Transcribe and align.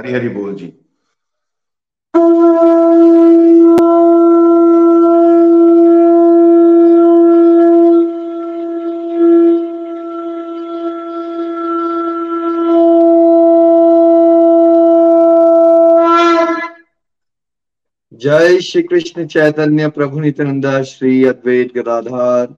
हरी 0.00 0.12
हरी 0.12 0.28
बोल 0.28 0.54
जी। 0.54 0.66
जय 0.66 0.80
श्री 18.60 18.82
कृष्ण 18.82 19.26
चैतन्य 19.26 19.88
प्रभु 19.88 20.20
नित्यानंदा, 20.20 20.82
श्री 20.82 21.24
अद्वैत 21.24 21.74
गदाधार, 21.74 22.54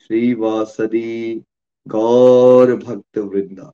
श्री 0.00 0.34
वासदी, 0.34 1.42
गौर 1.88 2.76
भक्त 2.76 3.18
वृंदा। 3.18 3.72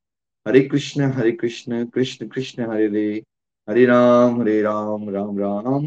हरे 0.49 0.61
कृष्ण 0.61 1.03
हरे 1.03 1.33
कृष्ण 1.33 1.87
कृष्ण 1.87 2.29
कृष्ण, 2.29 2.71
हरे 2.71 2.87
हरे 2.87 3.25
हरे 3.71 3.87
राम 3.87 4.41
हरे 4.41 4.63
राम 4.63 5.11
राम 5.11 5.39
राम। 5.39 5.87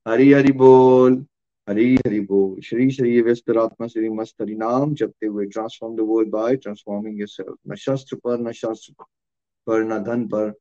हरि 0.08 0.33
हरि 0.33 0.52
बोल, 0.52 1.27
हरि 1.68 1.96
हरि 1.96 2.20
बोल। 2.20 2.61
श्री 2.61 2.91
श्री 2.91 3.20
व्यस्त 3.20 3.50
आत्मा, 3.50 3.86
श्री 3.86 4.08
मस्त 4.08 4.42
हरि 4.42 4.55
नाम, 4.55 4.94
जपते 4.94 5.27
हुए 5.27 5.46
transform 5.46 5.96
the 5.96 6.00
world 6.00 6.30
by 6.30 6.56
transforming 6.56 7.20
yourself 7.20 7.56
न 7.68 7.74
शास्त्र 7.74 8.16
पर, 8.16 8.38
न 8.38 8.52
शास्त्र 8.52 9.05
पर, 9.66 9.84
न 9.84 9.98
धन 9.98 10.27
पर, 10.27 10.55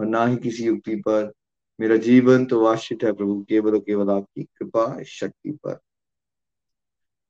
और 0.00 0.06
ना 0.06 0.26
ही 0.26 0.36
किसी 0.36 0.64
युक्ति 0.64 0.96
पर। 0.96 1.32
मेरा 1.80 1.96
जीवन 1.96 2.46
तो 2.46 2.60
वाश्चित 2.60 3.04
है 3.04 3.12
प्रभु, 3.12 3.46
केवल 3.48 3.72
और 3.72 3.78
केवल 3.78 4.10
आपकी 4.10 4.42
कृपा, 4.42 5.02
शक्ति 5.02 5.50
पर। 5.50 5.78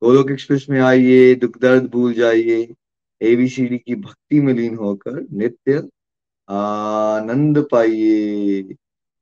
गोलोक 0.05 0.31
एक्सप्रेस 0.31 0.67
में 0.71 0.81
आइए, 0.81 1.35
दुख 1.35 1.59
दर्द 1.59 1.85
भूल 1.85 2.13
जाइए। 2.13 2.75
एबीसीडी 3.23 3.79
की 3.79 3.95
भक्ति 3.95 4.41
में 4.41 4.55
लीन 4.55 4.75
होकर 4.75 5.27
नित्य 5.33 5.89
आनंद 6.49 7.67
पाइए। 7.73 8.61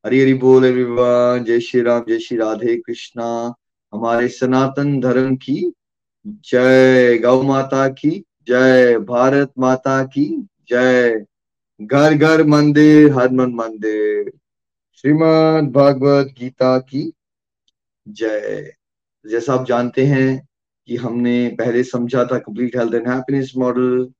हरी 0.06 0.20
हरि 0.20 0.34
बोल 0.34 0.64
एवरीवन 0.64 1.44
जय 1.44 1.60
श्री 1.60 1.80
राम, 1.80 2.04
जय 2.08 2.18
श्री 2.18 2.38
राधे 2.38 2.76
कृष्णा। 2.76 3.54
हमारे 3.94 4.28
सनातन 4.28 5.00
धर्म 5.00 5.36
की 5.36 5.72
जय। 6.26 7.18
गौ 7.18 7.42
माता 7.42 7.88
की 7.88 8.24
जय। 8.48 8.98
भारत 8.98 9.52
माता 9.58 10.04
की 10.04 10.46
जय। 10.68 11.24
घर 11.82 12.14
घर 12.14 12.44
मंदिर, 12.44 13.12
हर 13.12 13.30
मन 13.30 13.52
मंदिर। 13.54 14.32
श्रीमद 14.94 15.72
भागवत 15.72 16.26
गीता 16.26 16.78
की 16.78 17.12
जय। 18.08 18.72
जैसा 19.30 19.54
आप 19.54 19.66
जानते 19.66 20.06
हैं 20.06 20.48
कि 20.86 20.96
हमने 20.96 21.56
पहले 21.58 21.84
समझा 21.84 22.24
था 22.24 22.38
complete 22.38 22.76
health 22.76 22.94
and 22.94 23.08
happiness 23.08 23.52
model 23.56 24.12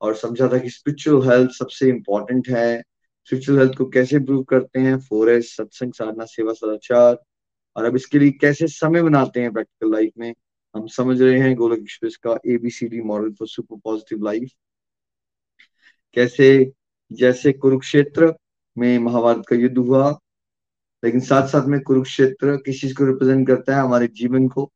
और 0.00 0.14
समझा 0.14 0.48
था 0.48 0.58
कि 0.58 0.70
स्पिरिचुअल 0.70 1.28
हेल्थ 1.28 1.50
सबसे 1.50 1.88
इंपॉर्टेंट 1.88 2.48
है। 2.48 2.82
स्पिरिचुअल 3.24 3.58
हेल्थ 3.58 3.74
को 3.74 3.86
कैसे 3.86 4.16
इंप्रूव 4.16 4.42
करते 4.42 4.80
हैं? 4.80 4.98
फोर 4.98 5.30
एस 5.30 5.56
सत्संग, 5.56 5.92
साधना, 5.92 6.24
सेवा, 6.24 6.52
सदाचार। 6.52 7.22
और 7.76 7.84
अब 7.84 7.96
इसके 7.96 8.18
लिए 8.18 8.30
कैसे 8.30 8.66
समय 8.66 9.02
बनाते 9.02 9.40
हैं 9.40 9.52
प्रैक्टिकल 9.52 9.92
लाइफ 9.92 10.12
में? 10.18 10.34
हम 10.76 10.86
समझ 10.86 11.22
रहे 11.22 11.40
हैं 11.40 11.56
गोलक 11.56 11.78
एक्सप्रेस 11.78 12.16
का 12.16 12.38
ABCD 12.46 13.00
model 13.00 13.30
for 13.30 13.48
super 13.48 13.76
positive 13.84 14.24
life 14.24 14.50
कैसे, 16.14 16.72
जैसे 17.12 17.52
कुरुक्षेत्र 17.52 18.34
में 18.78 18.98
महाभारत 18.98 19.42
का 19.48 19.56
युद्ध 19.56 19.78
हुआ, 19.78 20.18
लेकिन 21.04 21.20
साथ 21.20 21.48
साथ 21.48 21.66
में 21.66 21.80
कुरुक्षेत्र 21.80 22.56
किस 22.56 22.80
चीज़ 22.80 22.94
को 22.94 23.04
रिप्रेजेंट 23.04 23.46
करता 23.46 23.76
है? 23.76 23.82
हमारे 23.82 24.08
जीवन 24.08 24.48
को। 24.48 24.72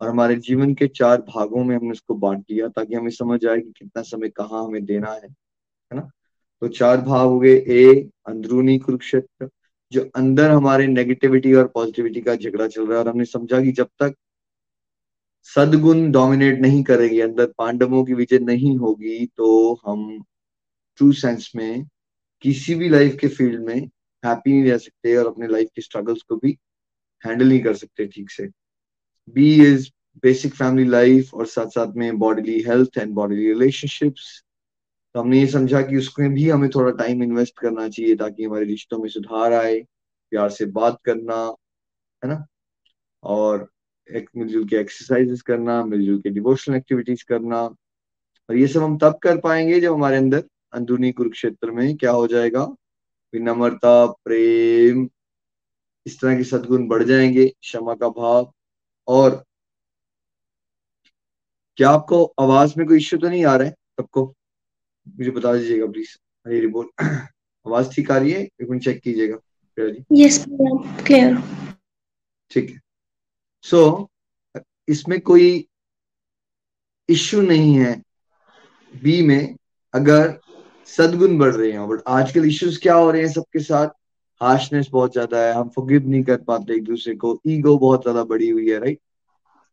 और 0.00 0.08
हमारे 0.08 0.36
जीवन 0.36 0.74
के 0.74 0.86
चार 0.88 1.20
भागों 1.22 1.64
में 1.64 1.76
हमने 1.76 1.90
उसको 1.90 2.14
बांट 2.14 2.40
दिया 2.40 2.68
ताकि 2.68 2.94
हमें 2.94 3.10
समझ 3.10 3.44
आए 3.46 3.60
कि 3.60 3.72
कितना 3.78 4.02
समय 4.02 4.28
कहाँ 4.28 4.64
हमें 4.64 4.84
देना 4.84 5.12
है 5.12 5.20
है 5.22 5.96
ना? 5.96 6.10
तो 6.62 6.68
चार 6.68 7.00
भाग 7.00 7.26
हो 7.28 7.38
गए, 7.40 7.54
ए, 7.68 8.10
अंदरूनी 8.26 8.78
कुरुक्षेत्र, 8.78 9.48
जो 9.92 10.10
अंदर 10.16 10.50
हमारे 10.50 10.86
नेगेटिविटी 10.86 11.52
और 11.54 11.66
पॉजिटिविटी 11.74 12.20
का 12.20 12.34
झगड़ा 12.36 12.66
चल 12.68 12.86
रहा 12.86 12.98
है। 12.98 13.04
और 13.04 13.10
हमने 13.10 13.24
समझा 13.24 13.60
कि 13.60 13.72
जब 13.72 13.88
तक 14.02 14.14
सदगुण 15.48 16.10
डोमिनेट 16.12 16.60
नहीं 16.60 16.82
करेगी, 16.84 17.20
अंदर 17.20 17.46
पांडवों 17.58 18.04
की 18.04 18.14
विजय 18.14 18.38
नहीं 18.38 18.76
होगी 18.76 19.26
तो 19.36 19.48
हम 19.86 20.22
ट्रू 20.98 21.12
सेंस 21.12 21.50
में 21.56 21.84
किसी 22.42 22.74
भी 22.74 22.88
लाइफ 22.88 23.16
के 23.20 23.28
फ़ील्ड 23.28 23.64
में 23.64 23.76
हैप्पी 24.22 24.52
नहीं 24.52 24.70
रह 24.70 24.78
सकते 24.78 25.16
और 25.16 25.26
अपने 25.26 25.48
लाइफ 25.48 25.68
के 25.76 25.82
स्ट्रगल्स 25.82 26.22
को 26.22 26.36
भी 26.36 26.58
हैंडल 27.24 27.48
नहीं 27.48 27.60
कर 27.60 27.74
सकते 27.74 28.06
ठीक 28.06 28.30
से। 28.30 28.48
B 29.28 29.72
is 29.72 29.90
basic 30.22 30.54
family 30.54 30.88
life 30.88 31.34
और 31.34 31.46
साथ 31.46 31.66
साथ 31.66 31.92
में 31.92 32.18
bodily 32.18 32.60
health 32.60 32.98
and 32.98 33.12
bodily 33.12 33.48
relationships 33.48 34.44
तो 35.14 35.20
हमने 35.20 35.40
ये 35.40 35.46
समझा 35.46 35.82
कि 35.82 35.96
उसमें 35.96 36.34
भी 36.34 36.50
हमें 36.50 36.70
थोड़ा 36.70 36.90
टाइम 36.90 37.22
इन्वेस्ट 37.22 37.58
करना 37.58 37.88
चाहिए 37.88 38.16
ताकि 38.16 38.44
हमारे 38.44 38.64
रिश्तों 38.64 38.98
में 38.98 39.08
सुधार 39.08 39.52
आए, 39.52 39.80
प्यार 40.30 40.50
से 40.50 40.66
बात 40.66 40.98
करना, 41.04 41.54
है 42.24 42.28
ना? 42.30 42.46
और 43.22 43.70
एक 44.14 44.30
मिलजुल 44.36 44.68
के 44.68 44.76
एक्सरसाइजेस 44.76 45.42
करना, 45.42 45.84
मिलजुल 45.84 46.18
के 46.18 46.30
डिवोशनल 46.30 46.76
एक्टिविटीज़ 46.76 47.24
करना। 47.28 47.62
और 48.50 48.56
ये 48.56 48.66
सब 48.66 48.82
हम 48.82 48.98
तब 48.98 49.18
कर 49.22 49.38
पाएँगे 49.38 49.80
जब 49.80 49.92
हमारे 49.92 50.16
अंदर 50.16 50.44
अंदरूनी 50.72 51.12
कुरुक्षेत्र 51.12 51.70
में 51.70 51.96
क्या 51.96 52.10
हो 52.10 52.26
जाएगा? 52.26 52.64
विनम्रता, 53.34 54.06
प्रेम, 54.06 55.08
इस 56.06 56.20
तरह 56.20 56.36
के 56.36 56.44
सदगुण 56.44 56.86
बढ़ 56.86 57.02
जाएँगे, 57.02 57.48
क्षमा 57.48 57.94
का 57.94 58.08
भाव 58.08 58.52
और 59.08 59.44
क्या 61.76 61.90
आपको 61.90 62.24
आवाज़ 62.40 62.74
में 62.78 62.86
कोई 62.86 62.96
इश्यू 62.96 63.18
तो 63.18 63.28
नहीं 63.28 63.44
आ 63.44 63.56
रहा 63.56 63.68
है? 63.68 63.72
सबको? 63.72 64.34
मुझे 65.08 65.30
बता 65.30 65.54
दीजिएगा 65.54 65.86
प्लीज़ 65.86 66.18
हरी 66.46 66.60
रिपोर्ट 66.60 67.02
आवाज़ 67.66 67.94
ठीक 67.94 68.10
आ 68.10 68.16
रही 68.16 68.30
है? 68.30 68.40
एक 68.40 68.68
मिनट 68.70 68.84
चेक 68.84 69.00
कीजिएगा। 69.02 69.36
यस 70.12 70.44
क्लियर 71.06 71.36
ठीक 72.50 72.70
है। 72.70 72.80
सो 73.62 74.10
so, 74.56 74.62
इसमें 74.88 75.20
कोई 75.20 75.68
इश्यू 77.08 77.42
नहीं 77.42 77.74
है। 77.74 78.02
बी 79.02 79.22
में 79.22 79.56
अगर 79.94 80.40
सदगुण 80.86 81.38
बढ़ 81.38 81.54
रहे 81.54 81.72
हैं 81.72 81.88
बट 81.88 82.00
आजकल 82.08 82.44
इश्यूज़ 82.44 82.80
क्या 82.80 82.94
हो 82.94 83.10
रहे 83.10 83.22
हैं 83.22 83.32
सबके 83.32 83.58
साथ? 83.58 83.88
हार्शनेस 84.44 84.88
बहुत 84.92 85.12
ज़्यादा 85.12 85.38
है, 85.38 85.52
हम 85.54 85.68
फॉरगिव 85.68 86.08
नहीं 86.08 86.22
कर 86.24 86.36
पाते 86.42 86.74
एक 86.74 86.84
दूसरे 86.84 87.14
को 87.16 87.40
ईगो 87.46 87.76
बहुत 87.78 88.02
ज़्यादा 88.02 88.24
बढ़ी 88.24 88.48
हुई 88.48 88.70
है 88.70 88.78
राइट 88.80 88.98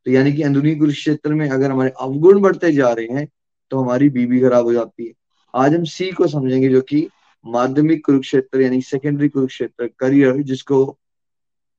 तो 0.05 0.11
यानी 0.11 0.31
कि 0.33 0.41
अंदरूनी 0.43 0.75
कुरुक्षेत्र 0.75 1.33
में 1.33 1.49
अगर 1.49 1.71
हमारे 1.71 1.91
अवगुण 2.01 2.39
बढ़ते 2.41 2.71
जा 2.73 2.91
रहे 2.91 3.17
हैं 3.17 3.27
तो 3.71 3.79
हमारी 3.79 4.09
बीबी 4.09 4.39
खराब 4.41 4.65
हो 4.65 4.73
जाती 4.73 5.05
है। 5.05 5.13
आज 5.53 5.73
हम 5.75 5.83
सी 5.85 6.11
को 6.11 6.27
समझेंगे 6.27 6.69
जो 6.69 6.81
कि 6.81 7.07
माध्यमिक 7.45 8.05
कुरुक्षेत्र 8.05 8.61
यानी 8.61 8.81
सेकेंडरी 8.81 9.29
कुरुक्षेत्र 9.29 9.89
करियर 9.99 10.41
जिसको 10.43 10.85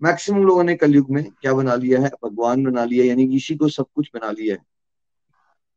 मैक्सिमम 0.03 0.45
लोगों 0.45 0.65
ने 0.65 0.75
कलयुग 0.77 1.11
में 1.11 1.25
क्या 1.33 1.55
बना 1.55 1.75
लिया 1.75 2.01
है? 2.01 2.11
भगवान 2.25 2.65
बना 2.65 2.85
लिया 2.85 3.05
यानी 3.05 3.27
कि 3.29 3.37
इसी 3.37 3.56
को 3.56 3.69
सब 3.71 3.87
कुछ 3.95 4.11
बना 4.15 4.31
लिया 4.31 4.55
है। 4.55 4.62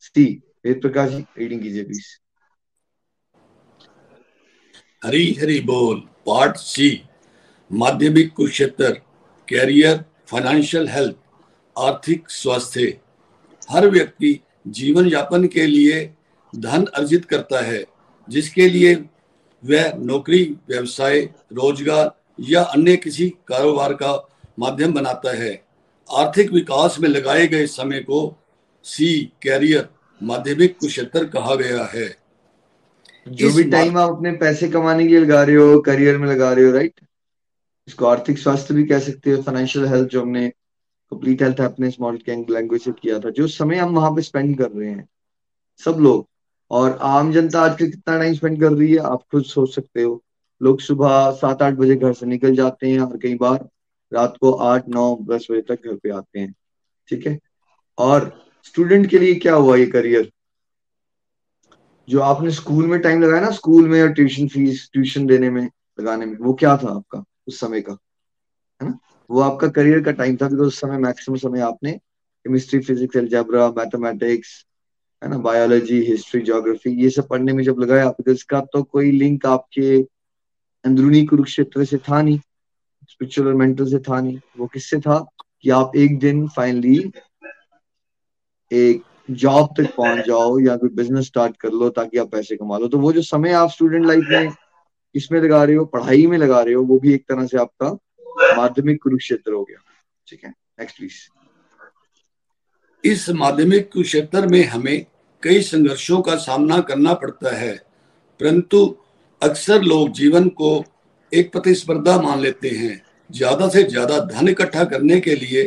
सी 0.02 0.26
वेद 0.66 0.82
प्रकाश 0.82 1.10
जी 1.12 1.26
रीडिंग 1.38 1.62
कीजिए 1.62 1.84
प्लीज़ 1.84 2.06
हरी 5.06 5.26
हरी 5.34 5.60
बोल 5.62 5.98
पार्ट 6.26 6.56
सी। 6.58 6.90
माध्यमिक 7.72 8.32
कुरुक्षेत्र 8.34 8.92
कैरियर 9.48 10.04
फाइनेंशियल 10.28 10.88
हेल्थ 10.90 11.16
आर्थिक 11.76 12.30
स्वास्थ्य। 12.30 12.98
हर 13.70 13.88
व्यक्ति 13.90 14.40
जीवन 14.68 15.08
यापन 15.08 15.48
के 15.48 15.66
लिए 15.68 16.02
धन 16.54 16.86
अर्जित 16.86 17.26
करता 17.26 17.62
है, 17.62 17.84
जिसके 18.28 18.70
लिए 18.70 18.96
वह 19.64 19.94
नौकरी, 19.98 20.44
व्यवसाय, 20.70 21.22
रोज़गार 21.54 22.12
या 22.50 22.64
अन्य 22.64 22.98
किसी 22.98 23.30
कारोबार 23.48 23.94
का 23.94 24.18
माध्यम 24.60 24.94
बनाता 24.94 25.38
है। 25.38 25.54
आर्थिक 26.10 26.52
विकास 26.52 27.00
में 27.00 27.10
लगाए 27.10 27.48
गए 27.48 27.66
समय 27.68 28.00
को 28.00 28.38
सी 28.86 29.16
कैरियर 29.42 29.90
माध्यमिक 30.22 30.78
कुरुक्षेत्र 30.78 31.26
कहा 31.26 31.56
गया 31.56 31.90
है। 31.94 32.25
जो 33.26 33.52
भी 33.54 33.64
टाइम 33.64 33.98
आप 33.98 34.10
अपने 34.10 34.32
पैसे 34.32 34.68
कमाने 34.70 35.04
के 35.04 35.10
लिए 35.10 35.20
लगा 35.20 35.44
रहे 35.44 35.56
हो 35.56 35.80
करियर 35.80 36.18
में 36.18 36.28
लगा 36.28 36.52
रहे 36.54 36.66
हो 36.66 36.72
राइट 36.72 37.00
इसको 37.88 38.06
आर्थिक 38.06 38.38
स्वास्थ्य 38.38 38.74
भी 38.74 38.84
कह 38.84 39.00
सकते 39.00 39.32
हो 39.32 39.42
फाइनेंशियल 39.42 39.86
हेल्थ 39.86 40.10
जो 40.10 40.22
हमने 40.22 40.48
कंप्लीट 41.12 41.42
हेल्थ 41.42 41.60
हैप्पीनेस 41.60 41.98
मॉडल 42.02 42.18
के 42.30 42.36
लैंग्वेज 42.54 42.82
से 42.82 42.92
किया 42.92 43.20
था 43.20 43.30
जो 43.30 43.48
समय 43.48 43.78
हम 43.78 43.96
वहाँ 43.96 44.12
पे 44.12 44.22
स्पेंड 44.22 44.58
कर 44.58 44.72
रहे 44.72 44.90
हैं 44.90 45.08
सब 45.82 45.98
लोग। 46.00 46.28
और 46.72 46.98
आम 47.02 47.32
जनता 47.32 47.62
आजकल 47.62 47.90
कितना 47.92 48.18
टाइम 48.18 48.34
स्पेंड 48.34 48.60
कर 48.62 48.72
रही 48.72 48.92
है 48.92 48.98
आप 49.06 49.24
खुद 49.32 49.44
सोच 49.46 49.74
सकते 49.76 50.02
हो। 50.04 50.22
लोग 50.62 50.80
सुबह 50.82 51.32
सात 51.32 51.62
आठ 51.62 51.74
बजे 51.74 51.96
घर 51.96 52.14
से 52.14 52.26
निकल 52.26 52.56
जाते 52.56 52.90
हैं 52.90 53.00
और 53.00 53.18
कई 53.18 53.36
बार 53.36 53.68
रात 54.12 54.38
को 54.42 54.52
आठ 54.66 54.88
नौ 54.90 55.16
दस 55.30 55.48
बजे 55.52 55.62
तक 55.62 55.86
घर 55.86 55.96
पे 55.96 56.10
आते 56.10 56.40
हैं 56.40 56.54
ठीक 57.10 57.28
है? 57.28 57.38
और 57.98 58.32
स्टूडेंट 58.64 59.10
के 59.10 59.20
लिए 59.20 59.36
क्या 59.36 59.56
हुआ 59.56 59.76
ये 59.78 59.86
करियर 59.86 60.32
जो 62.08 62.20
आपने 62.22 62.52
स्कूल 62.52 62.86
में 62.88 63.00
टाइम 63.02 63.22
लगाया 63.22 63.42
ना, 63.42 63.50
स्कूल 63.52 63.88
में 63.90 64.02
और 64.02 64.12
ट्यूशन 64.14 64.48
फ़ीस 64.48 64.90
ट्यूशन 64.94 65.26
देने 65.28 65.50
में, 65.50 65.70
लगाने 66.00 66.26
में, 66.26 66.38
वो 66.38 66.54
क्या 66.54 66.76
था 66.78 66.96
आपका 66.96 67.24
उस 67.48 67.60
समय 67.60 67.82
का? 67.82 67.98
है 68.82 68.88
ना? 68.90 68.98
वो 69.30 69.40
आपका 69.42 69.68
करियर 69.68 70.02
का 70.04 70.12
टाइम 70.12 70.36
था 70.38 70.48
बिकॉज़ 70.50 70.68
उस 70.68 70.80
समय 70.82 70.98
मैक्सिमम 70.98 71.38
समय 71.38 71.62
आपने 71.62 71.92
केमिस्ट्री 71.92 72.80
फिजिक्स 72.80 73.16
एल्जेब्रा 73.16 73.68
मैथमेटिक्स 73.78 74.66
है 75.22 75.30
ना 75.30 75.38
बायोलॉजी 75.38 76.00
हिस्ट्री 76.02 76.42
ज्योग्राफी 76.42 76.92
ये 77.04 77.10
सब 77.10 77.28
पढ़ने 77.28 77.54
में 77.54 77.64
जब 77.64 77.80
लगाया 77.80 78.10
बिकॉज़ 78.10 78.36
इसका 78.36 78.60
तो 78.74 78.84
कोई 78.84 79.12
लिंक 79.12 79.46
आपके 79.46 79.96
अंदरूनी 80.86 81.26
कुरुक्षेत्र 81.26 81.86
से 81.86 81.98
था 81.98 82.22
नहीं 82.22 82.40
स्पिरिचुअल 83.10 83.48
और 83.48 83.54
मेंटल 83.54 83.86
से 83.86 84.00
था 84.00 84.20
नहीं। 84.22 84.40
वो 84.58 84.68
किससे 84.68 85.00
था 85.00 85.18
कि 85.62 85.70
आप 85.70 85.96
एक 85.96 86.20
दिन 86.20 86.48
फाइनली 86.48 86.98
एक 88.72 89.04
जॉब 89.30 89.74
तक 89.78 89.96
पहुँच 89.96 90.26
जाओ 90.28 90.60
या 90.60 90.76
कोई 90.78 90.90
बिज़नेस 90.96 91.26
स्टार्ट 91.26 91.58
कर 91.58 91.72
लो 91.72 91.90
ताकि 91.92 92.18
आप 92.18 92.32
पैसे 92.32 92.56
कमा 92.56 92.78
लो। 92.78 92.88
तो 92.88 92.98
वो 93.00 93.12
जो 93.14 93.22
समय 93.24 93.52
आप 93.54 93.70
स्टूडेंट 93.70 94.06
लाइफ 94.06 94.26
में 94.30 94.54
इसमें 95.16 95.40
लगा 95.42 95.64
रहे 95.64 95.76
हो, 95.76 95.86
पढ़ाई 95.86 96.26
में 96.28 96.38
लगा 96.38 96.62
रहे 96.62 96.74
हो, 96.74 96.84
वो 96.84 97.00
भी 97.00 97.14
एक 97.14 97.24
तरह 97.30 97.46
से 97.48 97.58
आपका 97.58 97.90
माध्यमिक 98.58 99.02
कुरुक्षेत्र 99.04 99.54
हो 99.54 99.64
गया। 99.64 99.78
ठीक 100.28 100.44
है? 100.44 100.50
नेक्स्ट 100.80 100.98
प्लीज़ 100.98 101.14
इस 103.04 103.30
माध्यमिक 103.32 103.92
कुरुक्षेत्र 103.94 104.48
में 104.48 104.64
हमें 104.66 105.06
कई 105.44 105.62
संघर्षों 105.62 106.22
का 106.22 106.36
सामना 106.38 106.80
करना 106.82 107.14
पड़ता 107.14 107.56
है, 107.56 107.74
परंतु 108.40 108.86
अक्सर 109.42 109.82
लोग 109.82 110.12
जीवन 110.12 110.48
को 110.52 110.84
एक 111.32 111.52
प्रतिस्पर्धा 111.52 112.20
मान 112.22 112.40
लेते 112.40 112.70
हैं। 112.70 113.02
ज़्यादा 113.30 113.68
से 113.70 113.84
ज़्यादा 113.84 114.20
धन 114.26 114.48
इकट्ठा 114.48 114.84
करने 114.86 115.20
के 115.20 115.36
लिए 115.36 115.64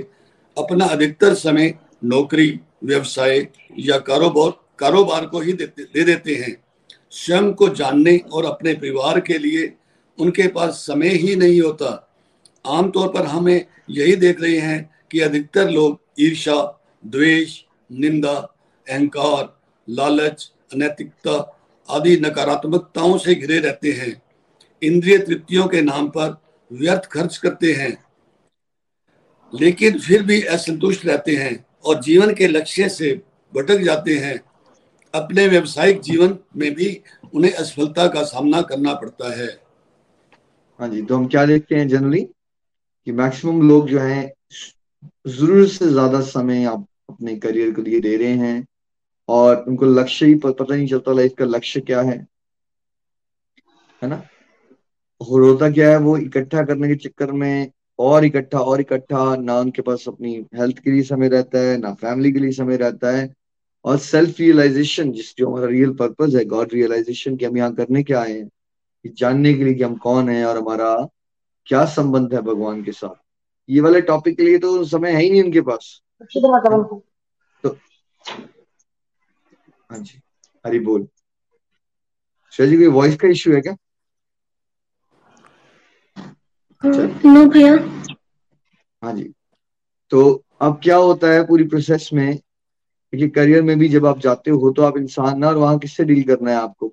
अपना 0.57 0.85
अधिकतर 0.87 1.35
समय 1.35 1.75
नौकरी 2.05 2.49
व्यवसाय 2.85 3.49
या 3.79 3.99
कारोबार 3.99 4.65
कारोबार 4.79 5.27
को 5.27 5.41
ही 5.41 5.53
देते, 5.53 5.85
दे 5.85 6.05
देते 6.05 6.35
हैं। 6.35 6.65
स्वयं 7.11 7.53
को 7.53 7.69
जानने 7.69 8.19
और 8.33 8.45
अपने 8.45 8.75
परिवार 8.75 9.21
के 9.21 9.39
लिए 9.39 9.75
उनके 10.19 10.49
पास 10.49 10.71
समय 10.71 11.09
ही 11.09 11.37
नहीं 11.37 11.61
होता। 11.61 12.15
आमतौर 12.67 13.09
पर 13.09 13.27
हमें 13.27 13.67
यही 13.91 14.17
देख 14.17 14.41
रहे 14.41 14.59
हैं 14.59 14.91
कि 15.11 15.21
अधिकतर 15.21 15.71
लोग 15.71 16.01
ईर्षा 16.21 16.85
द्वेष, 17.07 17.63
निंदा, 17.93 18.55
अहंकार, 18.91 19.61
लालच, 19.91 20.53
अनैतिकता 20.75 21.61
आदि 21.91 22.17
नकारात्मकताओं 22.17 23.19
से 23.19 23.35
घिरे 23.35 23.59
रहते 23.59 23.93
हैं। 23.93 24.23
इंद्रिय 24.83 25.19
तृप्तियों 25.19 25.69
के 25.69 25.81
नाम 25.81 26.09
पर 26.09 26.43
व्यर्थ 26.73 27.07
खर्च 27.07 27.37
करते 27.37 27.73
हैं। 27.73 28.05
लेकिन 29.55 29.99
फिर 29.99 30.23
भी 30.23 30.43
असंतुष्ट 30.43 31.07
रहते 31.07 31.37
हैं। 31.37 31.68
और 31.89 32.01
जीवन 32.03 32.35
के 32.35 32.47
लक्ष्य 32.49 32.89
से 32.89 33.13
भटक 33.53 33.81
जाते 33.81 34.17
हैं। 34.19 34.39
अपने 35.15 35.47
व्यवसायिक 35.49 36.01
जीवन 36.01 36.39
में 36.57 36.75
भी 36.75 37.01
उन्हें 37.35 37.53
असफलता 37.53 38.07
का 38.09 38.23
सामना 38.25 38.61
करना 38.63 38.95
पड़ता 38.95 39.35
है। 39.37 39.49
हाँ 40.81 40.89
जी 40.89 41.03
तो 41.03 41.17
हम 41.17 41.27
क्या 41.27 41.45
देखते 41.47 41.75
हैं 41.75 41.89
जनरली 41.89 42.23
कि 42.23 43.13
मैक्सिमम 43.13 43.69
लोग 43.69 43.89
जो 43.89 44.01
हैं 44.01 44.33
ज़रूरत 45.29 45.69
से 45.69 45.89
ज़्यादा 45.89 46.21
समय 46.21 46.65
आप 46.65 46.87
अपने 47.11 47.37
करियर 47.37 47.71
के 47.73 47.83
लिए 47.83 48.01
दे 48.01 48.17
रहे 48.17 48.35
हैं 48.37 48.67
और 49.29 49.65
उनको 49.69 49.87
लक्ष्य 49.87 50.27
ही 50.27 50.35
पता 50.35 50.65
नहीं 50.71 50.87
चलता 50.87 51.13
लाइफ 51.13 51.35
का 51.39 51.45
लक्ष्य 51.45 51.81
क्या 51.81 52.01
है। 52.01 52.17
है 54.03 54.09
ना? 54.09 54.23
और 55.21 55.43
होता 55.43 55.71
क्या 55.71 55.91
है, 55.91 55.97
वो 55.97 56.17
इकट्ठा 56.17 56.63
करने 56.65 56.89
के 56.89 56.95
चक्कर 56.99 57.33
में 57.33 57.71
और 57.99 58.25
इकट्ठा 58.25 58.59
और 58.61 58.81
इकट्ठा, 58.81 59.37
ना 59.37 59.59
उनके 59.61 59.83
पास 59.83 60.05
अपनी 60.09 60.35
हेल्थ 60.55 60.79
के 60.79 60.91
लिए 60.91 61.03
समय 61.03 61.29
रहता 61.29 61.59
है, 61.59 61.77
ना 61.79 61.93
फैमिली 61.95 62.33
के 62.33 62.39
लिए 62.39 62.53
समय 62.53 62.77
रहता 62.77 63.11
है। 63.11 63.33
और 63.85 63.99
सेल्फ 63.99 64.41
रियलाइजेशन 64.41 65.13
जिस 65.13 65.35
जो 65.37 65.49
हमारा 65.49 65.67
रियल 65.67 65.93
पर्पज 65.95 66.37
है 66.37 66.45
गॉड 66.45 66.73
रियलाइजेशन 66.73 67.37
कि 67.37 67.45
हम 67.45 67.57
यहाँ 67.57 67.75
करने 67.75 68.03
क्या 68.03 68.21
आए 68.21 68.33
हैं, 68.33 68.49
कि 68.49 69.09
जानने 69.09 69.55
के 69.55 69.65
लिए 69.65 69.75
कि 69.75 69.83
हम 69.83 69.95
कौन 69.97 70.29
है 70.29 70.45
और 70.47 70.59
हमारा 70.59 70.95
क्या 71.67 71.85
संबंध 71.85 72.35
है 72.35 72.41
भगवान 72.43 72.83
के 72.85 72.93
साथ। 72.93 73.15
ये 73.69 73.81
वाले 73.81 74.01
टॉपिक 74.01 74.37
के 74.37 74.43
लिए 74.43 74.59
तो 74.59 74.85
समय 74.85 75.11
है 75.11 75.23
ही 75.23 75.31
नहीं 75.31 75.43
उनके 75.43 75.61
पास। 75.61 76.01
तो 77.65 77.69
हाँ 79.91 79.99
जी 79.99 80.21
हरी 80.65 80.79
बोल। 80.79 81.07
श्रेया 82.53 82.71
जी, 82.71 82.77
कोई 82.77 82.87
वॉइस 82.87 83.17
का 83.17 83.29
इश्यू 83.29 83.55
है 83.55 83.61
क्या? 83.61 83.77
नो 86.85 87.45
भैया। 87.51 87.75
हाँ 89.03 89.13
जी। 89.13 89.33
तो 90.13 90.45
अब 90.61 90.81
क्या 90.83 90.97
होता 90.97 91.31
है 91.33 91.47
पूरी 91.47 91.65
प्रोसेस 91.65 92.09
में? 92.13 92.39
कि 93.13 93.29
करियर 93.29 93.63
में 93.63 93.79
भी 93.79 93.89
जब 93.89 94.07
आप 94.07 94.19
जाते 94.19 94.51
हो 94.51 94.71
तो 94.71 94.83
आप 94.83 94.97
इंसान 94.99 95.39
ना 95.39 95.49
और 95.49 95.57
वहाँ 95.57 95.79
किससे 95.79 96.05
डील 96.05 96.23
करना 96.23 96.51
है 96.51 96.57
आपको? 96.57 96.93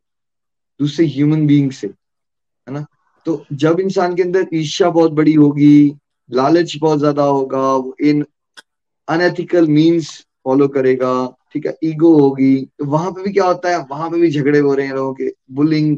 दूसरे 0.79 1.05
ह्यूमन 1.05 1.45
बीइंग 1.47 1.71
से 1.71 1.87
है 1.87 2.73
ना? 2.73 2.85
तो 3.25 3.45
जब 3.53 3.79
इंसान 3.79 4.15
के 4.15 4.21
अंदर 4.23 4.47
ईर्ष्या 4.53 4.89
बहुत 4.89 5.11
बड़ी 5.11 5.33
होगी 5.33 5.95
लालच 6.29 6.75
बहुत 6.81 6.99
ज़्यादा 6.99 7.23
होगा 7.23 7.61
वो 7.75 7.95
इन 8.01 8.25
अनएथिकल 9.07 9.67
मीन्स 9.67 10.09
फॉलो 10.45 10.67
करेगा 10.67 11.13
ठीक 11.53 11.65
है? 11.65 11.75
ईगो 11.83 12.17
होगी 12.19 12.55
तो 12.79 12.85
वहाँ 12.85 13.11
पे 13.11 13.23
भी 13.23 13.33
क्या 13.33 13.45
होता 13.45 13.69
है? 13.69 13.77
वहाँ 13.91 14.09
पे 14.11 14.19
भी 14.19 14.29
झगड़े 14.31 14.59
हो 14.59 14.73
रहे 14.73 14.85
हैं 14.87 14.93
लोगों 14.93 15.13
के। 15.13 15.31
बुलिंग 15.51 15.97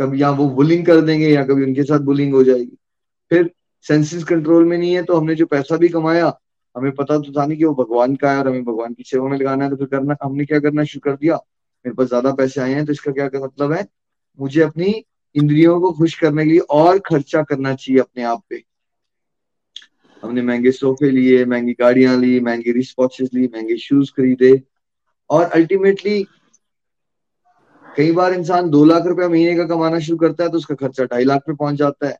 कभी 0.00 0.22
या 0.22 0.30
वो 0.32 0.48
बुलिंग 0.50 0.84
कर 0.86 1.00
देंगे 1.00 1.28
या 1.28 1.44
कभी 1.44 1.64
उनके 1.64 1.82
साथ 1.82 2.00
बुलिंग 2.02 2.34
हो 2.34 2.42
जाएगी। 2.44 2.76
फिर 3.30 3.50
सेंसेस 3.86 4.24
कंट्रोल 4.24 4.64
में 4.64 4.76
नहीं 4.78 4.92
है 4.94 5.02
तो 5.02 5.16
हमने 5.16 5.34
जो 5.34 5.46
पैसा 5.46 5.76
भी 5.76 5.88
कमाया, 5.88 6.32
हमें 6.76 6.90
पता 6.92 7.18
तो 7.18 7.32
था 7.32 7.46
नहीं 7.46 7.58
कि 7.58 7.64
वो 7.64 7.74
भगवान 7.74 8.14
का 8.16 8.32
है 8.32 8.38
और 8.38 8.48
हमें 8.48 8.64
भगवान 8.64 8.94
की 8.94 9.04
सेवा 9.06 9.28
में 9.28 9.36
लगाना 9.38 9.64
है 9.64 9.70
तो 9.70 9.76
फिर 9.76 9.86
करना, 9.88 10.16
हमने 10.22 10.44
क्या 10.44 10.58
करना 10.60 10.84
शुरू 10.84 11.10
कर 11.10 11.16
दिया? 11.16 11.36
मेरे 11.84 11.94
पास 11.94 12.08
ज़्यादा 12.08 12.32
पैसे 12.34 12.60
आए 12.60 12.72
हैं 12.74 12.84
तो 12.86 12.92
इसका 12.92 13.12
क्या 13.12 13.28
मतलब 13.36 13.72
है, 13.72 13.86
मुझे 14.38 14.60
अपनी 14.62 15.04
इंद्रियों 15.34 15.80
को 15.80 15.92
खुश 15.92 16.14
करने 16.20 16.44
के 16.44 16.50
लिए 16.50 16.58
और 16.58 16.98
खर्चा 17.00 17.42
करना 17.42 17.74
चाहिए 17.74 18.00
अपने 18.00 18.22
आप 18.24 18.42
पे। 18.50 18.62
हमने 20.22 20.42
महँगे 20.42 20.70
सोफे 20.72 21.10
लिए, 21.10 21.44
महँगी 21.44 21.72
गाड़ियाँ 21.72 22.16
ली, 22.16 22.40
महँगी 22.40 22.72
रिस्ट 22.72 22.94
वॉचेस 22.98 23.30
ली, 23.34 23.46
महँगे 23.46 23.76
शूज़ 23.78 24.10
खरीदे 24.10 24.60
और 25.30 25.44
अल्टीमेटली 25.44 26.22
कई 27.96 28.12
बार 28.12 28.32
इंसान 28.32 28.68
दो 28.70 28.84
लाख 28.84 29.06
रुपया 29.06 29.28
महीने 29.28 29.54
का 29.56 29.64
कमाना 29.66 29.98
शुरू 29.98 30.18
करता 30.18 30.44
है 30.44 30.50
तो 30.50 30.56
उसका 30.56 30.74
खर्चा 30.76 31.04
ढाई 31.04 31.24
लाख 31.24 31.42
पे 31.46 31.54
पहुँच 31.54 31.74
जाता 31.74 32.08
है। 32.08 32.16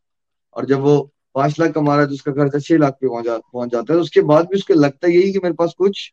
और 0.56 0.66
जब 0.66 0.80
वो 0.80 0.98
पाँच 1.34 1.58
लाख 1.60 1.72
कमा 1.72 1.92
रहा 1.92 2.02
है 2.02 2.08
तो 2.08 2.14
उसका 2.14 2.32
खर्चा 2.32 2.58
छह 2.58 2.78
लाख 2.78 2.92
पे 3.00 3.08
पहुँच 3.08 3.70
जाता 3.72 3.92
है। 3.92 3.96
तो 3.96 4.00
उसके 4.00 4.20
बाद 4.22 4.46
भी 4.46 4.56
उसको 4.56 4.74
लगता 4.74 5.08
यही 5.08 5.32
कि 5.32 5.38
मेरे 5.38 5.54
पास 5.54 5.74
कुछ 5.78 6.12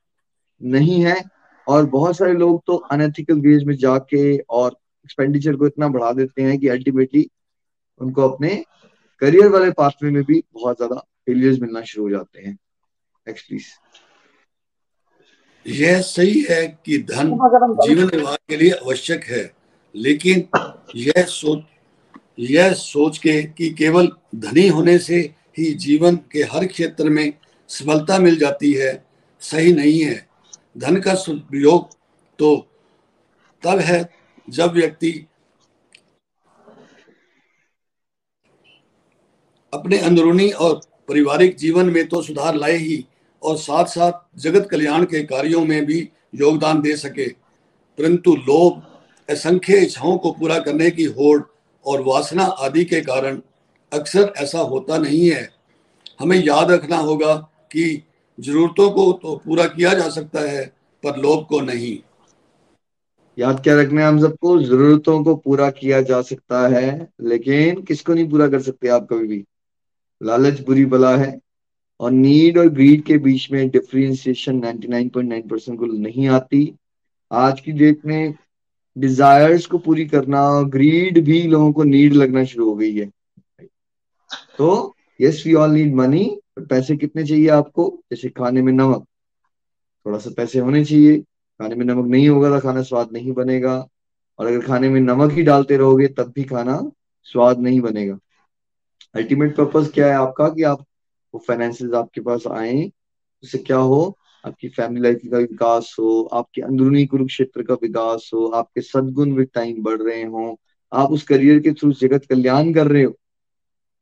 नहीं 0.62 1.02
है। 1.04 1.16
और 1.68 1.86
बहुत 1.88 2.18
सारे 2.18 2.34
लोग 2.34 2.62
तो 2.68 2.76
अनएथिकल 2.92 3.40
वेज 3.42 3.64
में 3.64 3.76
जाके 3.78 4.38
और 4.40 4.76
एक्सपेंडिचर 5.06 5.56
को 5.56 5.68
इतना 5.68 5.88
बढ़ा 5.88 6.12
देते 6.14 6.42
हैं 6.42 6.58
कि 6.60 6.68
अल्टीमेटली 6.68 7.28
उनको 8.02 8.28
अपने 8.30 8.56
करियर 9.22 9.50
वाले 9.50 9.72
पाथवे 9.72 10.12
में 10.12 10.24
भी 10.24 10.42
बहुत 10.54 10.78
ज़्यादा 10.78 10.96
फेलियर्स 11.26 11.60
मिलना 11.60 11.82
शुरू 11.84 12.04
हो 12.04 12.10
जाते 12.10 12.42
हैं। 12.42 12.54
नेक्स्ट 13.28 13.48
प्लीज़ 13.48 13.66
यह 15.68 16.02
सही 16.02 16.46
है 16.50 16.68
कि 16.86 16.98
धन 16.98 17.30
जीवन 17.88 18.04
निर्वाह 18.04 18.36
के 18.36 18.58
लिए 18.58 18.72
आवश्यक 18.72 19.24
है 19.24 19.54
लेकिन 19.96 20.48
यह 20.96 21.24
सोच 21.24 21.64
यह 22.40 22.74
सोच 22.74 23.18
के 23.18 23.44
कि 23.44 23.70
केवल 23.70 24.12
धनी 24.36 24.68
होने 24.68 24.98
से 25.00 25.34
ही 25.58 25.74
जीवन 25.74 26.16
के 26.16 26.44
हर 26.44 26.66
क्षेत्र 26.66 27.10
में 27.10 27.34
सफलता 27.68 28.20
मिल 28.20 28.40
जाती 28.40 28.74
है 28.74 29.06
सही 29.40 29.74
नहीं 29.74 30.02
है। 30.02 30.28
धन 30.78 31.02
का 31.02 31.14
उपयोग 31.14 31.90
तो 32.40 32.68
तब 33.64 33.80
है 33.80 34.10
जब 34.50 34.72
व्यक्ति 34.72 35.28
अपने 39.74 39.98
अंदरूनी 39.98 40.50
और 40.50 40.76
पारिवारिक 41.08 41.56
जीवन 41.56 41.86
में 41.90 42.08
तो 42.08 42.22
सुधार 42.22 42.56
लाए 42.56 42.78
ही 42.78 43.06
और 43.44 43.58
साथ 43.58 43.86
साथ 43.86 44.40
जगत 44.40 44.68
कल्याण 44.72 45.04
के 45.04 45.24
कार्यों 45.24 45.66
में 45.66 45.86
भी 45.86 46.10
योगदान 46.36 46.82
दे 46.82 46.96
सके। 46.96 47.30
परंतु 47.98 48.36
लोग 48.36 48.82
असंख्य 49.30 49.78
इच्छाओं 49.78 50.18
को 50.18 50.32
पूरा 50.32 50.60
करने 50.60 50.92
की 50.92 51.04
होड़ 51.04 51.44
और 51.86 52.02
वासना 52.02 52.44
आदि 52.44 52.86
के 52.86 53.02
कारण 53.02 53.42
अक्सर 53.94 54.34
ऐसा 54.38 54.60
होता 54.60 54.98
नहीं 54.98 55.30
है। 55.30 55.50
हमें 56.20 56.44
याद 56.44 56.72
रखना 56.72 56.98
होगा 56.98 57.36
कि 57.72 58.04
जरूरतों 58.40 58.92
को 58.92 59.14
तो 59.14 59.42
पूरा 59.46 59.68
किया 59.68 59.94
जा 59.94 60.10
सकता 60.10 60.40
है, 60.40 60.66
पर 61.04 61.18
लोभ 61.18 61.46
को 61.46 61.62
नहीं। 61.62 62.00
याद 63.40 63.64
क्या 63.64 63.82
रखना 63.82 64.02
है 64.02 64.08
हम 64.08 64.22
सबको? 64.22 64.60
जरूरतों 64.60 65.24
को 65.24 65.36
पूरा 65.36 65.70
किया 65.70 66.02
जा 66.02 66.22
सकता 66.22 66.68
है, 66.68 67.08
लेकिन 67.22 67.84
किसको 67.84 68.14
नहीं 68.14 68.30
पूरा 68.30 68.48
कर 68.48 68.62
सकते 68.62 68.88
आप 68.88 69.08
कभी 69.10 69.28
भी? 69.28 69.46
लालच 70.24 70.60
बुरी 70.62 70.86
बला 70.86 71.18
है। 71.18 71.40
और 72.00 72.12
नीड 72.12 72.58
और 72.58 72.68
ग्रीड 72.68 73.04
के 73.04 73.18
बीच 73.18 73.52
में 73.52 73.70
डिफ्रेंसिएशन 73.70 74.60
99.9 74.60 75.50
परसेंट 75.50 75.80
को 75.80 75.86
नहीं 75.86 76.28
आती। 76.28 76.76
आज 77.32 77.62
की 77.62 77.72
डेट 77.72 78.06
में 78.06 78.36
डिजायर्स 78.98 79.66
को 79.66 79.78
पूरी 79.78 80.06
करना 80.06 80.62
ग्रीड 80.62 81.26
भी 81.26 81.44
लोगों 81.44 81.74
को 81.74 81.84
नीड 81.84 82.14
लगना 82.14 82.44
शुरू 82.44 82.70
हो 82.70 82.76
गई 82.76 82.96
है। 82.98 83.12
तो 84.58 84.96
yes 85.22 85.44
we 85.48 85.54
all 85.54 85.72
need 85.72 85.96
money 85.96 86.42
पैसे 86.60 86.98
कितने 86.98 87.24
चाहिए 87.24 87.48
आपको? 87.48 88.04
जैसे 88.12 88.30
खाने 88.30 88.62
में 88.62 88.74
नमक। 88.74 89.06
थोड़ा 90.06 90.18
सा 90.18 90.30
पैसे 90.38 90.60
होने 90.60 90.86
चाहिए। 90.86 91.20
खाने 91.62 91.76
में 91.76 91.86
नमक 91.86 92.08
नहीं 92.08 92.30
होगा 92.30 92.50
तो 92.50 92.60
खाना 92.60 92.82
स्वाद 92.82 93.10
नहीं 93.12 93.32
बनेगा। 93.32 93.88
और 94.40 94.48
अगर 94.48 94.62
खाने 94.62 94.90
में 94.90 95.02
नमक 95.02 95.32
ही 95.32 95.44
डालते 95.44 95.78
रहोगे, 95.78 96.08
तब 96.08 96.32
भी 96.36 96.44
खाना 96.44 96.92
स्वाद 97.24 97.60
नहीं 97.60 97.82
बनेगा। 97.82 98.20
अल्टीमेट 99.16 99.56
पर्पज 99.56 99.92
क्या 99.94 100.08
है 100.08 100.14
आपका? 100.14 100.50
कि 100.50 100.64
आप 100.64 100.87
वो 101.38 101.44
फाइनेंसेस 101.48 101.94
आपके 101.94 102.22
पास 102.22 102.44
आए, 102.48 102.92
उससे 103.44 103.58
क्या 103.58 103.78
हो? 103.78 104.18
आपकी 104.46 104.70
फैमिली 104.70 105.02
लाइफ 105.02 105.20
का 105.32 105.38
विकास 105.38 105.96
हो, 106.00 106.30
आपके 106.34 106.62
अंदरूनी 106.62 107.06
कुरुक्षेत्र 107.06 107.64
का 107.64 107.74
विकास 107.74 108.32
हो, 108.34 108.48
आपके 108.48 108.82
सदगुण 108.82 109.32
विद 109.32 109.50
टाइम 109.54 109.84
बढ़ 109.84 110.02
रहे 110.02 110.24
हो, 110.24 110.60
आप 110.94 111.12
उस 111.12 111.24
करियर 111.24 111.60
के 111.60 111.72
थ्रू 111.72 111.92
जगत 111.92 112.26
कल्याण 112.26 112.74
कर 112.74 112.88
रहे 112.88 113.04
हो 113.04 113.14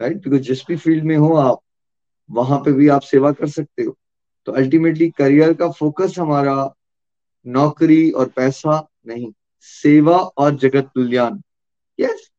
राइट 0.01 0.17
बिकॉज़ 0.17 0.41
जिस 0.41 0.61
भी 0.67 0.75
फ़ील्ड 0.75 1.03
में 1.03 1.17
हो 1.17 1.33
आप, 1.33 1.59
वहाँ 2.31 2.59
पे 2.59 2.71
भी 2.71 2.87
आप 2.87 3.01
सेवा 3.01 3.31
कर 3.31 3.47
सकते 3.47 3.83
हो। 3.83 3.97
तो 4.45 4.51
अल्टीमेटली 4.51 5.09
करियर 5.09 5.53
का 5.53 5.71
फोकस 5.71 6.15
हमारा 6.19 6.73
नौकरी 7.47 8.11
और 8.11 8.29
पैसा 8.29 8.87
नहीं, 9.07 9.31
सेवा 9.59 10.17
और 10.17 10.55
जगत 10.55 10.89
कल्याण। 10.95 11.39
यस 11.99 12.31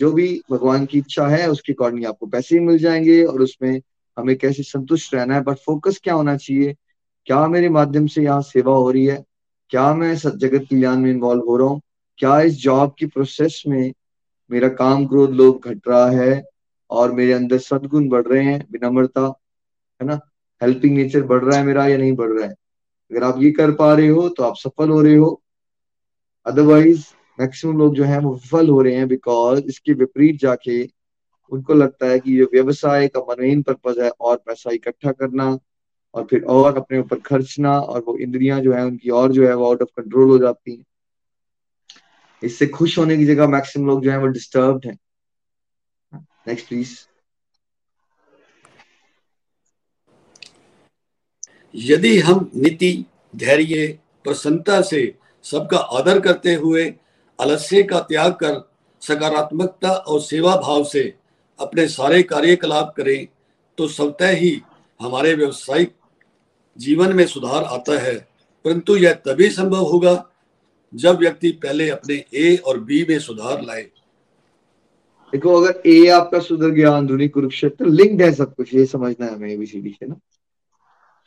जो 0.00 0.12
भी 0.12 0.42
भगवान 0.50 0.86
की 0.86 0.98
इच्छा 0.98 1.26
है, 1.26 1.50
उसके 1.50 1.72
अकॉर्डिंग 1.72 2.06
आपको 2.06 2.26
पैसे 2.26 2.58
ही 2.58 2.64
मिल 2.64 2.78
जाएँगे 2.78 3.24
और 3.24 3.42
उसमें 3.42 3.80
हमें 4.16 4.36
कैसे 4.38 4.62
संतुष्ट 4.62 5.14
रहना 5.14 5.34
है 5.34 5.40
बट 5.42 5.56
फोकस 5.56 6.00
क्या 6.04 6.14
होना 6.14 6.36
चाहिए? 6.36 6.74
क्या 7.26 7.46
मेरे 7.48 7.68
माध्यम 7.68 8.06
से 8.06 8.22
यहाँ 8.22 8.42
सेवा 8.42 8.74
हो 8.74 8.90
रही 8.90 9.04
है? 9.06 9.22
क्या 9.70 9.92
मैं 9.94 10.14
जगत 10.16 10.66
कल्याण 10.70 10.96
में 10.96 11.10
इन्वॉल्व 11.10 11.44
हो 11.48 11.56
रहा 11.56 11.68
हूँ? 11.68 11.80
क्या 12.18 12.40
इस 12.40 12.54
जॉब 12.62 12.94
की 12.98 13.06
प्रोसेस 13.06 13.62
में 13.68 13.92
मेरा 14.50 14.68
काम 14.70 15.06
क्रोध 15.06 15.30
लोग 15.30 15.68
घट 15.68 15.88
रहा 15.88 16.08
है 16.10 16.42
और 16.90 17.12
मेरे 17.12 17.32
अंदर 17.32 17.58
सदगुण 17.58 18.08
बढ़ 18.08 18.26
रहे 18.26 18.44
हैं, 18.44 18.66
विनम्रता, 18.72 19.26
है 20.00 20.06
ना? 20.06 20.20
हेल्पिंग 20.60 20.96
नेचर 20.96 21.22
बढ़ 21.22 21.44
रहा 21.44 21.58
है 21.58 21.64
मेरा 21.64 21.86
या 21.86 21.96
नहीं 21.96 22.12
बढ़ 22.12 22.30
रहा 22.30 22.46
है? 22.46 22.54
अगर 23.10 23.22
आप 23.24 23.42
ये 23.42 23.50
कर 23.50 23.72
पा 23.72 23.92
रहे 23.94 24.08
हो 24.08 24.28
तो 24.28 24.42
आप 24.42 24.54
सफल 24.56 24.90
हो 24.90 25.00
रहे 25.02 25.16
हो। 25.16 25.40
अदरवाइज़ 26.46 27.04
मैक्सिमम 27.40 27.78
लोग 27.78 27.94
जो 27.94 28.04
है, 28.04 28.18
वो 28.20 28.32
विफल 28.34 28.68
हो 28.68 28.80
रहे 28.82 28.94
हैं 28.94 29.08
बिकॉज़ 29.08 29.60
इसके 29.60 29.92
विपरीत 29.92 30.40
जाके 30.40 30.82
उनको 31.52 31.74
लगता 31.74 32.06
है 32.06 32.18
कि 32.20 32.38
ये 32.38 32.44
व्यवसाय 32.44 33.08
का 33.08 33.20
मेन 33.40 33.62
पर्पज 33.62 33.98
है 33.98 34.10
और 34.10 34.36
पैसा 34.36 34.70
इकट्ठा 34.70 35.12
करना 35.12 35.58
और 36.14 36.24
फिर 36.30 36.42
और 36.44 36.76
अपने 36.76 36.98
ऊपर 36.98 37.18
खर्चना 37.20 37.78
और 37.80 38.04
वो 38.06 38.16
इंद्रियाँ 38.16 38.60
जो 38.60 38.72
है, 38.72 38.84
उनकी 38.84 39.10
और 39.10 39.32
जो 39.32 39.46
है 39.48 39.54
वो 39.54 39.66
आउट 39.66 39.82
ऑफ़ 39.82 39.88
कंट्रोल 39.96 40.30
हो 40.30 40.38
जाती 40.38 40.76
हैं। 40.76 40.84
इससे 42.42 42.66
खुश 42.66 42.98
होने 42.98 43.16
की 43.16 43.24
जगह 43.24 43.46
मैक्सिमम 43.46 43.86
लोग 43.86 44.02
जो 44.04 44.10
है 44.10 44.18
वो 44.18 44.26
डिस्टर्ब 44.26 44.80
हैं। 44.86 44.98
नेक्स्ट 46.48 46.68
प्लीज़ 46.68 46.98
यदि 51.74 52.18
हम 52.18 52.50
नीति, 52.54 53.04
धैर्य, 53.36 53.86
प्रसन्नता 54.24 54.80
से 54.82 55.14
सबका 55.44 55.78
आदर 55.78 56.20
करते 56.20 56.54
हुए 56.54 56.84
अलस्य 57.38 57.82
का 57.82 58.00
त्याग 58.00 58.32
कर, 58.32 58.60
सकारात्मकता 59.02 59.90
और 59.90 60.20
सेवा 60.20 60.56
भाव 60.56 60.84
से 60.84 61.02
अपने 61.58 61.88
सारे 61.88 62.22
कार्यकलाप 62.22 62.94
करें 62.96 63.26
तो 63.78 63.88
स्वतः 63.88 64.30
ही 64.30 64.60
हमारे 65.00 65.34
व्यवसायिक 65.34 65.94
जीवन 66.78 67.12
में 67.12 67.26
सुधार 67.26 67.64
आता 67.64 67.98
है। 68.00 68.14
परंतु 68.64 68.96
यह 68.96 69.12
तभी 69.12 69.48
संभव 69.48 69.84
होगा 69.84 70.30
जब 70.94 71.18
व्यक्ति 71.18 71.50
पहले 71.52 71.88
अपने 71.90 72.14
ए 72.34 72.56
और 72.56 72.80
बी 72.80 73.04
में 73.08 73.18
सुधार 73.18 73.62
लाए। 73.62 73.82
देखो, 75.32 75.54
अगर 75.54 75.82
ए 75.86 76.06
आपका 76.06 76.38
सुधर 76.38 76.68
गया 76.68 76.90
अंदरूनी 76.90 77.28
कुरुक्षेत्र, 77.28 77.86
लिंक्ड 77.86 78.22
है 78.22 78.32
सब 78.32 78.54
कुछ, 78.54 78.74
ये 78.74 78.86
समझना 78.86 79.26
है 79.26 79.34
हमें 79.34 79.50
एबीसीडी 79.50 79.90
से 79.90 80.06
ना। 80.06 80.16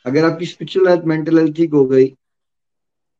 अगर 0.06 0.24
आपकी 0.24 0.46
स्पिरिचुअल 0.46 0.88
हेल्थ 0.88 1.04
मेंटल 1.04 1.38
हेल्थ 1.38 1.56
ठीक 1.56 1.72
हो 1.72 1.84
गई, 1.84 2.06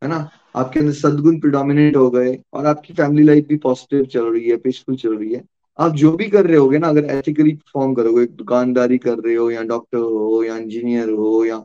है 0.02 0.08
ना, 0.08 0.28
आपके 0.56 0.80
अंदर 0.80 0.92
सदगुण 0.92 1.40
प्रिडोमिनेट 1.40 1.96
हो 1.96 2.10
गए, 2.10 2.38
और 2.52 2.66
आपकी 2.66 2.94
फैमिली 2.94 3.26
लाइफ 3.26 3.46
भी 3.46 3.56
पॉजिटिव 3.56 4.04
चल 4.04 4.24
रही 4.24 4.48
है 4.50 4.56
पीसफुल 4.56 4.96
चल 4.96 5.16
रही 5.16 5.32
है 5.34 5.44
आप 5.78 5.92
जो 5.92 6.12
भी 6.12 6.28
कर 6.30 6.46
रहे 6.46 6.56
होगे 6.56 6.78
ना, 6.78 6.88
अगर 6.88 7.04
एथिकली 7.04 7.52
परफॉर्म 7.52 7.94
करोगे, 7.94 8.26
दुकानदारी 8.26 8.98
कर 8.98 9.18
रहे 9.18 9.34
हो 9.34 9.50
या 9.50 9.62
डॉक्टर 9.62 9.98
हो 9.98 10.42
या 10.44 10.56
इंजीनियर 10.56 11.10
हो 11.10 11.44
या 11.44 11.58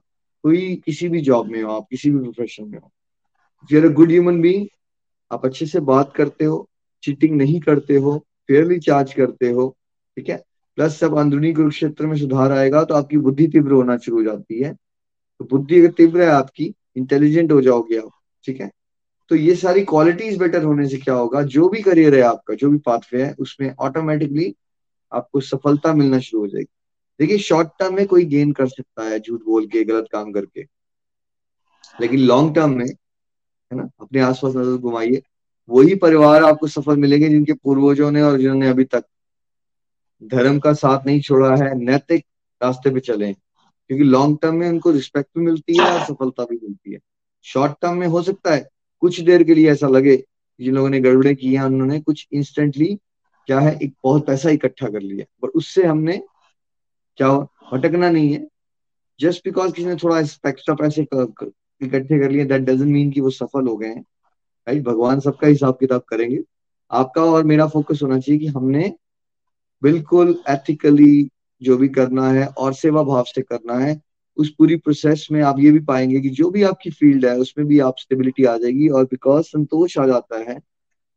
कोई 0.44 0.76
किसी 0.86 1.10
भी 1.10 1.22
जॉब 1.22 1.48
में 1.48 1.62
हो 1.64 1.72
आप, 1.72 1.86
किसी 1.90 2.12
भी 2.12 2.20
प्रोफेशन 2.20 2.68
में 2.70 2.80
हो 2.80 2.92
फिर 3.70 3.92
गुड 3.94 4.12
ह्यूमन 4.12 4.42
बींग 4.42 4.66
आप 5.32 5.46
अच्छे 5.46 5.66
से 5.66 5.80
बात 5.80 6.14
करते 6.16 6.46
हो 6.46 6.68
चीटिंग 7.04 7.36
नहीं 7.38 7.60
करते 7.60 7.96
हो 7.96 8.18
फेयरली 8.48 8.80
चार्ज 8.80 9.14
करते 9.14 9.50
हो, 9.52 9.68
ठीक 10.18 10.30
है? 10.30 10.42
प्लस 10.78 10.98
सब 11.00 11.18
अंदरूनी 11.18 11.54
कुरुक्षेत्र 11.54 12.08
में 12.08 12.16
सुधार 12.18 12.52
आएगा 12.52 12.84
तो 12.84 12.96
आपकी 12.96 13.18
बुद्धि 13.18 13.48
तीव्र 13.48 13.72
होना 13.72 13.98
शुरू 13.98 14.18
हो 14.18 14.24
जाती 14.24 14.62
है। 14.62 14.74
तो 14.74 15.46
बुद्धि 15.46 15.80
अगर 15.80 15.92
तीव्र 15.92 16.22
है 16.22 16.28
आपकी 16.28 16.74
इंटेलिजेंट 16.98 17.52
हो 17.52 17.62
जाओगे 17.62 17.98
आप, 17.98 18.10
ठीक 18.44 18.62
है? 18.62 18.72
तो 19.32 19.36
ये 19.36 19.56
सारी 19.56 19.84
क्वालिटीज 19.84 20.38
बेटर 20.38 20.64
होने 20.64 20.88
से 20.90 20.98
क्या 20.98 21.14
होगा? 21.14 21.42
जो 21.42 21.70
भी 21.70 21.82
करियर 21.82 22.16
है 22.16 22.22
आपका, 22.22 22.54
जो 22.54 22.70
भी 22.70 22.78
पाथवे 22.78 23.24
है, 23.24 23.36
उसमें 23.40 23.76
ऑटोमेटिकली 23.80 24.56
आपको 25.12 25.40
सफलता 25.40 25.94
मिलना 25.94 26.20
शुरू 26.20 26.42
हो 26.42 26.48
जाएगी। 26.48 26.68
देखिए 27.20 27.38
शॉर्ट 27.38 27.68
टर्म 27.80 27.96
में 27.96 28.08
कोई 28.08 28.26
गेन 28.26 28.52
कर 28.52 28.68
सकता 28.68 29.04
है, 29.04 29.20
झूठ 29.20 29.44
बोल 29.44 29.68
के, 29.68 29.84
गलत 29.84 30.08
काम 30.12 30.32
करके। 30.32 30.62
लेकिन 32.02 32.20
लॉन्ग 32.20 32.56
टर्म 32.56 32.72
में, 32.72 32.86
है 32.86 33.78
ना, 33.78 33.90
अपने 34.02 34.22
आसपास 34.22 34.56
नज़र 34.56 34.78
घुमाइए। 34.78 35.22
वही 35.70 35.96
परिवार 35.96 36.44
आपको 36.44 36.68
सफल 36.68 36.98
मिलेंगे 36.98 37.30
जिनके 37.30 37.54
पूर्वजों 37.54 38.12
ने 38.12 38.22
और 38.22 38.38
जिन्होंने 38.38 38.70
अभी 38.70 38.84
तक 38.84 39.06
धर्म 40.24 40.60
का 40.60 40.74
साथ 40.74 41.06
नहीं 41.06 41.22
छोड़ा 41.22 41.56
है, 41.56 41.74
नैतिक 41.76 42.26
रास्ते 42.62 42.90
पे 42.90 43.00
चले 43.00 43.34
क्योंकि 43.34 44.04
लॉन्ग 44.04 44.38
टर्म 44.42 44.56
में 44.56 44.70
उनको 44.70 44.92
रिस्पेक्ट 44.92 45.30
भी 45.38 45.46
मिलती 45.46 45.78
है 45.78 45.90
और 45.92 46.06
सफलता 46.06 46.44
भी 46.44 46.60
मिलती 46.64 46.94
है। 46.94 47.00
शॉर्ट 47.44 47.74
टर्म 47.82 47.98
में 47.98 48.08
हो 48.08 48.22
सकता 48.22 48.54
है 48.54 48.70
कुछ 49.02 49.20
देर 49.22 49.44
के 49.44 49.54
लिए 49.54 49.72
ऐसा 49.72 49.88
लगे 49.88 50.24
जिन 50.62 50.76
लोगों 50.76 50.90
ने 50.90 51.00
गड़बड़े 51.00 51.36
की 51.36 51.56
है, 51.56 51.66
उन्होंने 51.66 52.00
कुछ 52.00 52.28
इंस्टेंटली 52.34 52.96
क्या 53.48 53.60
है, 53.60 53.80
एक 53.84 53.94
बहुत 54.04 54.26
पैसा 54.28 54.50
इकट्ठा 54.50 54.88
कर 54.88 55.02
लिया। 55.02 55.26
पर 55.42 55.48
उससे 55.48 55.86
हमने 55.86 56.18
क्या 57.18 57.30
भटकना 57.74 58.10
नहीं 58.10 58.34
है। 58.34 58.48
जस्ट 59.20 59.42
बिकॉज़ 59.46 59.74
किसी 59.74 59.88
ने 59.88 59.96
थोड़ा 59.96 60.20
एक्स्ट्रा 60.20 60.76
पैसे 60.76 61.02
इकट्ठे 61.02 62.20
कर 62.20 62.32
लिए 62.32 62.46
दैट 62.46 62.62
डजेंट 62.62 62.92
मीन 62.92 63.12
कि 63.12 63.22
वो 63.22 63.30
सफल 63.30 63.68
हो 63.68 63.78
गए 63.78 63.88
हैं। 63.88 64.02
राइट 64.68 64.84
भगवान 64.84 65.20
सबका 65.20 65.48
हिसाब 65.48 65.78
किताब 65.80 66.02
करेंगे। 66.02 66.40
आपका 66.92 67.24
और 67.24 67.44
मेरा 67.44 67.68
फोकस 67.68 68.00
होना 68.04 68.20
चाहिए 68.20 68.40
कि 68.40 68.48
हमने 68.48 68.94
बिल्कुल 69.84 70.44
एथिकली 70.50 71.30
जो 71.62 71.78
भी 71.78 71.88
करना 71.90 72.32
है 72.32 72.46
और 72.48 72.74
सेवा 72.74 73.04
भाव 73.04 73.24
से 73.24 73.42
करना 73.42 73.74
है 73.74 74.02
उस 74.38 74.50
पूरी 74.50 74.76
प्रोसेस 74.76 75.28
में 75.32 75.42
आप 75.42 75.60
ये 75.60 75.72
भी 75.72 75.80
पाएँगे 75.80 76.20
कि 76.20 76.30
जो 76.30 76.50
भी 76.50 76.64
आपकी 76.64 76.90
फ़ील्ड 76.90 77.26
है, 77.26 77.38
उसमें 77.38 77.68
भी 77.68 77.80
आप 77.80 77.96
स्टेबिलिटी 78.00 78.46
आ 78.46 78.58
जाएगी 78.58 78.88
और 78.88 79.04
बिकॉज़ 79.04 79.46
संतोष 79.46 79.98
आ 79.98 80.06
जाता 80.08 80.52
है, 80.52 80.60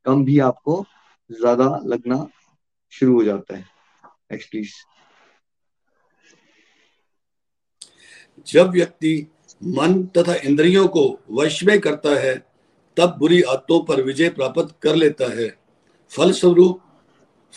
कम 0.06 0.25
भी 0.25 0.38
आपको 0.38 0.85
ज़्यादा 1.30 1.80
लगना 1.87 2.26
शुरू 2.92 3.14
हो 3.14 3.25
जाता 3.25 3.56
है। 3.56 3.64
नेक्स्ट 4.33 4.50
प्लीज़ 4.50 4.73
जब 8.47 8.71
व्यक्ति 8.71 9.26
मन 9.62 10.02
तथा 10.18 10.35
इंद्रियों 10.35 10.88
को 10.88 11.21
वश 11.30 11.62
में 11.64 11.80
करता 11.80 12.21
है, 12.21 12.35
तब 12.97 13.16
बुरी 13.18 13.42
आदतों 13.42 13.80
पर 13.85 14.02
विजय 14.02 14.28
प्राप्त 14.28 14.75
कर 14.83 14.94
लेता 14.94 15.33
है। 15.35 15.49
फलस्वरूप, 16.11 16.80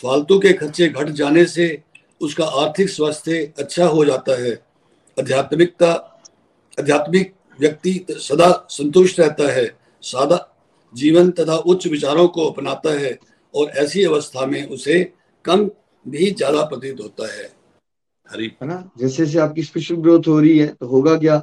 फालतू 0.02 0.38
के 0.38 0.52
खर्चे 0.52 0.88
घट 0.88 1.08
जाने 1.08 1.44
से 1.46 1.82
उसका 2.20 2.44
आर्थिक 2.44 2.88
स्वास्थ्य 2.88 3.54
अच्छा 3.58 3.86
हो 3.86 4.04
जाता 4.04 4.42
है। 4.42 4.67
आध्यात्मिकता, 5.18 5.92
आध्यात्मिक 6.78 7.34
व्यक्ति 7.58 8.06
सदा 8.10 8.50
संतुष्ट 8.70 9.20
रहता 9.20 9.52
है, 9.52 9.66
सादा 10.02 10.44
जीवन 10.94 11.30
तथा 11.30 11.56
उच्च 11.66 11.86
विचारों 11.86 12.26
को 12.28 12.44
अपनाता 12.44 12.90
है 13.00 13.18
और 13.54 13.70
ऐसी 13.78 14.04
अवस्था 14.04 14.46
में 14.46 14.68
उसे 14.68 15.02
कम 15.44 15.64
भी 16.06 16.30
ज़्यादा 16.30 16.62
प्रतीत 16.64 17.00
होता 17.00 17.32
है। 17.34 17.44
हरी। 18.28 18.46
है 18.62 18.68
ना? 18.68 18.90
जैसे 18.98 19.24
जैसे 19.24 19.38
आपकी 19.38 19.62
स्पिरिचुअल 19.62 20.00
ग्रोथ 20.02 20.28
हो 20.28 20.38
रही 20.40 20.58
है 20.58 20.66
तो 20.68 20.86
होगा 20.86 21.16
क्या? 21.18 21.34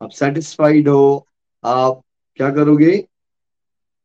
आप 0.00 0.10
सेटिस्फाइड 0.10 0.88
हो, 0.88 1.26
आप 1.64 2.00
क्या 2.38 2.50
करोगे? 2.50 2.96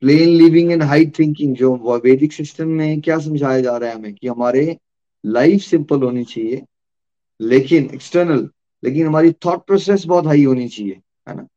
Plain 0.01 0.29
living 0.29 0.71
and 0.71 0.83
high 0.83 1.05
thinking 1.19 1.55
जो 1.55 1.75
वैदिक 2.03 2.33
सिस्टम 2.33 2.67
में 2.69 3.01
क्या 3.01 3.17
समझाया 3.19 3.61
जा 3.61 3.77
रहा 3.77 3.89
है 3.89 3.95
हमें 3.95 4.13
कि 4.13 4.27
हमारे 4.27 4.77
लाइफ 5.23 5.61
सिंपल 5.61 6.01
होनी 6.03 6.23
चाहिए, 6.23 6.61
लेकिन 7.39 7.89
एक्सटर्नल 7.93 8.47
लेकिन 8.83 9.07
हमारी 9.07 9.31
थॉट 9.45 9.65
प्रोसेस 9.67 10.05
बहुत 10.05 10.25
हाई 10.25 10.43
होनी 10.43 10.67
चाहिए, 10.67 11.01
है 11.27 11.35
ना? 11.35 11.47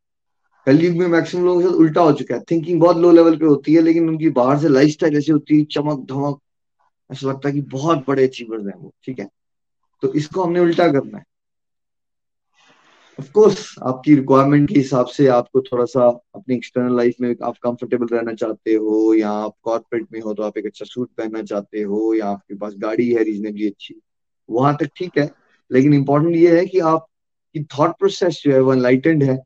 कलयुग 0.66 0.96
में 0.96 1.06
मैक्सिमम 1.06 1.44
लोगों 1.44 1.60
के 1.60 1.66
साथ 1.66 1.74
उल्टा 1.74 2.00
हो 2.00 2.12
चुका 2.12 2.34
है। 2.34 2.40
थिंकिंग 2.50 2.80
बहुत 2.80 2.96
लो 2.96 3.10
लेवल 3.10 3.36
पे 3.36 3.46
होती 3.46 3.74
है, 3.74 3.82
लेकिन 3.82 4.08
उनकी 4.08 4.28
बाहर 4.30 4.58
से 4.58 4.68
लाइफ 4.68 4.90
स्टाइल 4.90 5.16
ऐसी 5.16 5.32
होती 5.32 5.58
है, 5.58 5.64
चमक, 5.64 6.04
धमक, 6.08 6.38
ऐसा 7.10 7.28
लगता 7.28 7.48
है 7.48 7.54
कि 7.54 7.60
बहुत 7.60 8.04
बड़े 8.08 8.24
अचीवर्स 8.24 8.66
हैं 8.66 8.74
वो, 8.74 8.92
ठीक 9.04 9.18
है? 9.18 9.28
तो 10.02 10.12
इसको 10.14 10.42
हमने 10.42 10.60
उल्टा 10.60 10.88
करना 10.88 11.18
है। 11.18 11.24
ऑफ़ 13.18 13.30
कोर्स 13.32 13.74
आपकी 13.82 14.14
रिक्वायरमेंट 14.14 14.68
के 14.68 14.74
हिसाब 14.74 15.06
से 15.06 15.26
आपको 15.28 15.60
थोड़ा 15.60 15.84
सा 15.84 16.06
अपनी 16.34 16.54
एक्सटर्नल 16.54 16.96
लाइफ 16.96 17.14
में 17.20 17.34
आप 17.42 17.56
कंफर्टेबल 17.62 18.06
रहना 18.06 18.32
चाहते 18.34 18.74
हो, 18.74 19.14
या 19.14 19.30
आप 19.30 19.54
कॉर्पोरेट 19.62 20.06
में 20.12 20.20
हो 20.20 20.34
तो 20.34 20.42
आप 20.42 20.58
एक 20.58 20.66
अच्छा 20.66 20.84
सूट 20.84 21.10
पहनना 21.16 21.42
चाहते 21.42 21.82
हो, 21.82 22.14
या 22.14 22.26
आपके 22.26 22.54
पास 22.54 22.74
गाड़ी 22.78 23.10
है 23.12 23.22
रीजनेबली 23.24 23.66
अच्छी, 23.66 24.00
वहाँ 24.48 24.76
तक 24.80 24.90
ठीक 24.96 25.18
है। 25.18 25.30
लेकिन 25.70 25.94
इंपॉर्टेंट 25.94 26.36
ये 26.36 26.56
है 26.58 26.66
कि 26.66 26.78
आपकी 27.50 27.62
थॉट 27.64 27.90
प्रोसेस 27.98 28.40
जो 28.44 28.52
है 28.52 28.60
वो 28.60 28.72
एनलाइटेंड 28.72 29.22
है 29.22 29.38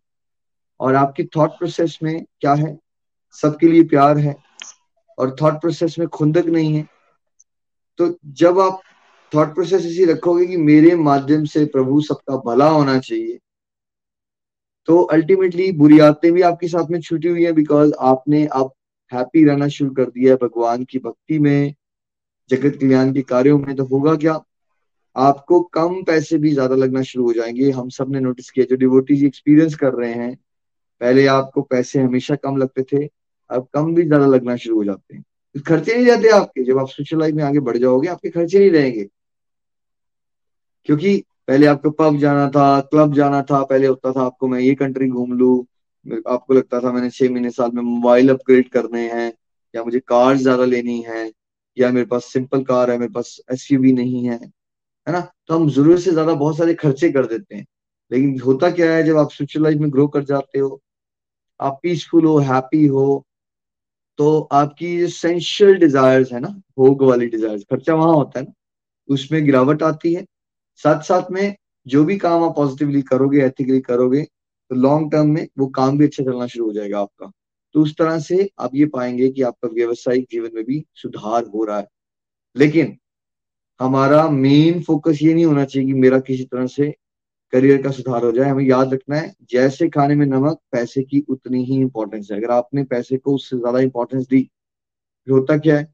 और 0.80 0.94
आपकी 0.94 1.25
थॉट 1.37 1.50
प्रोसेस 1.50 1.99
में 2.02 2.25
क्या 2.40 2.54
है? 2.54 2.76
सबके 3.34 3.68
लिए 3.68 3.84
प्यार 3.84 4.18
है 4.18 4.34
और 5.18 5.34
थॉट 5.42 5.54
प्रोसेस 5.54 5.99
में 5.99 6.06
खुंदक 6.08 6.46
नहीं 6.46 6.75
है। 6.75 6.87
तो 7.99 8.18
जब 8.26 8.58
आप 8.61 8.80
थॉट 9.32 9.54
प्रोसेस 9.54 9.87
इसी 9.87 10.04
रखोगे 10.04 10.46
कि 10.46 10.56
मेरे 10.56 10.94
माध्यम 10.96 11.44
से 11.44 11.64
प्रभु 11.64 12.00
सबका 12.00 12.37
भला 12.37 12.68
होना 12.68 12.99
चाहिए 12.99 13.38
तो 14.88 15.02
अल्टीमेटली 15.02 15.73
बुरी 15.73 15.99
आदतें 15.99 16.32
भी 16.32 16.42
आपके 16.42 16.68
साथ 16.68 16.90
में 16.90 17.00
छूटी 17.00 17.28
हुई 17.28 17.44
है 17.44 17.52
बिकॉज़ 17.52 17.92
आपने 18.00 18.46
अब 18.46 18.73
हैप्पी 19.12 19.44
रहना 19.44 19.68
शुरू 19.68 19.90
कर 19.90 20.04
दिया 20.04 20.32
है 20.32 20.37
भगवान 20.37 20.84
की 20.84 20.99
भक्ति 20.99 21.38
में, 21.38 21.75
जगत 22.50 22.78
कल्याण 22.80 23.12
के 23.12 23.23
कार्यों 23.23 23.58
में। 23.58 23.75
तो 23.76 23.84
होगा 23.84 24.14
क्या? 24.14 24.40
आपको 25.16 25.61
कम 25.61 26.02
पैसे 26.02 26.38
भी 26.38 26.52
ज़्यादा 26.52 26.75
लगना 26.76 27.02
शुरू 27.02 27.25
हो 27.25 27.33
जाएँगे। 27.33 27.71
हम 27.71 27.88
सबने 27.88 28.21
नोटिस 28.21 28.50
किया, 28.50 28.66
जो 28.66 28.76
डिवोटीज 28.76 29.25
एक्सपीरियंस 29.25 29.75
कर 29.75 29.92
रहे 29.94 30.12
हैं, 30.12 30.35
पहले 31.00 31.26
आपको 31.26 31.62
पैसे 31.62 32.00
हमेशा 32.00 32.35
कम 32.37 32.56
लगते 32.56 32.83
थे, 32.83 33.09
अब 33.50 33.68
कम 33.75 33.94
भी 33.94 34.02
ज़्यादा 34.04 34.26
लगना 34.26 34.56
शुरू 34.56 34.76
हो 34.76 34.85
जाते 34.85 35.16
हैं। 35.16 35.25
खर्चे 35.68 35.94
नहीं 35.94 36.06
जाते 36.06 36.28
आपके। 36.28 36.64
जब 36.64 36.78
आप 36.78 36.88
स्पिरिचुअल 36.88 37.21
लाइफ 37.21 37.35
में 37.35 37.44
आगे 37.44 37.61
बढ़ 37.61 37.76
जाओगे, 37.76 38.09
आपके 38.09 38.30
खर्चे 38.30 38.59
नहीं 38.59 38.71
रहेंगे। 38.71 39.09
क्योंकि 40.87 41.25
पहले 41.49 41.66
आपको 41.66 41.90
पब 41.90 42.16
जाना 42.18 42.49
था 42.49 42.80
क्लब 42.80 43.14
जाना 43.14 43.42
था, 43.42 43.62
पहले 43.64 43.87
होता 43.87 44.12
था 44.12 44.23
आपको 44.23 44.49
मैं 44.49 44.61
ये 44.61 44.75
कंट्री 44.75 45.09
घूम 45.09 45.33
लू 45.33 45.66
आपको 46.28 46.54
लगता 46.54 46.80
था 46.80 46.92
मैंने 46.92 47.11
छह 47.11 47.30
महीने 47.30 47.50
साल 47.50 47.71
में 47.75 47.83
मोबाइल 47.83 48.30
अपग्रेड 48.30 48.68
करने 48.68 49.00
हैं, 49.11 49.33
या 49.75 49.85
मुझे 49.85 50.00
कार 50.00 50.37
ज़्यादा 50.37 50.64
लेनी 50.64 51.00
है, 51.00 51.30
या 51.76 51.90
मेरे 51.90 52.06
पास 52.06 52.25
सिंपल 52.25 52.62
कार 52.62 52.90
है, 52.90 52.99
मेरे 52.99 53.12
पास 53.12 53.40
एस 53.52 53.68
नहीं 53.73 54.28
है। 54.28 54.40
है 55.06 55.12
ना? 55.12 55.20
तो 55.49 55.54
हम 55.54 55.68
ज़रूरत 55.70 56.00
से 56.00 56.11
ज़्यादा 56.11 56.34
बहुत 56.34 56.56
सारे 56.58 56.75
खर्चे 56.76 57.11
कर 57.12 57.26
देते 57.26 57.54
हैं। 57.56 57.64
लेकिन 58.11 58.38
होता 58.40 58.70
क्या 58.73 58.92
है, 58.94 59.02
जब 59.04 59.16
आप 59.18 59.30
स्पिरिचुअल 59.32 59.64
लाइफ 59.64 59.78
में 59.80 59.90
ग्रो 59.92 60.06
कर 60.08 60.25
जाते 60.25 60.58
हो, 60.58 60.80
आप 61.61 61.78
पीसफुल 61.82 62.25
हो 62.26 62.38
हैप्पी 62.42 62.87
हो 62.88 63.25
तो 64.18 64.40
आपकी 64.54 64.99
जो 64.99 65.08
सेंशियल 65.11 65.76
डिजायर्स 65.78 66.32
है 66.32 66.40
ना, 66.40 66.49
भोग 66.78 67.02
वाली 67.04 67.26
डिजायर्स 67.28 67.62
खर्चा 67.70 67.94
वहाँ 67.94 68.14
होता 68.14 68.38
है 68.40 68.44
ना, 68.46 68.52
उसमें 69.08 69.44
गिरावट 69.46 69.82
आती 69.84 70.14
है। 70.14 70.25
साथ 70.80 71.02
साथ 71.04 71.30
में 71.32 71.54
जो 71.87 72.04
भी 72.04 72.16
काम 72.18 72.44
आप 72.44 72.54
पॉजिटिवली 72.56 73.02
करोगे 73.04 73.42
एथिकली 73.44 73.80
करोगे 73.82 74.23
तो 74.25 74.76
लॉन्ग 74.76 75.12
टर्म 75.12 75.28
में 75.30 75.46
वो 75.58 75.66
काम 75.73 75.99
भी 75.99 76.06
अच्छा 76.06 76.25
चलना 76.25 76.46
शुरू 76.49 76.66
हो 76.66 76.73
जाएगा 76.73 77.00
आपका। 77.00 77.30
तो 77.75 77.82
उस 77.82 77.96
तरह 77.99 78.18
से 78.20 78.49
आप 78.61 78.73
ये 78.75 78.87
पाएँगे 78.88 79.30
कि 79.30 79.42
आपका 79.44 79.68
व्यवसायिक 79.70 80.26
जीवन 80.32 80.50
में 80.54 80.64
भी 80.66 80.84
सुधार 80.96 81.46
हो 81.49 81.64
रहा 81.64 81.78
है। 81.78 81.87
लेकिन 82.56 82.96
हमारा 83.81 84.28
मेन 84.31 84.83
फोकस 84.83 85.19
ये 85.23 85.35
नहीं 85.35 85.45
होना 85.45 85.64
चाहिए 85.64 85.87
कि 85.88 85.95
मेरा 85.95 86.19
किसी 86.21 86.45
तरह 86.45 86.66
से 86.66 86.90
करियर 87.52 87.83
का 87.83 87.90
सुधार 87.90 88.25
हो 88.25 88.33
जाए। 88.33 88.49
हमें 88.50 88.64
याद 88.64 88.95
रखना 88.95 89.16
है, 89.16 89.35
जैसे 89.50 89.88
खाने 89.88 90.14
में 90.14 90.26
नमक, 90.26 90.59
पैसे 90.73 91.02
की 91.02 91.25
उतनी 91.31 91.64
ही 91.64 91.76
इंपॉर्टेंस 91.81 92.28
है। 92.33 92.38
अगर 92.38 92.50
आपने 92.52 92.85
पैसे 92.85 93.16
को 93.16 93.35
उससे 93.35 93.57
ज़्यादा 93.59 93.81
इंपॉर्टेंस 93.81 94.26
दी 94.28 94.49
होता 95.26 95.57
क्या 95.59 95.76
है? 95.78 95.93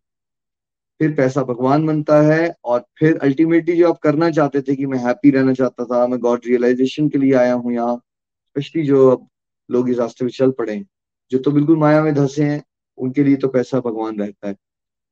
फिर 1.01 1.15
पैसा 1.17 1.43
भगवान 1.45 1.87
बनता 1.87 2.21
है 2.23 2.55
और 2.65 2.85
फिर 2.99 3.19
अल्टीमेटली 3.19 3.77
जो 3.77 3.89
आप 3.89 3.99
करना 3.99 4.31
चाहते 4.31 4.63
थे 4.63 4.77
कि 4.77 4.87
मैं 4.87 4.99
हैप्पी 4.99 5.31
रहना 5.31 5.53
चाहता 5.55 5.85
था, 5.85 6.07
मैं 6.07 6.19
गॉड 6.21 6.41
रियलाइजेशन 6.47 7.09
के 7.09 7.19
लिए 7.19 7.35
आया 7.35 7.55
हूँ 7.55 7.73
यहाँ 7.75 7.97
स्पेशली 7.97 8.85
जो 8.85 9.09
अब 9.11 9.27
लोग 9.71 9.91
इस 9.91 9.99
रास्ते 9.99 10.25
में 10.25 10.31
चल 10.33 10.51
पड़े 10.51 10.75
हैं, 10.75 10.87
जो 11.33 11.39
तो 11.39 11.51
बिल्कुल 11.51 11.77
माया 11.79 12.03
में 12.03 12.15
धसे 12.15 12.45
हैं, 12.45 12.63
उनके 12.99 13.25
लिए 13.25 13.37
तो 13.37 13.49
पैसा 13.49 13.81
भगवान 13.81 14.19
रहता 14.21 14.49
है। 14.49 14.57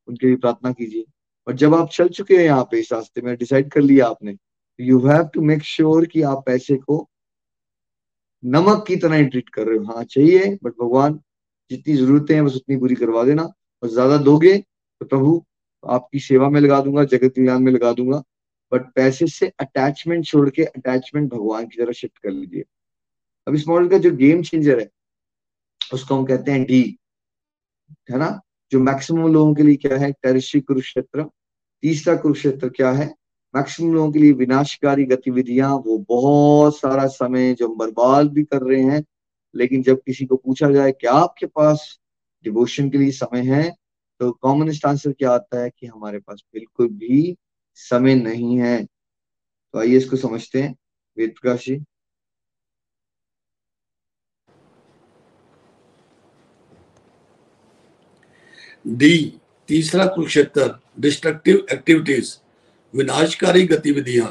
उनके 0.09 0.27
लिए 0.27 0.37
प्रार्थना 0.37 0.73
कीजिए। 0.73 1.05
और 1.49 1.55
जब 1.55 1.75
आप 1.75 1.89
चल 1.93 2.09
चुके 2.09 2.37
हैं 2.37 2.45
यहाँ 2.45 2.65
पे 2.71 2.79
इस 2.81 2.93
रास्ते 2.93 3.21
में 3.23 3.35
डिसाइड 3.37 3.71
कर 3.73 3.81
लिया 3.81 4.07
आपने 4.07 4.37
you 4.79 4.99
have 5.07 5.29
to 5.35 5.43
make 5.43 5.63
sure 5.65 6.07
कि 6.07 6.23
आप 6.23 6.43
पैसे 6.47 6.77
को 6.77 7.07
नमक 8.43 8.85
की 8.87 8.97
तरह 8.97 9.17
ही 9.17 9.25
ट्रीट 9.25 9.49
कर 9.49 9.67
रहे 9.67 9.79
हो। 9.79 9.85
हाँ 9.85 10.03
चाहिए 10.05 10.49
बट 10.65 10.73
भगवान, 10.81 11.19
जितनी 11.71 11.95
जरूरतें 11.97 12.35
हैं 12.35 12.45
बस 12.45 12.57
उतनी 12.57 12.77
पूरी 12.77 12.95
करवा 12.95 13.25
देना। 13.25 13.43
और 13.83 13.89
ज़्यादा 13.89 14.17
दोगे 14.19 14.57
तो 14.59 15.07
प्रभु, 15.07 15.45
आपकी 15.85 16.19
सेवा 16.21 16.49
में 16.51 16.61
लगा 16.61 16.81
दूँगा, 16.81 17.05
जगत 17.05 17.33
कल्याण 17.37 17.59
में 17.61 17.73
लगा 17.73 17.93
दूँगा। 17.93 18.23
बट 18.73 18.93
पैसे 18.95 19.27
से 19.27 19.49
अटैचमेंट 19.61 20.25
छोड़ 20.27 20.49
के 20.51 20.65
अटैचमेंट 20.65 21.31
भगवान 21.33 21.67
की 21.67 21.79
तरह 21.79 21.93
शिफ्ट 21.93 22.19
कर 22.19 22.31
लीजिए। 22.31 22.65
अब 23.47 23.55
इस 23.55 23.67
मॉडल 23.69 23.89
का 23.89 23.99
जो 23.99 24.11
गेम 24.17 24.43
चेंजर 24.43 24.81
है, 24.81 24.89
उसको 25.93 26.17
हम 26.17 26.25
कहते 26.27 26.53
हैं 26.53 26.65
डी 26.65 26.83
है 28.11 28.19
ना? 28.19 28.41
जो 28.73 28.81
मैक्सिमम 28.81 29.33
लोगों 29.33 29.55
के 29.55 29.63
लिए 29.63 29.77
क्या 29.77 29.99
है? 29.99 30.13
टेरिशी 30.13 30.61
कुरुक्षेत्र 30.61 31.29
तीसरा 31.83 32.17
कुरुक्षेत्र 32.17 32.69
क्या 32.69 32.91
है? 32.93 33.15
मैक्सिमम 33.57 33.95
लोगों 33.95 34.13
के 34.13 34.19
लिए 34.19 34.33
विनाशकारी 34.33 35.05
गतिविधियाँ, 35.05 35.75
वो 35.77 35.99
बहुत 36.09 36.79
सारा 36.79 37.07
समय 37.07 37.55
जो 37.55 37.69
हम 37.69 37.77
बर्बाद 37.77 38.33
भी 38.33 38.45
कर 38.45 38.63
रहे 38.63 38.83
हैं, 38.83 39.05
लेकिन 39.55 39.83
जब 39.83 40.01
किसी 40.07 40.27
को 40.27 40.37
पूछा 40.37 40.71
जाए 40.71 40.93
क्या 40.93 41.13
आपके 41.13 41.47
पास 41.47 41.99
डिवोशन 42.45 42.91
के 42.91 42.99
लिए 42.99 43.11
समय 43.11 43.41
है 43.41 43.71
तो 44.21 44.31
कॉमनेस्ट 44.33 44.87
आंसर 44.87 45.13
क्या 45.13 45.31
आता 45.31 45.63
है 45.63 45.71
कि 45.71 45.87
हमारे 45.87 46.19
पास 46.19 46.43
बिल्कुल 46.55 46.89
भी 46.89 47.37
समय 47.75 48.15
नहीं 48.15 48.59
है। 48.59 48.85
तो 48.85 49.79
आइए 49.79 49.97
इसको 49.97 50.17
समझते 50.17 50.63
हैं। 50.63 50.77
वेद 51.19 51.35
प्रकाश 51.43 51.65
जी। 51.65 51.85
डी 58.87 59.41
तीसरा 59.69 60.05
कुरुक्षेत्र 60.07 60.71
डिस्ट्रक्टिव 61.01 61.67
एक्टिविटीज़ 61.73 62.35
विनाशकारी 62.95 63.63
गतिविधियाँ। 63.67 64.29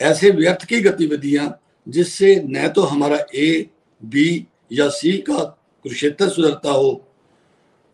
ऐसे 0.00 0.30
व्यर्थ 0.30 0.64
की 0.64 0.80
गतिविधियाँ 0.80 1.48
जिससे 1.86 2.34
न 2.44 2.68
तो 2.68 2.82
हमारा 2.82 3.18
ए 3.34 3.70
बी 4.02 4.46
या 4.72 4.88
सी 4.88 5.12
का 5.18 5.38
कुरुक्षेत्र 5.84 6.28
सुधरता 6.28 6.70
हो। 6.70 6.90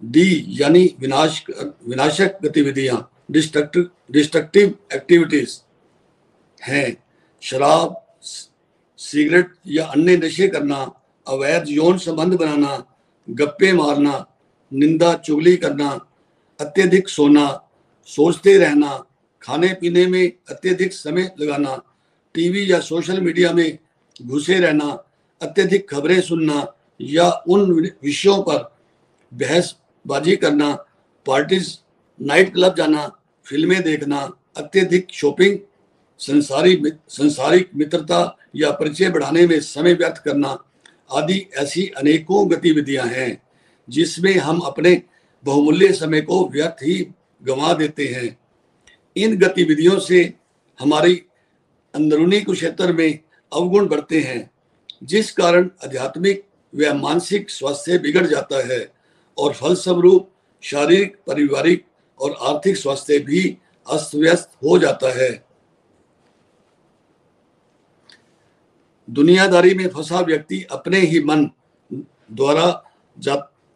डी 0.02 0.44
यानी 0.48 0.84
विनाश, 1.00 1.44
विनाशक 1.88 2.38
गतिविधियाँ 2.42 3.10
डिस्ट्रक्टिव 3.30 3.90
डिस्ट्रक्टिव 4.10 4.74
एक्टिविटीज़ 4.94 5.58
हैं। 6.62 6.96
शराब, 7.42 8.00
सिगरेट 8.98 9.52
या 9.66 9.84
अन्य 9.86 10.16
नशे 10.16 10.48
करना, 10.48 10.80
अवैध 11.26 11.64
यौन 11.68 11.98
संबंध 11.98 12.34
बनाना, 12.34 12.84
गप्पे 13.28 13.72
मारना, 13.72 14.26
निंदा 14.72 15.14
चुगली 15.14 15.56
करना 15.56 15.90
अत्यधिक 16.60 17.08
सोना, 17.08 17.46
सोचते 18.06 18.58
रहना 18.58 19.04
खाने 19.42 19.68
पीने 19.74 20.06
में 20.06 20.32
अत्यधिक 20.50 20.92
समय 20.92 21.34
लगाना, 21.40 21.82
टीवी 22.34 22.72
या 22.72 22.80
सोशल 22.80 23.20
मीडिया 23.20 23.52
में 23.52 23.78
घुसे 24.22 24.58
रहना, 24.60 25.04
अत्यधिक 25.42 25.88
खबरें 25.90 26.20
सुनना 26.20 26.66
या 27.00 27.30
उन 27.48 27.90
विषयों 28.02 28.42
पर 28.42 28.72
बहस 29.32 29.76
बाजी 30.06 30.36
करना, 30.36 30.72
पार्टीज़, 31.26 31.78
नाइट 32.22 32.52
क्लब 32.54 32.76
जाना, 32.76 33.06
फ़िल्में 33.46 33.82
देखना, 33.82 34.20
अत्यधिक 34.56 35.06
शॉपिंग, 35.12 35.58
संसारी 36.18 36.82
संसारिक 37.08 37.70
मित्रता 37.76 38.36
या 38.56 38.70
परिचय 38.70 39.10
बढ़ाने 39.10 39.46
में 39.46 39.60
समय 39.60 39.94
व्यर्थ 39.94 40.22
करना 40.24 40.58
आदि 41.12 41.46
ऐसी 41.58 41.86
अनेकों 41.96 42.50
गतिविधियाँ 42.50 43.06
हैं, 43.06 43.42
जिसमें 43.88 44.36
हम 44.38 44.60
अपने 44.60 45.02
बहुमूल्य 45.44 45.92
समय 45.92 46.20
को 46.20 46.48
व्यर्थ 46.48 46.82
ही 46.82 47.12
गंवा 47.42 47.72
देते 47.74 48.06
हैं। 48.06 48.38
इन 49.16 49.38
गतिविधियों 49.38 49.98
से 49.98 50.34
हमारी 50.80 51.22
अंदरूनी 51.94 52.40
कुक्षेत्र 52.40 52.92
में 52.92 53.18
अवगुण 53.52 53.88
बढ़ते 53.88 54.20
हैं, 54.20 54.50
जिस 55.02 55.30
कारण 55.32 55.70
आध्यात्मिक 55.84 56.44
व 56.74 56.92
मानसिक 56.94 57.50
स्वास्थ्य 57.50 57.98
बिगड़ 57.98 58.26
जाता 58.26 58.66
है 58.66 58.92
और 59.38 59.52
फलस्वरूप 59.52 60.30
शारीरिक, 60.62 61.16
पारिवारिक 61.16 61.84
और 62.20 62.36
आर्थिक 62.42 62.76
स्वास्थ्य 62.76 63.18
भी 63.18 63.58
अस्त 63.86 64.14
व्यस्त 64.14 64.50
हो 64.64 64.78
जाता 64.78 65.08
है। 65.08 65.44
दुनियादारी 69.10 69.74
में 69.74 69.88
फंसा 69.88 70.20
व्यक्ति 70.20 70.62
अपने 70.70 70.98
ही 70.98 71.22
मन 71.24 71.50
द्वारा 71.92 72.66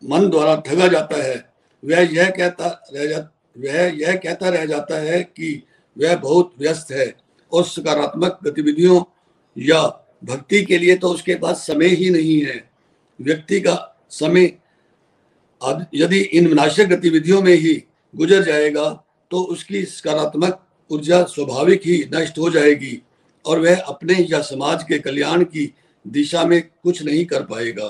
मन 0.03 0.29
द्वारा 0.31 0.57
ठगा 0.57 0.89
जाता 0.89 1.23
है। 1.23 1.48
वह 1.89 2.15
यह 2.15 2.31
कहता 2.31 2.69
रह 2.95 3.07
जा, 3.07 3.19
वह 3.57 3.99
यह 4.01 4.17
कहता 4.17 4.49
रह 4.49 4.65
जाता 4.67 4.99
है 5.01 5.23
कि 5.23 5.63
वह 5.97 6.17
बहुत 6.17 6.55
व्यस्त 6.59 6.93
है 6.93 7.15
और 7.53 7.65
सकारात्मक 7.65 8.39
गतिविधियों 8.45 9.03
या 9.57 9.83
भक्ति 10.25 10.63
के 10.65 10.79
लिए 10.79 10.97
तो 10.97 11.09
उसके 11.09 11.35
पास 11.35 11.67
समय 11.67 11.87
ही 11.87 12.11
नहीं 12.11 12.41
है। 12.43 12.63
व्यक्ति 13.21 13.61
का 13.61 13.75
समय 14.11 14.53
यदि 15.95 16.19
इन 16.19 16.47
विनाशक 16.47 16.87
गतिविधियों 16.87 17.43
में 17.43 17.55
ही 17.55 17.75
गुजर 18.15 18.43
जाएगा 18.43 18.89
तो 19.31 19.43
उसकी 19.43 19.85
सकारात्मक 19.85 20.65
ऊर्जा 20.91 21.23
स्वाभाविक 21.25 21.83
ही 21.87 21.99
नष्ट 22.15 22.39
हो 22.39 22.51
जाएगी 22.51 23.01
और 23.45 23.59
वह 23.59 23.81
अपने 23.81 24.15
या 24.31 24.41
समाज 24.43 24.83
के 24.83 24.99
कल्याण 24.99 25.45
की 25.45 25.73
दिशा 26.05 26.45
में 26.45 26.61
कुछ 26.83 27.03
नहीं 27.03 27.25
कर 27.27 27.43
पाएगा। 27.43 27.89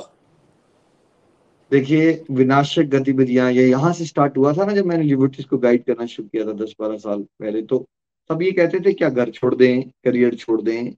देखिए, 1.71 2.13
विनाशक 2.31 2.83
गतिविधियाँ, 2.91 3.51
ये 3.53 3.69
यहाँ 3.69 3.93
से 3.93 4.05
स्टार्ट 4.05 4.37
हुआ 4.37 4.53
था 4.53 4.65
ना 4.65 4.73
जब 4.75 4.87
मैंने 4.87 5.05
लिबर्टीज 5.05 5.45
को 5.47 5.59
गाइड 5.59 5.85
करना 5.85 6.07
शुरू 6.07 6.29
किया 6.29 6.47
था 6.47 6.53
दस 6.65 6.75
बारह 6.81 6.97
साल 6.99 7.23
पहले 7.41 7.63
तो 7.63 7.85
सब 8.31 8.43
ये 8.43 8.53
कहते 8.53 8.81
थे, 8.81 8.93
क्या 8.93 9.09
घर 9.09 9.31
छोड़ 9.31 9.55
दें 9.55 9.83
करियर 10.05 10.35
छोड़ 10.35 10.61
दें 10.63 10.91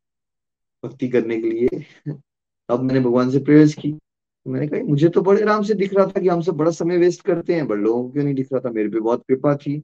भक्ति 0.84 1.08
करने 1.08 1.40
के 1.42 1.50
लिए? 1.50 1.68
तब 2.68 2.82
मैंने 2.82 3.00
भगवान 3.00 3.30
से 3.30 3.38
प्रेयर्स 3.44 3.74
की। 3.74 3.94
मैंने 4.46 4.66
कहा, 4.68 4.80
मुझे 4.84 5.08
तो 5.08 5.22
बड़े 5.22 5.42
आराम 5.42 5.62
से 5.62 5.74
दिख 5.74 5.94
रहा 5.94 6.06
था 6.06 6.20
कि 6.20 6.28
हम 6.28 6.40
सब 6.42 6.56
बड़ा 6.56 6.70
समय 6.70 6.96
वेस्ट 6.98 7.22
करते 7.22 7.54
हैं, 7.54 7.66
बड़े 7.68 7.82
लोगों 7.82 8.02
को 8.04 8.10
क्यों 8.12 8.24
नहीं 8.24 8.34
दिख 8.34 8.48
रहा 8.52 8.60
था? 8.60 8.70
मेरे 8.72 8.88
पे 8.88 9.00
बहुत 9.00 9.24
कृपा 9.28 9.54
थी। 9.56 9.82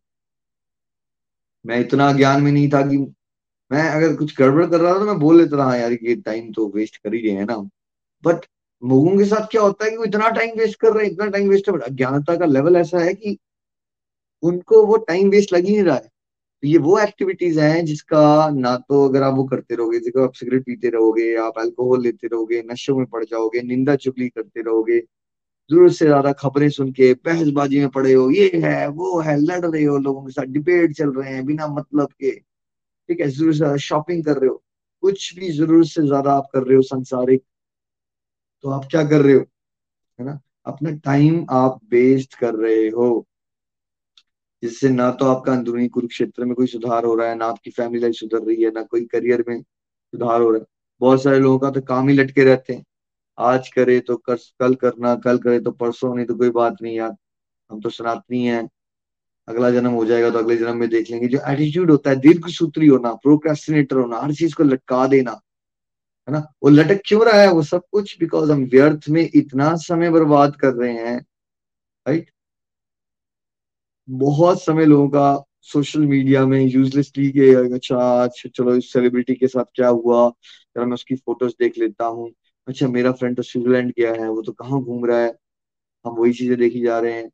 मैं 1.65 1.81
इतना 1.81 2.13
ज्ञान 2.13 2.43
में 2.43 2.51
नहीं 2.53 2.69
था 2.71 2.81
कि 2.89 2.99
मैं 3.71 3.83
अगर 3.83 4.15
कुछ 4.17 4.37
गड़बड़ 4.39 4.67
कर 4.67 4.81
रहा 4.81 4.93
था 4.95 4.99
तो 4.99 5.07
मैं 5.07 5.19
बोल 5.19 5.39
लेता 5.39 5.59
था 5.59 5.65
हाँ 5.65 5.79
यार, 5.79 5.93
ये 5.93 6.15
टाइम 6.17 6.53
तो 6.53 6.69
वेस्ट 6.75 6.97
कर 6.97 7.15
ही 7.15 7.21
रहे 7.21 7.37
हैं 7.37 7.47
ना 7.47 7.57
बट 8.25 8.47
लोगों 8.83 9.17
के 9.19 9.25
साथ 9.25 9.47
क्या 9.51 9.63
होता 9.63 9.85
है 9.85 9.91
कि 9.91 9.97
वो 9.97 10.05
इतना 10.05 10.29
टाइम 10.31 10.57
वेस्ट 10.59 10.79
कर 10.81 10.93
रहे 10.93 11.05
हैं, 11.05 11.13
इतना 11.13 11.27
टाइम 11.29 11.49
वेस्ट 11.51 11.69
अज्ञानता 11.71 12.37
का 12.37 12.47
लेवल 12.47 12.77
ऐसा 12.77 12.99
है 13.01 13.15
कि 13.15 13.37
उनको 14.43 14.85
वो 14.87 14.97
टाइम 15.09 15.31
वेस्ट 15.31 15.53
लग 15.53 15.65
ही 15.65 15.73
नहीं 15.73 15.83
रहा 15.85 15.95
है। 15.97 16.09
तो 16.63 16.69
ये 16.69 16.79
वो 16.79 16.99
एक्टिविटीज़ 17.01 17.59
हैं 17.61 17.85
जिसका 17.85 18.49
ना 18.51 18.77
तो 18.79 19.05
अगर 19.09 19.23
आप 19.23 19.35
वो 19.35 19.45
करते 19.45 19.75
रहोगे, 19.75 19.99
जिसको 20.01 20.25
आप 20.25 20.35
सिगरेट 20.35 20.65
पीते 20.67 20.89
रहोगे, 20.91 21.35
आप 21.39 21.59
अल्कोहल 21.59 22.03
लेते 22.03 22.27
रहोगे, 22.27 22.63
नशों 22.73 22.97
में 22.99 23.07
पड़ 23.07 23.25
जाओगे, 23.25 23.63
निंदा 23.63 23.97
चुगली 23.97 24.29
करते 24.29 24.63
रहोगे 24.63 24.99
ज़रूरत 25.71 25.93
से 25.95 26.05
ज़्यादा 26.07 26.33
खबरें 26.35 26.69
सुन 26.71 26.93
के 26.93 27.13
बहसबाजी 27.27 27.81
में 27.81 27.89
पड़े 27.91 28.13
हो, 28.13 28.31
ये 28.31 28.51
है, 28.57 28.89
वो 28.89 29.21
है, 29.21 29.37
लड़ 29.41 29.65
रहे 29.67 29.85
हो 29.85 29.99
लोगों 29.99 30.25
के 30.25 30.33
साथ 30.33 30.47
डिबेट 30.49 30.95
चल 30.97 31.11
रहे 31.13 31.33
हैं 31.35 31.45
बिना 31.47 31.67
मतलब 31.69 32.09
के, 32.13 32.31
ठीक 32.31 33.21
है 33.21 33.29
ज़रूरत 33.29 33.55
से 33.55 33.59
ज़्यादा 33.59 33.77
शॉपिंग 33.79 34.25
कर 34.25 34.37
रहे 34.37 34.49
हो, 34.49 34.63
कुछ 35.03 35.35
भी 35.39 35.51
ज़रूरत 35.53 35.87
से 35.89 36.07
ज़्यादा 36.07 36.33
आप 36.33 36.49
कर 36.55 36.63
रहे 36.63 36.77
हो, 36.77 36.83
संसारिक 36.85 37.43
तो 38.67 38.71
आप 38.71 38.85
क्या 38.91 39.05
कर 39.05 39.21
रहे 39.21 39.35
हो? 39.35 39.41
है 40.21 40.27
ना? 40.27 40.41
अपना 40.67 40.91
टाइम 40.91 41.47
आप 41.51 41.81
वेस्ट 41.91 42.35
कर 42.35 42.55
रहे 42.55 42.89
हो। 42.89 43.27
जिससे 44.63 44.89
ना 44.89 45.11
तो 45.11 45.27
आपका 45.27 45.53
अंदरूनी 45.53 45.89
कुरुक्षेत्र 45.89 46.45
में 46.45 46.55
कोई 46.55 46.67
सुधार 46.67 47.05
हो 47.05 47.15
रहा 47.15 47.29
है 47.29 47.35
ना 47.35 47.47
आपकी 47.47 47.71
फैमिली 47.71 48.01
लाइफ 48.01 48.15
सुधर 48.15 48.39
रही 48.39 48.63
है 48.63 48.71
ना 48.71 48.83
कोई 48.83 49.05
करियर 49.05 49.45
में 49.49 49.63
सुधार 49.63 50.41
हो 50.41 50.51
रहा 50.51 50.59
है। 50.59 50.67
बहुत 51.01 51.23
सारे 51.23 51.39
लोगों 51.39 51.59
का 51.59 51.71
तो 51.71 51.81
काम 51.81 52.09
ही 52.09 52.15
लटके 52.15 52.45
रहते 52.45 52.73
हैं। 52.73 52.85
आज 53.39 53.69
करे 53.69 54.01
तो 54.01 54.17
कर, 54.17 54.35
कल 54.35 54.75
करना 54.75 55.15
कल 55.15 55.39
करे 55.39 55.61
तो 55.61 55.71
परसों 55.71 56.15
नहीं 56.17 56.27
तो 56.27 56.35
कोई 56.35 56.51
बात 56.51 56.77
नहीं 56.83 56.97
यार। 56.97 57.17
हम 57.71 57.81
तो 57.81 57.91
सनातनी 57.91 58.47
है। 58.47 58.69
अगला 59.49 59.71
जन्म 59.71 59.91
हो 59.91 60.05
जाएगा 60.05 60.31
तो 60.31 60.39
अगले 60.39 60.57
जन्म 60.57 60.77
में 60.77 60.89
देख 60.89 61.11
लेंगे। 61.11 61.29
जो 61.29 61.39
एटीट्यूड 61.49 61.91
होता 61.91 62.11
है 62.11 62.17
दीर्घ 62.17 62.49
सूत्री 62.49 62.87
होना 62.87 63.15
प्रोक्रेस्टिनेटर 63.15 63.97
होना 63.97 64.19
हर 64.19 64.35
चीज़ 64.35 64.55
को 64.55 64.65
लटका 64.65 65.07
देना। 65.07 65.41
है 66.29 66.33
ना? 66.33 66.39
वो 66.63 66.69
लटक 66.71 67.01
क्यों 67.07 67.25
रहा 67.27 67.41
है? 67.41 67.49
वो 67.51 67.63
सब 67.65 67.83
कुछ 67.93 68.19
बिकॉज़ 68.21 68.53
हम 68.53 68.65
व्यर्थ 68.73 69.09
में 69.11 69.29
इतना 69.35 69.75
समय 69.83 70.11
बर्बाद 70.11 70.57
कर 70.57 70.73
रहे 70.75 70.93
हैं 70.95 71.17
राइट 72.07 72.31
बहुत 74.09 74.63
समय 74.63 74.85
लोगों 74.87 75.09
का 75.09 75.45
सोशल 75.63 76.01
मीडिया 76.07 76.45
में 76.47 76.61
यूजलेसली 76.63 77.31
के 77.33 77.49
अच्छा 77.75 77.99
अच्छा 78.25 78.49
चलो 78.57 78.75
इस 78.77 78.93
सेलिब्रिटी 78.93 79.35
के 79.35 79.47
साथ 79.49 79.65
क्या 79.75 79.89
हुआ? 79.89 80.29
जरा 80.77 80.85
मैं 80.87 80.95
उसकी 80.95 81.15
फ़ोटोज़ 81.17 81.53
देख 81.61 81.79
लेता 81.79 82.05
हूँ। 82.07 82.31
अच्छा 82.69 82.89
मेरा 82.89 83.13
फ्रेंड 83.13 83.37
तो 83.37 83.43
स्विट्जरलैंड 83.43 83.93
गया 83.99 84.13
है, 84.13 84.29
वो 84.31 84.43
तो 84.43 84.53
कहाँ 84.53 84.81
घूम 84.83 85.05
रहा 85.07 85.19
है? 85.21 85.35
हम 86.05 86.15
वही 86.17 86.33
चीज़ें 86.35 86.59
देखी 86.59 86.83
जा 86.83 86.99
रहे 87.01 87.13
हैं, 87.13 87.25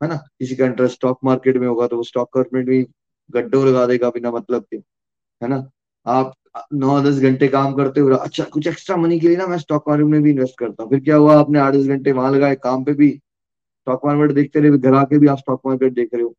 है 0.00 0.08
ना? 0.08 0.16
किसी 0.40 0.56
का 0.56 0.66
इंटरेस्ट 0.66 0.94
स्टॉक 0.96 1.18
मार्केट 1.24 1.56
में 1.58 1.68
होगा 1.68 1.86
तो 1.88 1.96
वो 1.96 2.02
स्टॉक 2.04 2.38
मार्केट 2.38 2.68
में 2.68 2.84
गड्ढो 3.30 3.64
लगा 3.66 3.86
देगा 3.86 4.10
बिना 4.10 4.30
मतलब 4.32 4.64
के, 4.70 4.76
है 4.76 5.48
ना? 5.48 5.68
आप 6.06 6.34
नौ 6.74 7.00
दस 7.02 7.18
घंटे 7.20 7.48
काम 7.48 7.74
करते 7.74 8.00
हुए 8.00 8.16
अच्छा 8.16 8.44
कुछ 8.52 8.66
एक्स्ट्रा 8.66 8.96
मनी 8.96 9.18
के 9.20 9.28
लिए 9.28 9.36
ना 9.36 9.46
मैं 9.46 9.58
स्टॉक 9.58 9.88
मार्केट 9.88 10.06
में 10.06 10.22
भी 10.22 10.30
इन्वेस्ट 10.30 10.58
करता 10.58 10.82
हूँ। 10.82 10.90
फिर 10.90 11.00
क्या 11.00 11.16
हुआ, 11.16 11.36
आपने 11.36 11.58
आठ 11.58 11.74
दस 11.74 11.86
घंटे 11.86 12.12
वहाँ 12.12 12.30
लगाए, 12.32 12.54
काम 12.56 12.84
पे 12.84 12.92
भी 12.94 13.10
स्टॉक 13.10 14.06
मार्केट 14.06 14.32
देखते 14.32 14.60
रहे, 14.60 14.78
घर 14.78 14.94
आके 14.94 15.18
भी 15.18 15.26
आप 15.28 15.38
स्टॉक 15.38 15.60
मार्केट 15.66 15.92
देख 15.94 16.08
रहे 16.14 16.22
हो। 16.22 16.34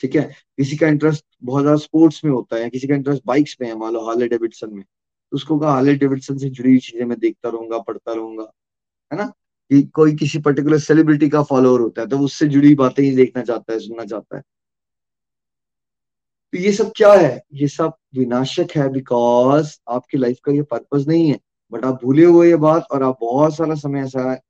ठीक 0.00 0.14
है? 0.16 0.22
किसी 0.58 0.76
का 0.76 0.88
इंटरेस्ट 0.88 1.24
बहुत 1.44 1.62
ज़्यादा 1.62 1.76
स्पोर्ट्स 1.78 2.24
में 2.24 2.30
होता 2.32 2.56
है 2.56 2.68
किसी 2.70 2.86
का 2.88 2.94
इंटरेस्ट 2.94 3.22
बाइक्स 3.26 3.56
में 3.60 3.68
है, 3.68 3.74
मान 3.76 3.92
लो 3.92 4.06
हार्ले 4.06 4.28
डेविडसन 4.28 4.70
में 4.72 4.82
तो 4.82 5.36
उसको 5.36 5.58
कहा 5.58 5.72
हार्ले 5.72 5.94
डेविडसन 5.94 6.36
से 6.38 6.48
जुड़ी 6.50 6.70
हुई 6.70 6.78
चीज़ें 6.80 7.04
मैं 7.06 7.18
देखता 7.20 7.48
रहूँगा, 7.48 7.78
पढ़ता 7.80 8.12
रहूँगा। 8.14 8.50
है 9.12 9.18
ना? 9.18 9.26
कि 9.70 9.82
कोई 9.94 10.14
किसी 10.16 10.38
पर्टिकुलर 10.40 10.78
सेलिब्रिटी 10.80 11.28
का 11.30 11.42
फॉलोअर 11.44 11.80
होता 11.80 12.02
है 12.02 12.08
तो 12.08 12.18
उससे 12.20 12.46
जुड़ी 12.48 12.74
बातें 12.76 13.02
ही 13.04 13.14
देखना 13.16 13.42
चाहता 13.44 13.72
है, 13.72 13.78
सुनना 13.80 14.04
चाहता 14.04 14.36
है। 14.36 14.42
तो 16.54 16.58
ये 16.58 16.72
सब 16.72 16.92
क्या 16.96 17.12
है? 17.12 17.42
ये 17.52 17.68
सब 17.68 17.92
विनाशक 18.16 18.66
है 18.76 18.88
बिकॉज़ 18.88 19.76
आपकी 19.88 20.18
लाइफ 20.18 20.38
का 20.44 20.52
ये 20.52 20.62
पर्पज 20.62 21.08
नहीं 21.08 21.30
है। 21.30 21.38
बट 21.72 21.84
आप 21.84 22.04
भूले 22.04 22.24
हुए 22.24 22.48
ये 22.48 22.56
बात 22.56 22.86
और 22.92 23.02
आप 23.02 23.18
बहुत 23.20 23.56
सारा 23.56 23.74
समय 23.74 24.00
ऐसा 24.00 24.32
है 24.32 24.40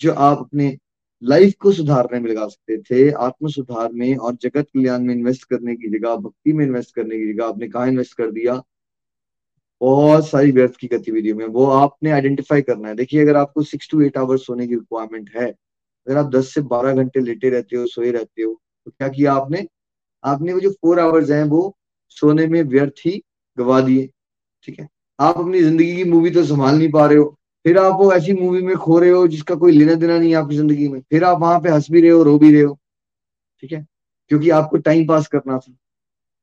जो 0.00 0.12
आप 0.12 0.38
अपने 0.38 0.78
लाइफ 1.22 1.54
को 1.60 1.72
सुधारने 1.72 2.20
में 2.20 2.30
लगा 2.30 2.46
सकते 2.48 2.78
थे, 2.78 3.10
आत्म 3.10 3.48
सुधार 3.48 3.92
में 3.92 4.16
और 4.16 4.34
जगत 4.34 4.66
कल्याण 4.74 5.02
में 5.02 5.14
इन्वेस्ट 5.14 5.44
करने 5.44 5.76
की 5.76 5.98
जगह, 5.98 6.16
भक्ति 6.16 6.52
में 6.52 6.64
इन्वेस्ट 6.66 6.94
करने 6.94 7.18
की 7.18 7.32
जगह 7.32 7.46
आपने 7.46 7.68
कहा 7.68 7.86
इन्वेस्ट 7.86 8.16
कर 8.16 8.30
दिया? 8.30 8.62
बहुत 9.80 10.28
सारी 10.28 10.50
व्यर्थ 10.50 10.76
की 10.76 10.86
गतिविधियों 10.86 11.36
में। 11.36 11.46
वो 11.46 11.66
आपने 11.66 12.10
आइडेंटिफाई 12.10 12.62
करना 12.62 12.88
है। 12.88 12.94
देखिए, 12.94 13.22
अगर 13.22 13.36
आपको 13.36 13.62
सिक्स 13.62 13.88
टू 13.90 14.00
एट 14.00 14.18
आवर्स 14.18 14.46
सोने 14.46 14.66
की 14.66 14.74
रिक्वायरमेंट 14.74 15.30
है, 15.36 15.46
अगर 16.06 16.16
आप 16.16 16.30
दस 16.30 16.54
से 16.54 16.60
बारह 16.60 16.92
घंटे 16.92 17.20
लेटे 17.20 17.50
रहते 17.50 17.76
हो, 17.76 17.86
सोए 17.86 18.10
रहते 18.10 18.42
हो 18.42 18.60
तो 18.84 18.90
क्या 18.90 19.08
किया 19.08 19.32
आपने? 19.32 19.66
आपने 20.24 20.52
वो 20.52 20.60
जो 20.60 20.70
फोर 20.72 21.00
आवर्स 21.00 21.30
हैं, 21.30 21.42
वो 21.44 21.76
सोने 22.16 22.46
में 22.46 22.62
व्यर्थ 22.64 23.06
ही 23.06 23.20
गवा 23.58 23.80
दिए। 23.80 24.08
ठीक 24.68 24.80
है? 24.80 24.88
आप 25.18 25.38
अपनी 25.38 25.62
ज़िंदगी 25.62 25.96
की 25.96 26.04
मूवी 26.04 26.30
तो 26.30 26.44
संभाल 26.44 26.78
नहीं 26.78 26.90
पा 26.92 27.06
रहे 27.06 27.18
हो। 27.18 27.24
फिर 27.64 27.78
आप 27.78 27.96
वो 28.00 28.12
ऐसी 28.12 28.32
मूवी 28.34 28.62
में 28.62 28.76
खो 28.76 28.98
रहे 28.98 29.10
हो 29.10 29.26
जिसका 29.28 29.54
कोई 29.56 29.72
लेना 29.72 29.94
देना 29.94 30.18
नहीं 30.18 30.30
है 30.30 30.36
आपकी 30.36 30.56
ज़िंदगी 30.56 30.88
में। 30.88 31.00
फिर 31.02 31.24
आप 31.24 31.40
वहाँ 31.40 31.60
पे 31.60 31.70
हंस 31.70 31.90
भी 31.90 32.00
रहे 32.00 32.10
हो, 32.10 32.22
रो 32.22 32.38
भी 32.38 32.52
रहे 32.52 32.62
हो। 32.62 32.78
ठीक 33.62 33.72
है? 33.72 33.86
क्योंकि 34.30 34.50
आपको 34.52 34.76
टाइम 34.78 35.06
पास 35.08 35.26
करना 35.28 35.58
था। 35.58 35.72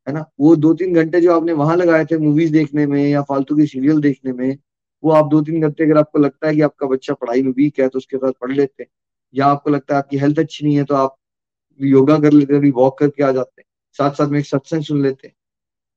है 0.07 0.13
ना? 0.13 0.25
वो 0.39 0.55
दो 0.57 0.73
तीन 0.73 0.95
घंटे 0.95 1.21
जो 1.21 1.33
आपने 1.33 1.53
वहाँ 1.53 1.75
लगाए 1.77 2.05
थे 2.05 2.17
मूवीज़ 2.17 2.51
देखने 2.53 2.85
में 2.87 3.03
या 3.09 3.21
फालतू 3.23 3.55
की 3.57 3.65
सीरियल 3.67 4.01
देखने 4.01 4.33
में, 4.33 4.57
वो 5.03 5.11
आप 5.11 5.27
दो 5.29 5.41
तीन 5.41 5.61
घंटे 5.61 5.83
अगर 5.85 5.97
आपको 5.97 6.19
लगता 6.19 6.47
है 6.47 6.55
कि 6.55 6.61
आपका 6.61 6.87
बच्चा 6.87 7.13
पढ़ाई 7.15 7.43
में 7.43 7.51
वीक 7.53 7.79
है 7.79 7.87
तो 7.89 7.97
उसके 7.99 8.17
साथ 8.17 8.33
पढ़ 8.41 8.51
लेते 8.53 8.83
हैं। 8.83 8.89
या 9.33 9.45
आपको 9.47 9.71
लगता 9.71 9.95
है 9.95 9.99
आपकी 9.99 10.17
हेल्थ 10.17 10.39
अच्छी 10.39 10.65
नहीं 10.65 10.77
है 10.77 10.83
तो 10.85 10.95
आप 10.95 11.15
योगा 11.79 12.19
कर 12.19 12.33
लेते 12.33 12.55
हैं 12.55 12.71
वॉक 12.73 12.99
करके 12.99 13.23
आ 13.23 13.31
जाते 13.31 13.61
हैं। 13.61 13.67
साथ 13.97 14.11
साथ 14.11 14.27
में 14.27 14.39
एक 14.39 14.45
सत्संग 14.45 14.83
सुन 14.83 15.01
लेते 15.03 15.27
हैं। 15.27 15.35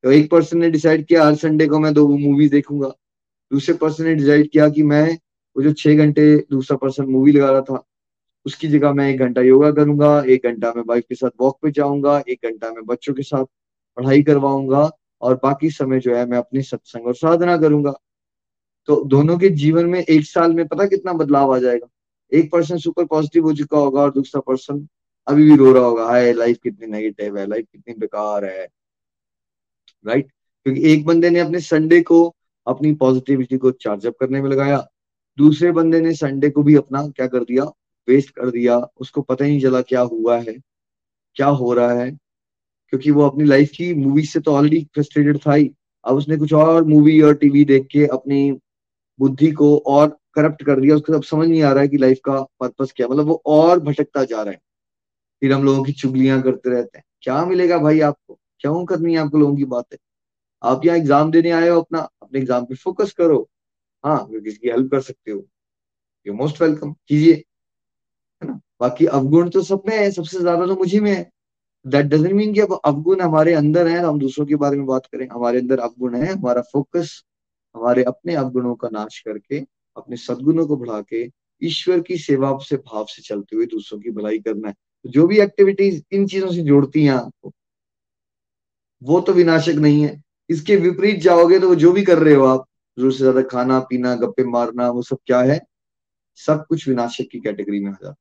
तो 0.04 0.10
एक 0.12 0.30
पर्सन 0.30 0.58
ने 0.58 0.70
डिसाइड 0.70 1.06
किया, 1.06 1.24
हर 1.24 1.34
संडे 1.34 1.66
को 1.66 1.78
मैं 1.78 1.92
दो 1.94 2.06
मूवीज़ 2.08 2.50
देखूँगा। 2.52 2.88
दूसरे 3.50 3.74
पर्सन 3.74 4.04
ने 4.04 4.14
डिसाइड 4.14 4.50
किया 4.50 4.68
कि 4.68 4.82
मैं 4.82 5.18
वो 5.56 5.62
जो 5.62 5.72
छह 5.72 5.96
घंटे 5.96 6.36
दूसरा 6.50 6.76
पर्सन 6.76 7.04
मूवी 7.04 7.32
लगा 7.32 7.50
रहा 7.50 7.60
था, 7.60 7.82
उसकी 8.46 8.68
जगह 8.68 8.92
मैं 8.92 9.08
एक 9.10 9.18
घंटा 9.18 9.40
योगा 9.40 9.70
करूँगा, 9.72 10.22
एक 10.24 10.44
घंटा 10.44 10.72
मैं 10.76 10.82
वाइफ 10.86 11.04
के 11.08 11.14
साथ 11.14 11.30
वॉक 11.40 11.58
पे 11.62 11.70
जाऊँगा, 11.70 12.22
एक 12.28 12.38
घंटा 12.44 12.70
मैं 12.70 12.84
बच्चों 12.86 13.14
के 13.14 13.22
साथ 13.22 13.44
पढ़ाई 13.96 14.22
करवाऊँगा 14.22 14.90
और 15.20 15.34
बाकी 15.42 15.70
समय 15.70 16.00
जो 16.00 16.14
है 16.16 16.24
मैं 16.26 16.38
अपने 16.38 16.62
सत्संग 16.62 17.06
और 17.06 17.14
साधना 17.14 17.56
करूँगा। 17.56 17.94
तो 18.88 19.02
दोनों 19.04 19.38
के 19.38 19.48
जीवन 19.48 19.86
में 19.86 20.00
एक 20.00 20.24
साल 20.26 20.54
में 20.54 20.66
पता 20.68 20.86
कितना 20.86 21.12
बदलाव 21.12 21.54
आ 21.54 21.58
जाएगा? 21.58 21.86
एक 22.32 22.50
पर्सन 22.52 22.76
सुपर 22.76 23.04
पॉजिटिव 23.04 23.44
हो 23.44 23.52
चुका 23.54 23.78
होगा 23.78 24.00
और 24.00 24.12
दूसरा 24.12 24.40
पर्सन 24.40 24.86
अभी 25.26 25.44
भी 25.44 25.56
रो 25.56 25.72
रहा 25.72 25.84
होगा, 25.84 26.04
हाय 26.04 26.32
लाइफ 26.32 26.58
कितनी 26.62 26.86
नेगेटिव 26.86 27.38
है 27.38 27.46
लाइफ 27.46 27.66
कितनी 27.72 27.94
बेकार 27.94 28.44
है। 28.44 28.66
राइट 30.04 30.30
क्योंकि 30.66 30.92
एक 30.92 31.04
बंदे 31.06 31.30
ने 31.30 31.40
अपने 31.40 31.60
संडे 31.60 32.00
को 32.02 32.24
अपनी 32.66 32.92
पॉजिटिविटी 32.94 33.56
को 33.58 33.70
चार्जअप 33.70 34.16
करने 34.20 34.42
में 34.42 34.50
लगाया, 34.50 34.86
दूसरे 35.38 35.72
बंदे 35.72 36.00
ने 36.00 36.14
संडे 36.14 36.50
को 36.50 36.62
भी 36.62 36.74
अपना 36.76 37.06
क्या 37.06 37.26
कर 37.26 37.44
दिया 37.44 37.64
वेस्ट 38.08 38.30
कर 38.30 38.50
दिया, 38.50 38.78
उसको 39.00 39.22
पता 39.22 39.44
ही 39.44 39.50
नहीं 39.50 39.60
चला 39.60 39.80
क्या 39.82 40.00
हुआ 40.00 40.38
है, 40.38 40.54
क्या 41.36 41.46
हो 41.46 41.72
रहा 41.72 41.92
है। 41.92 42.10
क्योंकि 42.92 43.10
वो 43.10 43.22
अपनी 43.22 43.44
लाइफ 43.44 43.70
की 43.70 43.92
मूवी 43.94 44.22
से 44.22 44.40
तो 44.40 44.54
ऑलरेडी 44.54 44.86
फ्रस्ट्रेटेड 44.94 45.38
था 45.38 45.52
ही। 45.52 45.70
अब 46.04 46.16
उसने 46.16 46.36
कुछ 46.36 46.52
और 46.52 46.84
मूवी 46.84 47.20
और 47.20 47.34
टीवी 47.34 47.64
देख 47.64 47.86
के 47.86 48.06
अपनी 48.06 48.50
बुद्धि 49.18 49.50
को 49.52 49.76
और 49.76 50.08
करप्ट 50.34 50.62
कर 50.62 50.80
दिया, 50.80 50.96
उसको 50.96 51.12
अब 51.12 51.22
समझ 51.22 51.48
नहीं 51.48 51.62
आ 51.62 51.72
रहा 51.72 51.82
है 51.82 51.88
कि 51.88 51.96
लाइफ 51.96 52.20
का 52.24 52.40
पर्पस 52.60 52.92
क्या 52.96 53.08
मतलब 53.08 53.26
वो 53.26 53.42
और 53.46 53.80
भटकता 53.80 54.24
जा 54.24 54.42
रहा 54.42 54.52
है। 54.52 54.60
फिर 55.42 55.52
हम 55.52 55.64
लोगों 55.64 55.82
की 55.84 55.92
चुगलियाँ 55.92 56.40
करते 56.42 56.70
रहते 56.70 56.98
हैं। 56.98 57.04
क्या 57.22 57.44
मिलेगा 57.44 57.78
भाई 57.78 58.00
आपको? 58.00 58.38
क्यों 58.60 58.84
करनी 58.86 59.14
है 59.14 59.20
आपको 59.20 59.38
लोगों 59.38 59.56
की 59.56 59.64
बातें? 59.64 59.96
आप 60.62 60.84
यहाँ 60.84 60.98
एग्ज़ाम 60.98 61.30
देने 61.30 61.50
आए 61.50 61.68
हो 61.68 61.80
अपना, 61.80 61.98
अपने 62.22 62.40
एग्ज़ाम 62.40 62.64
पे 62.64 62.74
फोकस 62.74 63.12
करो। 63.12 63.48
हाँ 64.04 64.26
किसी 64.30 64.56
की 64.56 64.68
हेल्प 64.68 64.90
कर 64.90 65.00
सकते 65.00 65.30
हो। 65.30 65.44
यू 66.26 66.34
मोस्ट 66.34 66.62
वेलकम 66.62 66.92
कीजिए। 67.08 67.34
है 67.34 68.48
ना? 68.48 68.60
बाकी 68.80 69.06
अवगुण 69.08 69.48
तो 69.50 69.62
सब 69.62 69.82
में 69.88 69.96
है, 69.98 70.10
सबसे 70.10 70.38
ज़्यादा 70.38 70.66
तो 70.66 70.76
मुझे 70.76 71.00
में 71.00 71.10
है। 71.12 71.30
दैट 71.84 72.06
डजेंट 72.06 72.32
मीन 72.32 72.52
कि 72.54 72.60
अब 72.60 72.78
अवगुण 72.84 73.20
हमारे 73.20 73.54
अंदर 73.54 73.88
है 73.88 74.00
तो 74.02 74.08
हम 74.08 74.18
दूसरों 74.18 74.46
के 74.46 74.56
बारे 74.56 74.76
में 74.76 74.86
बात 74.86 75.06
करें। 75.06 75.26
हमारे 75.32 75.58
अंदर 75.58 75.78
अवगुण 75.80 76.14
है, 76.16 76.32
हमारा 76.32 76.62
फोकस 76.72 77.22
हमारे 77.74 78.02
अपने 78.04 78.34
अवगुणों 78.34 78.74
का 78.74 78.88
नाश 78.92 79.18
करके, 79.20 79.58
अपने 79.96 80.16
सदगुणों 80.18 80.66
को 80.66 80.76
बढ़ा 80.76 81.00
के 81.02 81.28
ईश्वर 81.62 82.00
की 82.00 82.16
सेवा 82.18 82.56
से 82.62 82.76
भाव 82.76 83.06
से 83.08 83.22
चलते 83.22 83.56
हुए 83.56 83.66
दूसरों 83.66 84.00
की 84.00 84.10
भलाई 84.10 84.38
करना 84.38 84.68
है। 84.68 84.74
जो 85.04 85.26
भी 85.26 85.38
एक्टिविटीज़ 85.40 86.02
इन 86.12 86.26
चीज़ों 86.26 86.50
से 86.52 86.62
जोड़ती 86.62 87.04
हैं 87.04 87.12
आपको, 87.12 87.52
वो 89.02 89.20
तो 89.20 89.32
विनाशक 89.32 89.74
नहीं 89.78 90.02
है। 90.02 90.20
इसके 90.50 90.76
विपरीत 90.78 91.20
जाओगे 91.20 91.58
तो 91.58 91.68
वो 91.68 91.74
जो 91.74 91.92
भी 91.92 92.02
कर 92.04 92.18
रहे 92.18 92.34
हो 92.34 92.44
आप 92.46 92.66
ज़रूर 92.98 93.12
से 93.12 93.18
ज़्यादा 93.18 93.42
खाना, 93.42 93.78
पीना, 93.80 94.14
गप्पे 94.16 94.44
मारना, 94.46 94.88
वो 94.90 95.02
सब 95.02 95.18
क्या 95.26 95.40
है? 95.42 95.60
सब 96.40 96.64
कुछ 96.68 96.88
विनाशक 96.88 97.28
की 97.32 97.40
कैटेगरी 97.40 97.80
में 97.80 97.90
आ 97.90 97.94
जाता 97.94 98.14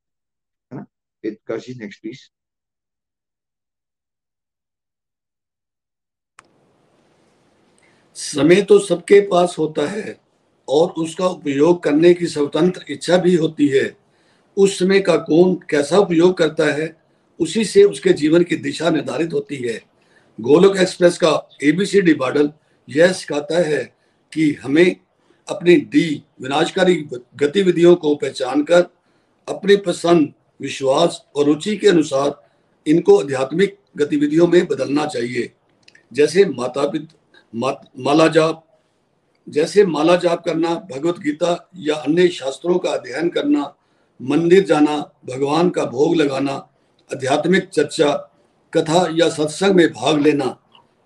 है 0.72 0.78
ना? 0.78 0.86
नेक्स्ट 1.24 2.00
प्लीज़ 2.00 2.20
समय 8.16 8.62
तो 8.62 8.78
सबके 8.78 9.20
पास 9.28 9.54
होता 9.58 9.86
है 9.88 10.16
और 10.68 10.90
उसका 10.98 11.26
उपयोग 11.26 11.82
करने 11.82 12.12
की 12.14 12.26
स्वतंत्र 12.26 12.84
इच्छा 12.90 13.16
भी 13.16 13.34
होती 13.34 13.68
है। 13.68 13.84
उस 14.56 14.78
समय 14.78 15.00
का 15.00 15.16
कौन 15.16 15.54
कैसा 15.70 15.98
उपयोग 15.98 16.36
करता 16.38 16.64
है 16.64 16.96
उसी 17.40 17.64
से 17.64 17.84
उसके 17.84 18.12
जीवन 18.12 18.42
की 18.42 18.56
दिशा 18.56 18.90
निर्धारित 18.90 19.32
होती 19.32 19.56
है। 19.56 19.80
गोलोक 20.40 20.76
एक्सप्रेस 20.76 21.18
का 21.18 21.48
एबीसीडी 21.62 22.14
मॉडल 22.14 22.50
यह 22.88 23.12
सिखाता 23.12 23.58
है 23.58 23.82
कि 24.32 24.52
हमें 24.62 24.96
अपनी 25.48 25.76
डी 25.76 26.22
विनाशकारी 26.40 26.94
गतिविधियों 27.36 27.94
को 27.96 28.14
पहचान 28.14 28.62
कर 28.62 28.86
अपने 29.48 29.76
पसंद 29.76 30.32
विश्वास 30.60 31.24
और 31.36 31.46
रुचि 31.46 31.76
के 31.76 31.88
अनुसार 31.88 32.42
इनको 32.86 33.18
आध्यात्मिक 33.18 33.78
गतिविधियों 33.96 34.46
में 34.46 34.66
बदलना 34.66 35.06
चाहिए। 35.06 35.52
जैसे 36.12 36.44
माता 36.44 36.88
पिता 36.88 37.18
मा, 37.54 37.70
माला 37.98 38.28
जाप 38.28 38.66
जैसे 39.48 39.84
माला 39.86 40.16
जाप 40.16 40.44
करना 40.44 40.74
भगवत 40.92 41.18
गीता 41.18 41.70
या 41.76 41.94
अन्य 41.94 42.28
शास्त्रों 42.28 42.78
का 42.78 42.90
अध्ययन 42.90 43.28
करना 43.28 43.62
मंदिर 44.22 44.64
जाना, 44.64 45.12
भगवान 45.26 45.70
का 45.70 45.84
भोग 45.84 46.16
लगाना, 46.16 46.52
आध्यात्मिक 47.12 47.68
चर्चा, 47.68 48.12
कथा 48.74 49.08
या 49.12 49.28
सत्संग 49.28 49.74
में 49.74 49.88
भाग 49.88 50.20
लेना, 50.20 50.58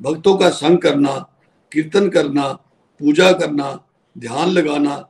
भक्तों 0.02 0.36
का 0.36 0.50
संग 0.50 0.78
करना, 0.78 1.26
कीर्तन 1.72 2.08
करना, 2.08 2.52
पूजा 3.00 3.32
करना, 3.32 3.86
ध्यान 4.18 4.48
लगाना, 4.48 5.08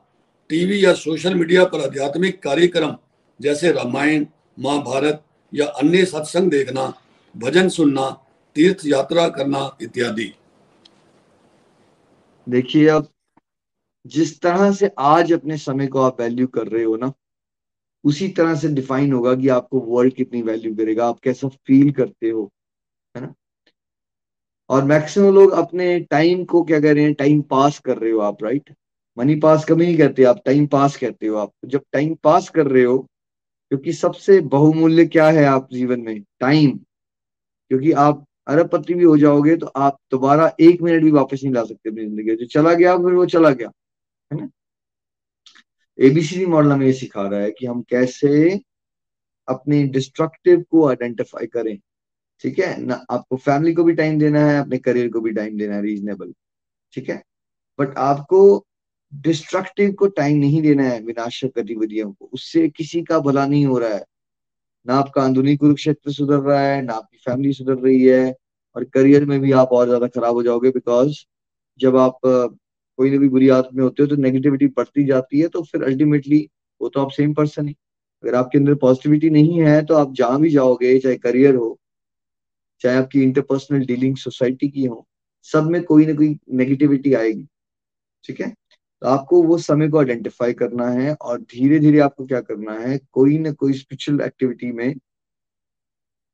टीवी 0.49 0.85
या 0.85 0.93
सोशल 0.93 1.35
मीडिया 1.35 1.65
पर 1.65 1.81
आध्यात्मिक 1.81 2.43
कार्यक्रम 2.43 2.95
जैसे 3.41 3.71
रामायण, 3.71 4.25
महाभारत 4.59 5.23
या 5.53 5.65
अन्य 5.65 6.05
सत्संग 6.05 6.51
देखना, 6.51 6.93
भजन 7.37 7.69
सुनना, 7.69 8.09
तीर्थ 8.55 8.77
यात्रा 8.85 9.29
करना 9.29 9.77
इत्यादि। 9.81 10.33
देखिए, 12.49 12.87
आप 12.89 13.09
जिस 14.05 14.41
तरह 14.41 14.71
से 14.71 14.91
आज 14.99 15.33
अपने 15.33 15.57
समय 15.57 15.87
को 15.87 16.01
आप 16.01 16.21
वैल्यू 16.21 16.47
कर 16.47 16.67
रहे 16.67 16.83
हो 16.83 16.95
ना 16.95 17.13
उसी 18.07 18.27
तरह 18.29 18.55
से 18.55 18.67
डिफाइन 18.73 19.13
होगा 19.13 19.33
कि 19.35 19.47
आपको 19.49 19.79
वर्ल्ड 19.81 20.13
कितनी 20.13 20.41
वैल्यू 20.41 20.75
करेगा 20.75 21.07
आप 21.07 21.19
कैसा 21.19 21.47
फील 21.47 21.91
करते 21.91 22.29
हो, 22.29 22.49
है 23.15 23.21
ना? 23.21 23.33
और 24.69 24.83
मैक्सिमम 24.85 25.33
लोग 25.35 25.51
अपने 25.55 25.99
टाइम 26.01 26.43
को 26.45 26.63
क्या 26.63 26.79
कह 26.79 26.93
रहे 26.93 27.03
हैं? 27.03 27.13
टाइम 27.13 27.41
पास 27.51 27.79
कर 27.79 27.97
रहे 27.97 28.11
हो 28.11 28.19
आप 28.21 28.43
राइट 28.43 28.73
मनी 29.17 29.35
पास 29.39 29.65
कभी 29.65 29.85
नहीं 29.85 29.97
कहते 29.97 30.23
आप 30.23 30.41
टाइम 30.45 30.65
पास 30.67 30.95
कहते 30.97 31.27
हो 31.27 31.35
आप। 31.37 31.51
जब 31.65 31.81
टाइम 31.93 32.13
पास 32.23 32.49
कर 32.49 32.67
रहे 32.67 32.83
हो, 32.83 32.97
क्योंकि 33.71 33.93
सबसे 33.93 34.39
बहुमूल्य 34.47 35.05
क्या 35.07 35.29
है 35.29 35.45
आप 35.45 35.69
जीवन 35.73 36.01
में? 36.01 36.21
टाइम 36.39 36.71
क्योंकि 37.71 37.91
आप 37.93 38.23
अरबपति 38.47 38.93
भी 38.93 39.03
हो 39.03 39.17
जाओगे 39.17 39.55
तो 39.57 39.67
आप 39.77 39.97
दोबारा 40.11 40.51
एक 40.61 40.81
मिनट 40.81 41.03
भी 41.03 41.11
वापस 41.11 41.41
नहीं 41.43 41.53
ला 41.53 41.63
सकते 41.63 41.89
अपनी 41.89 42.05
ज़िंदगी 42.05 42.35
जो 42.35 42.45
चला 42.47 42.73
गया, 42.73 42.97
फिर 42.97 43.13
वो 43.13 43.25
चला 43.27 43.49
गया, 43.51 43.71
है 44.31 44.39
ना? 44.41 44.49
एबीसीडी 45.99 46.45
मॉडल 46.45 46.71
हमें 46.71 46.85
ये 46.85 46.93
सिखा 46.93 47.27
रहा 47.27 47.39
है 47.41 47.51
कि 47.51 47.65
हम 47.65 47.81
कैसे 47.89 48.59
अपने 49.47 49.83
डिस्ट्रक्टिव 49.87 50.63
को 50.71 50.87
आइडेंटिफाई 50.89 51.45
करें, 51.47 51.77
ठीक 52.43 52.59
है? 52.59 52.81
ना, 52.81 53.05
आपको 53.11 53.37
फैमिली 53.37 53.73
को 53.73 53.83
भी 53.83 53.93
टाइम 53.95 54.19
देना 54.19 54.45
है, 54.47 54.59
अपने 54.59 54.77
करियर 54.79 55.09
को 55.09 55.21
भी 55.21 55.31
टाइम 55.33 55.57
देना 55.57 55.75
है 55.75 55.81
रीजनेबल 55.83 56.33
ठीक 56.93 57.09
है? 57.09 57.21
बट 57.79 57.97
आपको 57.99 58.65
डिस्ट्रक्टिव 59.13 59.91
को 59.93 60.07
टाइम 60.09 60.37
नहीं 60.39 60.61
देना 60.61 60.83
है, 60.83 61.01
विनाशक 61.01 61.51
गतिविधियों 61.57 62.11
को। 62.13 62.29
उससे 62.33 62.67
किसी 62.69 63.01
का 63.03 63.19
भला 63.19 63.45
नहीं 63.47 63.65
हो 63.65 63.77
रहा 63.79 63.93
है। 63.93 64.03
ना 64.85 64.95
आपका 64.95 65.23
अंदरूनी 65.23 65.55
कुरुक्षेत्र 65.57 66.11
सुधर 66.13 66.39
रहा 66.41 66.61
है, 66.61 66.81
ना 66.81 66.93
आपकी 66.93 67.17
फैमिली 67.17 67.53
सुधर 67.53 67.77
रही 67.79 68.03
है, 68.03 68.35
और 68.75 68.83
करियर 68.85 69.25
में 69.25 69.39
भी 69.41 69.51
आप 69.53 69.69
और 69.73 69.87
ज़्यादा 69.87 70.07
खराब 70.07 70.33
हो 70.35 70.43
जाओगे 70.43 70.69
बिकॉज़ 70.71 71.17
जब 71.79 71.97
आप 71.97 72.19
कोई 72.99 73.09
ना 73.11 73.17
कोई 73.17 73.29
बुरी 73.29 73.49
आदत 73.49 73.69
में 73.73 73.83
होते 73.83 74.03
हो 74.03 74.07
तो 74.09 74.15
नेगेटिविटी 74.15 74.67
बढ़ती 74.67 75.03
जाती 75.03 75.39
है 75.39 75.47
तो 75.47 75.61
फिर 75.63 75.83
अल्टीमेटली 75.83 76.47
वो 76.81 76.89
तो 76.89 77.01
आप 77.01 77.11
सेम 77.11 77.33
पर्सन 77.33 77.67
ही। 77.67 77.75
अगर 78.23 78.35
आपके 78.35 78.57
अंदर 78.57 78.75
पॉजिटिविटी 78.75 79.29
नहीं 79.29 79.59
है 79.61 79.83
तो 79.85 79.95
आप 79.95 80.13
जहाँ 80.13 80.39
भी 80.41 80.49
जाओगे, 80.49 80.97
चाहे 80.99 81.15
करियर 81.17 81.55
हो, 81.55 81.77
चाहे 82.81 82.97
आपकी 82.97 83.21
इंटरपर्सनल 83.23 83.85
डीलिंग 83.85 84.15
सोसाइटी 84.17 84.69
की 84.69 84.85
हो, 84.85 85.05
सब 85.47 85.69
में 85.69 85.83
कोई 85.83 86.05
ना 86.05 86.13
कोई 86.13 86.37
नेगेटिविटी 86.53 87.13
आएगी, 87.13 87.45
ठीक 88.25 88.41
है? 88.41 88.49
तो 89.01 89.07
आपको 89.07 89.41
वो 89.43 89.57
समय 89.57 89.89
को 89.89 89.99
आइडेंटिफाई 89.99 90.53
करना 90.53 90.87
है 90.89 91.13
और 91.13 91.39
धीरे 91.41 91.79
धीरे 91.79 91.99
आपको 91.99 92.25
क्या 92.25 92.41
करना 92.41 92.73
है, 92.79 92.99
कोई 93.11 93.37
ना 93.37 93.51
कोई 93.51 93.73
स्पिरिचुअल 93.73 94.21
एक्टिविटी 94.21 94.71
में 94.71 94.93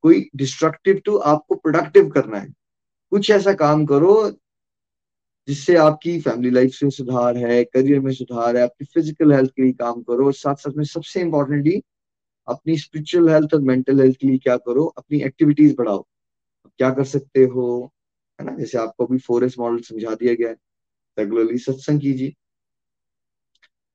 कोई 0.03 0.27
डिस्ट्रक्टिव 0.35 1.01
टू 1.05 1.17
आपको 1.17 1.55
प्रोडक्टिव 1.55 2.09
करना 2.09 2.37
है। 2.37 2.53
कुछ 3.11 3.29
ऐसा 3.31 3.53
काम 3.53 3.85
करो 3.85 4.13
जिससे 5.47 5.75
आपकी 5.75 6.19
फैमिली 6.21 6.49
लाइफ 6.49 6.77
में 6.83 6.89
सुधार 6.89 7.37
है 7.37 7.63
करियर 7.63 7.99
में 7.99 8.11
सुधार 8.13 8.57
है, 8.57 8.63
आपकी 8.63 8.85
फ़िज़िकल 8.85 9.33
हेल्थ 9.33 9.51
के 9.51 9.61
लिए 9.63 9.71
काम 9.71 10.01
करो 10.01 10.25
और 10.25 10.33
साथ 10.33 10.55
साथ 10.55 10.71
में 10.77 10.83
सबसे 10.83 11.21
इंपॉर्टेंटली 11.21 11.81
अपनी 12.47 12.77
स्पिरिचुअल 12.77 13.29
हेल्थ 13.29 13.53
और 13.53 13.61
मेंटल 13.61 14.01
हेल्थ 14.01 14.17
के 14.17 14.27
लिए 14.27 14.37
क्या 14.37 14.57
करो, 14.57 14.85
अपनी 14.85 15.21
एक्टिविटीज़ 15.21 15.75
बढ़ाओ। 15.77 16.05
क्या 16.79 16.89
कर 16.89 17.03
सकते 17.03 17.43
हो? 17.45 17.93
है 18.39 18.45
ना? 18.45 18.55
जैसे 18.57 18.77
आपको 18.77 19.05
अभी 19.05 19.17
फोरेस्ट 19.17 19.59
मॉडल 19.59 19.79
समझा 19.79 20.15
दिया 20.15 20.33
गया 20.33 20.49
है। 20.49 20.55
रेगुलरली 21.19 21.57
सत्संग 21.57 22.01
कीजिए। 22.01 22.33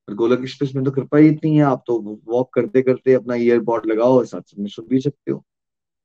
और 0.08 0.14
गोलक 0.14 0.40
एक्सप्रेस 0.40 0.74
में 0.74 0.84
तो 0.84 0.90
कृपा 0.90 1.18
ही 1.18 1.28
इतनी 1.28 1.56
है, 1.56 1.62
आप 1.62 1.84
तो 1.86 2.20
वॉक 2.28 2.52
करते 2.54 2.82
करते 2.82 3.14
अपना 3.14 3.34
ईयरबॉड 3.34 3.86
लगाओ 3.86 4.16
और 4.18 4.26
साथ 4.26 4.58
में 4.58 4.68
सुन 4.68 4.86
भी 4.88 5.00
सकते 5.00 5.30
हो। 5.32 5.44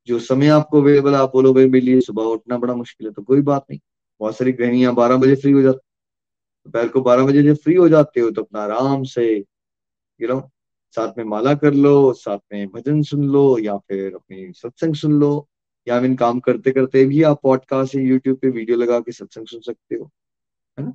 जो 0.08 0.20
समय 0.20 0.48
आपको 0.48 0.82
अवेलेबल 0.82 1.16
आप 1.16 1.32
बोलो, 1.34 1.54
भाई 1.54 1.68
मेरे 1.70 1.86
लिए 1.86 2.02
सुबह 2.02 2.24
उठना 2.24 2.58
बड़ा 2.58 2.76
मुश्किल 2.76 3.08
है 3.08 3.14
तो 3.14 3.22
कोई 3.24 3.42
बात 3.42 3.66
नहीं। 3.72 3.80
बहुत 4.20 4.38
सारी 4.38 4.52
गृहणियाँ 4.52 4.94
बारह 4.96 5.18
बजे 5.18 5.36
फ्री 5.36 5.52
हो 5.52 5.62
जाती 5.62 5.80
दोपहर 6.66 6.88
को 6.88 7.02
बारह 7.02 7.26
बजे 7.26 7.44
जब 7.44 7.56
फ्री 7.56 7.76
हो 7.76 7.88
जाते 7.90 8.22
हो 8.22 8.32
तो 8.32 8.44
अपना 8.44 8.62
आराम 8.62 9.04
से 9.04 9.26
यू 10.20 10.28
नो 10.28 10.42
साथ 10.98 11.18
में 11.18 11.24
माला 11.26 11.54
कर 11.54 11.74
लो, 11.74 12.14
साथ 12.14 12.40
में 12.54 12.68
भजन 12.68 13.02
सुन 13.04 13.24
लो, 13.24 13.58
या 13.60 13.78
फिर 13.78 14.14
अपनी 14.16 14.52
सत्संग 14.54 14.96
सुन 14.96 15.14
लो, 15.20 15.48
या 15.88 15.98
इन 16.00 16.16
काम 16.16 16.40
करते 16.40 16.72
करते 16.72 17.04
भी 17.06 17.22
आप 17.24 17.40
पॉडकास्ट 17.44 17.96
या 17.96 18.02
यूट्यूब 18.02 18.38
पे 18.38 18.50
वीडियो 18.50 18.78
लगा 18.78 19.00
के 19.00 19.12
सत्संग 19.12 19.48
सुन 19.48 19.62
सकते 19.62 19.96
हो, 19.96 20.10
है 20.78 20.86
ना? 20.86 20.94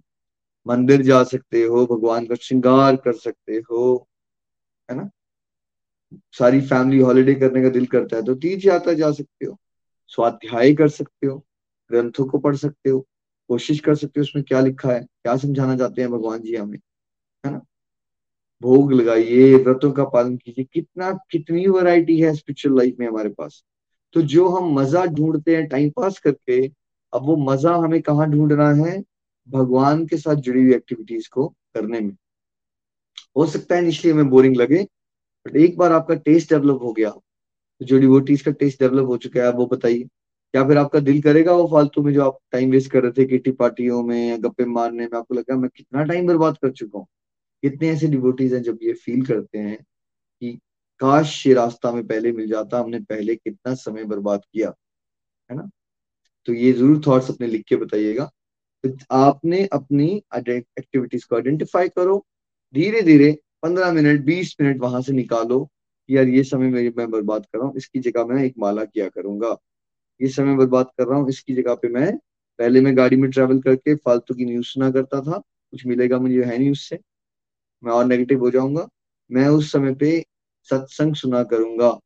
मंदिर 0.66 1.02
जा 1.02 1.22
सकते 1.24 1.62
हो, 1.62 1.85
भगवान 1.87 2.26
का 2.26 2.35
श्रृंगार 2.35 2.96
कर 2.96 3.12
सकते 3.12 3.57
हो, 3.70 4.09
है 4.88 4.96
ना? 4.96 5.09
सारी 6.33 6.61
फैमिली 6.61 7.00
हॉलीडे 7.00 7.35
करने 7.35 7.62
का 7.62 7.68
दिल 7.68 7.87
करता 7.87 8.16
है 8.16 8.22
तो 8.22 8.35
तीर्थ 8.37 8.66
यात्रा 8.66 8.92
जा 8.94 9.11
सकते 9.12 9.46
हो, 9.46 9.59
स्वाध्याय 10.11 10.74
कर 10.74 10.88
सकते 10.90 11.26
हो। 11.26 11.44
ग्रंथों 11.90 12.27
को 12.27 12.38
पढ़ 12.38 12.57
सकते 12.57 12.90
हो, 12.90 13.07
कोशिश 13.48 13.81
कर 13.81 13.94
सकते 13.94 14.20
हो 14.20 14.22
उसमें 14.22 14.44
क्या 14.44 14.61
लिखा 14.61 14.92
है, 14.92 15.01
क्या 15.01 15.37
समझाना 15.37 15.77
चाहते 15.77 16.03
हैं 16.03 16.11
भगवान 16.11 16.40
जी 16.42 16.57
हमें, 16.57 16.79
है 17.44 17.53
ना? 17.53 17.61
भोग 18.62 18.92
लगाइए, 18.92 19.55
व्रतों 19.55 19.92
का 19.92 20.05
पालन 20.05 20.37
कीजिए, 20.37 20.64
कितना, 20.72 21.12
कितनी 21.31 21.66
वैरायटी 21.66 22.20
है 22.20 22.35
स्पिरिचुअल 22.35 22.77
लाइफ 22.77 22.96
में 23.01 23.07
हमारे 23.09 23.29
पास। 23.29 23.64
तो 24.12 24.22
जो 24.22 24.48
हम 24.48 24.72
मज़ा 24.74 25.05
ढूंढते 25.07 25.57
हैं 25.57 25.68
टाइम 25.68 25.90
पास 25.90 26.18
करके, 26.18 26.66
अब 27.12 27.22
वो 27.22 27.37
मज़ा 27.37 27.74
हमें 27.77 28.03
कहाँ 28.03 28.31
ढूंढना 28.31 28.70
है? 28.74 29.05
भगवान 29.48 30.07
के 30.07 30.16
साथ 30.16 30.35
जुड़ी 30.35 30.62
हुई 30.62 30.74
एक्टिविटीज़ 30.74 31.29
को 31.33 31.48
करने 31.48 32.01
में। 32.01 32.16
हो 33.37 33.46
सकता 33.46 33.74
है 33.74 33.83
इनिशियली 33.83 34.18
हमें 34.18 34.31
बोरिंग 34.31 34.57
लगे 34.57 34.83
बट 35.46 35.57
एक 35.57 35.77
बार 35.79 35.92
आपका 35.92 36.14
टेस्ट 36.14 36.51
डेवलप 36.51 36.83
हो 36.83 36.92
गया। 36.92 37.11
तो 37.11 37.85
जो 37.85 37.98
डिवोटीज 37.98 38.42
का 38.42 38.51
टेस्ट 38.51 38.81
डेवलप 38.81 39.07
हो 39.07 39.16
चुका 39.16 39.40
है, 39.40 39.46
आप 39.46 39.55
वो 39.55 39.66
बताइए। 39.66 40.09
या 40.55 40.65
फिर 40.69 40.79
आपका 40.79 40.99
दिल 41.01 41.21
करेगा 41.23 41.53
वो 41.55 41.67
फालतू 41.69 42.03
में 42.03 42.13
जो 42.15 42.23
आप 42.25 42.39
टाइम 42.53 42.71
वेस्ट 42.71 42.91
कर 42.93 43.03
रहे 43.03 43.13
थे, 43.15 43.25
किटी 43.27 43.51
पार्टियों 43.53 44.03
में 44.05 44.29
या 44.29 44.37
गप्पे 44.39 44.65
मारने 44.67 45.05
में? 45.05 45.19
आपको 45.19 45.35
लगा 45.35 45.57
मैं 45.57 45.71
कितना 45.77 46.03
टाइम 46.05 46.27
बर्बाद 46.27 46.59
कर 46.63 46.71
चुका 46.73 46.99
हूँ? 46.99 47.07
कितने 47.63 47.91
ऐसे 47.91 48.09
डिवोटीज 48.09 48.55
हैं 48.55 48.63
जब 48.63 48.79
ये 48.83 48.93
फील 48.97 49.25
करते 49.27 49.59
हैं 49.61 49.77
कि, 50.17 50.53
काश 51.01 51.47
ये 51.47 51.55
रास्ता 51.55 51.93
में 51.93 52.07
पहले 52.07 52.33
मिल 52.33 52.49
जाता, 52.49 52.81
हमने 52.81 53.01
पहले 53.03 53.37
कितना 53.37 53.75
समय 53.77 54.05
बर्बाद 54.07 54.43
किया, 54.47 54.75
है 55.51 55.57
ना? 55.57 55.69
तो 56.49 56.55
ये 56.55 56.73
ज़रूर 56.75 57.03
थॉट्स 57.07 57.31
अपने 57.31 57.47
लिख 57.49 57.65
के 57.69 57.77
बताइएगा। 57.79 58.31
तो 58.85 58.91
आपने 59.13 59.65
अपनी 59.75 60.07
एक्टिविटीज़ 60.39 61.27
को 61.29 61.37
आइडेंटिफाई 61.37 61.89
करो। 61.91 62.25
धीरे 62.75 63.03
धीरे 63.03 63.33
पंद्रह 63.63 63.93
मिनट, 63.93 64.25
बीस 64.25 64.57
मिनट 64.61 64.81
वहाँ 64.83 65.03
से 65.03 65.13
निकालो 65.15 65.69
यार 66.09 66.29
ये 66.29 66.43
समय 66.45 66.69
मेरी, 66.71 66.91
मैं 66.99 67.11
बर्बाद 67.11 67.47
कर 67.47 67.59
रहा 67.59 67.67
हूँ, 67.69 67.77
इसकी 67.77 68.01
जगह 68.01 68.27
मैं 68.27 68.45
एक 68.45 68.55
माला 68.59 68.85
किया 68.87 69.09
करूँगा। 69.11 69.57
ये 70.20 70.28
समय 70.28 70.57
बर्बाद 70.57 70.87
कर 70.98 71.07
रहा 71.07 71.18
हूँ। 71.18 71.28
इसकी 71.28 71.54
जगह 71.54 71.74
पे 71.74 71.88
मैं 71.88 72.16
पहले 72.59 72.81
मैं 72.81 72.96
गाड़ी 72.96 73.16
में 73.16 73.31
ट्रेवल 73.31 73.61
करके 73.61 73.94
फालतू 73.94 74.35
की 74.35 74.44
न्यूज़ 74.44 74.66
सुना 74.66 74.90
करता 74.90 75.20
था। 75.20 75.38
कुछ 75.38 75.87
मिलेगा 75.87 76.18
मुझे 76.18 76.44
है 76.44 76.59
नहीं 76.59 76.70
उससे। 76.70 76.98
मैं 77.83 77.92
और 77.92 78.04
नेगेटिव 78.04 78.40
हो 78.40 78.50
जाऊँगा। 78.50 78.88
मैं 79.31 79.46
उस 79.48 79.72
समय 79.72 79.94
पे 79.94 80.24
सत्संग 80.68 81.14
सुना 81.14 81.42
करूँगा। 81.42 81.98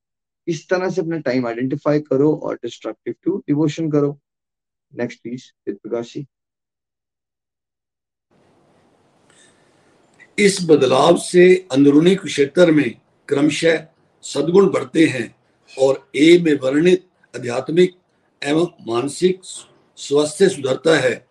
इस 0.46 0.68
तरह 0.68 0.90
से 0.90 1.00
अपना 1.00 1.18
टाइम 1.18 1.46
आइडेंटिफाई 1.46 2.00
करो 2.00 2.34
और 2.36 2.54
डिस्ट्रक्टिव 2.54 3.14
टू 3.22 3.36
डिवोशन 3.38 3.90
करो। 3.90 4.18
नेक्स्ट 4.92 5.22
प्लीज़ 5.22 5.50
प्रकाश 5.68 6.12
जी 6.14 6.26
इस 10.38 10.58
बदलाव 10.70 11.16
से 11.16 11.44
अंदरूनी 11.72 12.14
क्षेत्र 12.14 12.72
में 12.72 12.90
क्रमशः 13.28 13.86
सदगुण 14.24 14.70
बढ़ते 14.72 15.04
हैं 15.06 15.34
और 15.76 16.08
ए 16.16 16.38
में 16.44 16.54
वर्णित 16.60 17.06
आध्यात्मिक 17.34 17.94
एवं 18.42 18.66
मानसिक 18.86 19.40
स्वास्थ्य 19.98 20.48
सुधरता 20.48 20.98
है, 20.98 21.26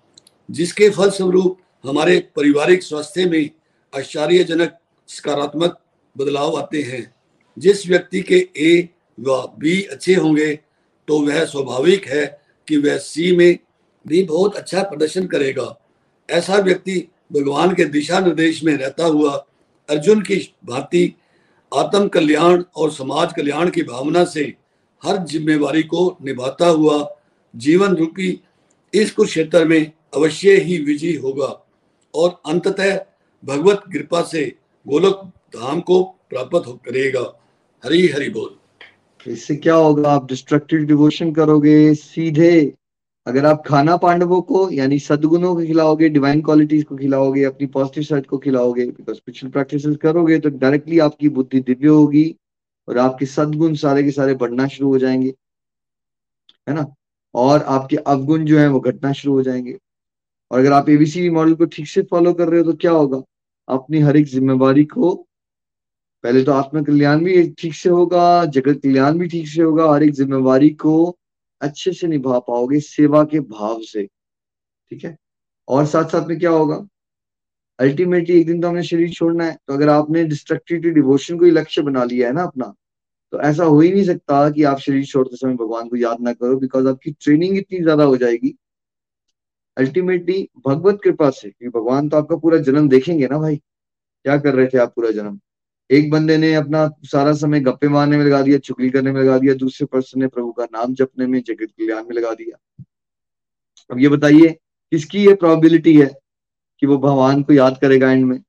जिसके 0.50 0.89
फलस्वरूप 0.89 1.58
हमारे 1.84 2.19
पारिवारिक 2.36 2.84
स्वास्थ्य 2.84 3.26
में 3.26 3.50
आश्चर्यजनक 3.93 4.78
सकारात्मक 5.10 5.80
बदलाव 6.15 6.58
आते 6.58 6.82
हैं। 6.82 7.13
जिस 7.58 7.88
व्यक्ति 7.88 8.21
के 8.21 8.47
ए 8.58 8.89
व 9.17 9.41
बी 9.60 9.82
अच्छे 9.84 10.15
होंगे 10.15 10.54
तो 11.08 11.19
वह 11.19 11.43
स्वाभाविक 11.45 12.06
है 12.08 12.26
कि 12.67 12.78
वह 12.78 12.97
सी 12.97 13.36
में 13.36 13.58
भी 14.06 14.24
बहुत 14.24 14.56
अच्छा 14.56 14.84
प्रदर्शन 14.84 15.28
करेगा। 15.28 15.76
ऐसा 16.30 16.56
व्यक्ति 16.56 16.97
भगवान 17.34 17.74
के 17.76 17.86
दिशा 17.86 18.19
निर्देश 18.19 18.63
में 18.63 18.76
रहता 18.78 19.06
हुआ 19.06 19.32
अर्जुन 19.89 20.21
की 20.21 20.38
भांति 20.65 21.13
आत्म 21.71 22.08
कल्याण 22.08 22.63
और 22.76 22.91
समाज 22.91 23.34
कल्याण 23.34 23.69
की 23.69 23.84
भावना 23.84 24.24
से 24.26 24.54
हर 25.05 25.17
जिम्मेवारी 25.17 25.83
को 25.83 26.17
निभाता 26.23 26.67
हुआ 26.67 27.15
जीवन 27.55 27.95
रूपी 27.95 28.41
इस 28.93 29.11
कुरुक्षेत्र 29.11 29.65
में 29.65 29.91
अवश्य 30.15 30.55
ही 30.55 30.77
विजयी 30.77 31.15
होगा। 31.15 31.67
और 32.15 32.41
अंततः 32.45 32.99
भगवत 33.45 33.83
कृपा 33.93 34.21
से 34.21 34.55
गोलक 34.87 35.31
धाम 35.55 35.81
को 35.81 36.03
प्राप्त 36.03 36.79
करेगा। 36.85 37.39
हरी 37.85 38.07
हरि 38.07 38.29
बोल। 38.29 38.55
इससे 39.31 39.55
क्या 39.55 39.73
होगा? 39.73 40.11
आप 40.11 40.27
डिस्ट्रक्टिव 40.27 40.79
डिवोशन 40.79 41.33
करोगे, 41.33 41.93
सीधे 41.93 42.73
अगर 43.27 43.45
आप 43.45 43.63
खाना 43.67 43.97
पांडवों 43.97 44.41
को, 44.41 44.69
यानी 44.71 44.99
सदगुणों 44.99 45.55
को 45.55 45.65
खिलाओगे 45.65 46.09
डिवाइन 46.09 46.41
क्वालिटीज 46.41 46.83
को 46.83 46.95
खिलाओगे, 46.95 47.43
अपनी 47.43 47.67
पॉजिटिव 47.67 48.03
साइड 48.03 48.25
को 48.25 48.37
खिलाओगे 48.37 48.85
बिकॉज़ 48.85 49.17
स्पिरिचुअल 49.17 49.51
प्रैक्टिस 49.51 49.85
करोगे 49.85 50.39
तो 50.39 50.49
डायरेक्टली 50.49 50.99
आपकी 50.99 51.29
बुद्धि 51.29 51.59
दिव्य 51.59 51.87
होगी। 51.87 52.35
और 52.87 52.97
आपके 52.97 53.25
सदगुण 53.25 53.75
सारे 53.75 54.03
के 54.03 54.11
सारे 54.11 54.33
बढ़ना 54.35 54.67
शुरू 54.67 54.89
हो 54.89 54.99
जाएँगे, 54.99 55.33
है 56.67 56.75
ना? 56.75 56.85
और 57.35 57.63
आपके 57.63 57.95
अवगुण 57.97 58.45
जो 58.45 58.59
है 58.59 58.67
वो 58.69 58.79
घटना 58.79 59.11
शुरू 59.13 59.33
हो 59.35 59.43
जाएँगे। 59.43 59.77
और 60.51 60.59
अगर 60.59 60.73
आप 60.73 60.89
एबीसी 60.89 61.29
मॉडल 61.29 61.55
को 61.55 61.65
ठीक 61.65 61.87
से 61.87 62.01
फॉलो 62.01 62.33
कर 62.33 62.49
रहे 62.49 62.61
हो 62.61 62.71
तो 62.71 62.77
क्या 62.77 62.91
होगा? 62.91 63.21
अपनी 63.67 63.99
हर 63.99 64.17
एक 64.17 64.25
जिम्मेवारी 64.25 64.85
को 64.85 65.27
पहले 66.23 66.43
तो 66.43 66.51
आत्म 66.51 66.83
कल्याण 66.83 67.23
भी 67.23 67.49
ठीक 67.51 67.73
से 67.75 67.89
होगा, 67.89 68.45
जगत 68.45 68.79
कल्याण 68.83 69.17
भी 69.19 69.27
ठीक 69.27 69.47
से 69.47 69.61
होगा, 69.61 69.91
हर 69.93 70.03
एक 70.03 70.11
जिम्मेवारी 70.11 70.69
को 70.69 71.17
अच्छे 71.61 71.93
से 71.93 72.07
निभा 72.07 72.39
पाओगे, 72.39 72.79
सेवा 72.79 73.23
के 73.23 73.39
भाव 73.39 73.81
से। 73.81 74.05
ठीक 74.91 75.05
है? 75.05 75.17
और 75.67 75.85
साथ 75.85 76.05
साथ 76.05 76.27
में 76.27 76.39
क्या 76.39 76.51
होगा? 76.51 76.87
अल्टीमेटली 77.81 78.39
एक 78.39 78.45
दिन 78.47 78.61
तो 78.61 78.67
हमने 78.67 78.83
शरीर 78.83 79.09
छोड़ना 79.09 79.45
है। 79.45 79.57
तो 79.67 79.73
अगर 79.73 79.89
आपने 79.89 80.23
डिस्ट्रक्टिव 80.25 80.79
डिवोशन 80.93 81.37
को 81.39 81.45
लक्ष्य 81.47 81.81
बना 81.81 82.03
लिया 82.03 82.27
है 82.27 82.33
ना 82.33 82.43
अपना 82.43 82.73
तो 83.33 83.39
ऐसा 83.41 83.63
हो 83.63 83.79
ही 83.79 83.91
नहीं 83.91 84.03
सकता 84.03 84.49
कि 84.49 84.63
आप 84.63 84.79
शरीर 84.79 85.05
छोड़ते 85.05 85.35
समय 85.35 85.53
भगवान 85.55 85.87
को 85.89 85.95
याद 85.95 86.21
ना 86.21 86.33
करो 86.33 86.57
बिकॉज़ 86.59 86.87
आपकी 86.87 87.11
ट्रेनिंग 87.13 87.57
इतनी 87.57 87.79
ज़्यादा 87.79 88.03
हो 88.03 88.17
जाएगी। 88.17 88.53
अल्टीमेटली 89.77 90.47
भगवत 90.67 90.99
कृपा 91.03 91.29
से, 91.29 91.49
क्योंकि 91.49 91.79
भगवान 91.79 92.09
तो 92.09 92.17
आपका 92.17 92.35
पूरा 92.35 92.57
जन्म 92.59 92.89
देखेंगे 92.89 93.27
ना 93.27 93.37
भाई। 93.39 93.55
क्या 93.55 94.37
कर 94.37 94.55
रहे 94.55 94.67
थे 94.67 94.77
आप 94.77 94.93
पूरा 94.95 95.11
जन्म? 95.11 95.39
एक 95.89 96.09
बंदे 96.11 96.37
ने 96.37 96.53
अपना 96.55 96.89
सारा 97.05 97.33
समय 97.33 97.59
गप्पे 97.59 97.87
मारने 97.87 98.17
में 98.17 98.25
लगा 98.25 98.41
दिया, 98.41 98.57
चुगली 98.57 98.89
करने 98.89 99.11
में 99.11 99.21
लगा 99.21 99.37
दिया, 99.37 99.53
दूसरे 99.55 99.87
पर्सन 99.87 100.19
ने 100.19 100.27
प्रभु 100.27 100.51
का 100.51 100.65
नाम 100.65 100.93
जपने 100.93 101.27
में, 101.27 101.41
जगत 101.41 101.71
कल्याण 101.79 102.03
में 102.03 102.15
लगा 102.15 102.33
दिया। 102.33 102.83
अब 103.89 103.99
ये 103.99 104.09
बताइए, 104.09 104.49
किसकी 104.91 105.25
ये 105.25 105.33
प्रोबेबिलिटी 105.35 105.95
है? 105.97 106.11
कि 106.81 106.87
वो 106.87 106.97
भगवान 106.97 107.43
को 107.43 107.53
याद 107.53 107.77
करेगा 107.81 108.11
एंड 108.11 108.25
में। 108.25 108.43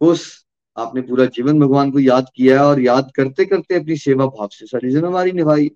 उस 0.00 0.44
आपने 0.76 1.00
पूरा 1.00 1.24
जीवन 1.24 1.60
भगवान 1.60 1.90
को 1.90 1.98
याद 1.98 2.26
किया 2.34 2.60
है 2.60 2.66
और 2.66 2.80
याद 2.80 3.12
करते 3.14 3.44
करते 3.44 3.74
अपनी 3.74 3.96
सेवा 3.96 4.26
भाव 4.26 4.48
से 4.48 4.66
सारी 4.66 4.90
जिम्मेवारी 4.90 5.32
निभाई। 5.32 5.70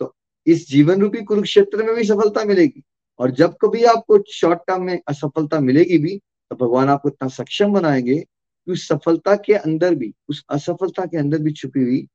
तो 0.00 0.16
इस 0.46 0.68
जीवन 0.68 1.00
रूपी 1.00 1.22
कुरुक्षेत्र 1.22 1.82
में 1.82 1.94
भी 1.94 2.04
सफलता 2.04 2.44
मिलेगी। 2.44 2.82
और 3.18 3.30
जब 3.30 3.56
कभी 3.62 3.84
आपको 3.84 4.24
शॉर्ट 4.32 4.58
टर्म 4.58 4.82
में 4.82 5.00
असफलता 5.08 5.60
मिलेगी 5.60 5.98
भी 5.98 6.20
तो 6.50 6.56
भगवान 6.56 6.88
आपको 6.88 7.08
इतना 7.08 7.28
सक्षम 7.28 7.72
बनाएँगे 7.72 8.16
कि 8.16 8.72
उस 8.72 8.88
सफलता 8.88 9.36
के 9.36 9.54
अंदर 9.54 9.94
भी, 9.94 10.14
उस 10.28 10.44
असफलता 10.48 11.06
के 11.06 11.16
अंदर 11.16 11.38
भी 11.38 11.52
छुपी 11.52 11.82
हुई 11.82 12.08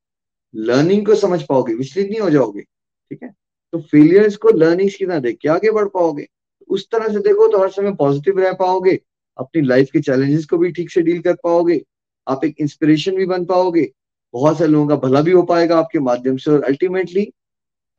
लर्निंग 0.56 1.06
को 1.06 1.16
समझ 1.16 1.44
पाओगे, 1.44 1.74
विचलित 1.74 2.10
नहीं 2.10 2.20
हो 2.20 2.30
जाओगे। 2.30 2.62
ठीक 2.62 3.24
है? 3.24 3.36
तो 3.72 3.82
फेलियर्स 3.82 4.36
को 4.36 4.50
लर्निंग्स 4.50 4.96
की 4.96 5.06
तरह 5.06 5.20
देख 5.20 5.38
के 5.42 5.50
आगे 5.50 5.72
बढ़ 5.72 5.86
पाओगे। 5.86 6.28
उस 6.72 6.88
तरह 6.92 7.14
से 7.14 7.20
देखो 7.20 7.48
तो 7.48 7.62
हर 7.62 7.70
समय 7.70 7.94
पॉजिटिव 7.94 8.40
रह 8.40 8.54
पाओगे। 8.54 9.00
अपनी 9.38 9.62
लाइफ 9.62 9.90
के 9.94 10.00
चैलेंजेस 10.02 10.46
को 10.46 10.58
भी 10.58 10.72
ठीक 10.72 10.90
से 10.92 11.02
डील 11.02 11.22
कर 11.22 11.34
पाओगे। 11.34 11.82
आप 12.28 12.46
एक 12.46 12.56
इंस्पिरेशन 12.60 13.16
भी 13.16 13.26
बन 13.26 13.46
पाओगे। 13.46 13.92
बहुत 14.34 14.58
सारे 14.58 14.72
लोगों 14.72 14.88
का 14.88 14.96
भला 14.98 15.22
भी 15.22 15.32
हो 15.32 15.42
पाएगा 15.44 15.78
आपके 15.78 16.00
माध्यम 16.00 16.38
से 16.38 16.52
और 16.52 16.64
अल्टीमेटली 16.64 17.28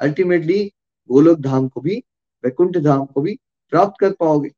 अल्टीमेटली 0.00 0.64
गोलोक 1.10 1.38
धाम 1.38 1.68
को 1.68 1.80
भी, 1.80 1.96
वैकुंठ 2.44 2.76
धाम 2.76 3.04
को 3.04 3.20
भी 3.20 3.38
प्राप्त 3.72 4.00
कर 4.00 4.10
पाओगे। 4.10 4.50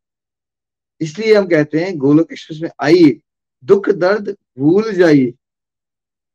इसलिए 1.01 1.35
हम 1.35 1.47
कहते 1.47 1.81
हैं, 1.81 1.97
गोलोक 1.99 2.33
एक्सप्रेस 2.33 2.61
में 2.63 2.71
आइए। 2.81 3.21
दुख 3.65 3.89
दर्द 3.91 4.37
भूल 4.59 4.93
जाइए। 4.93 5.33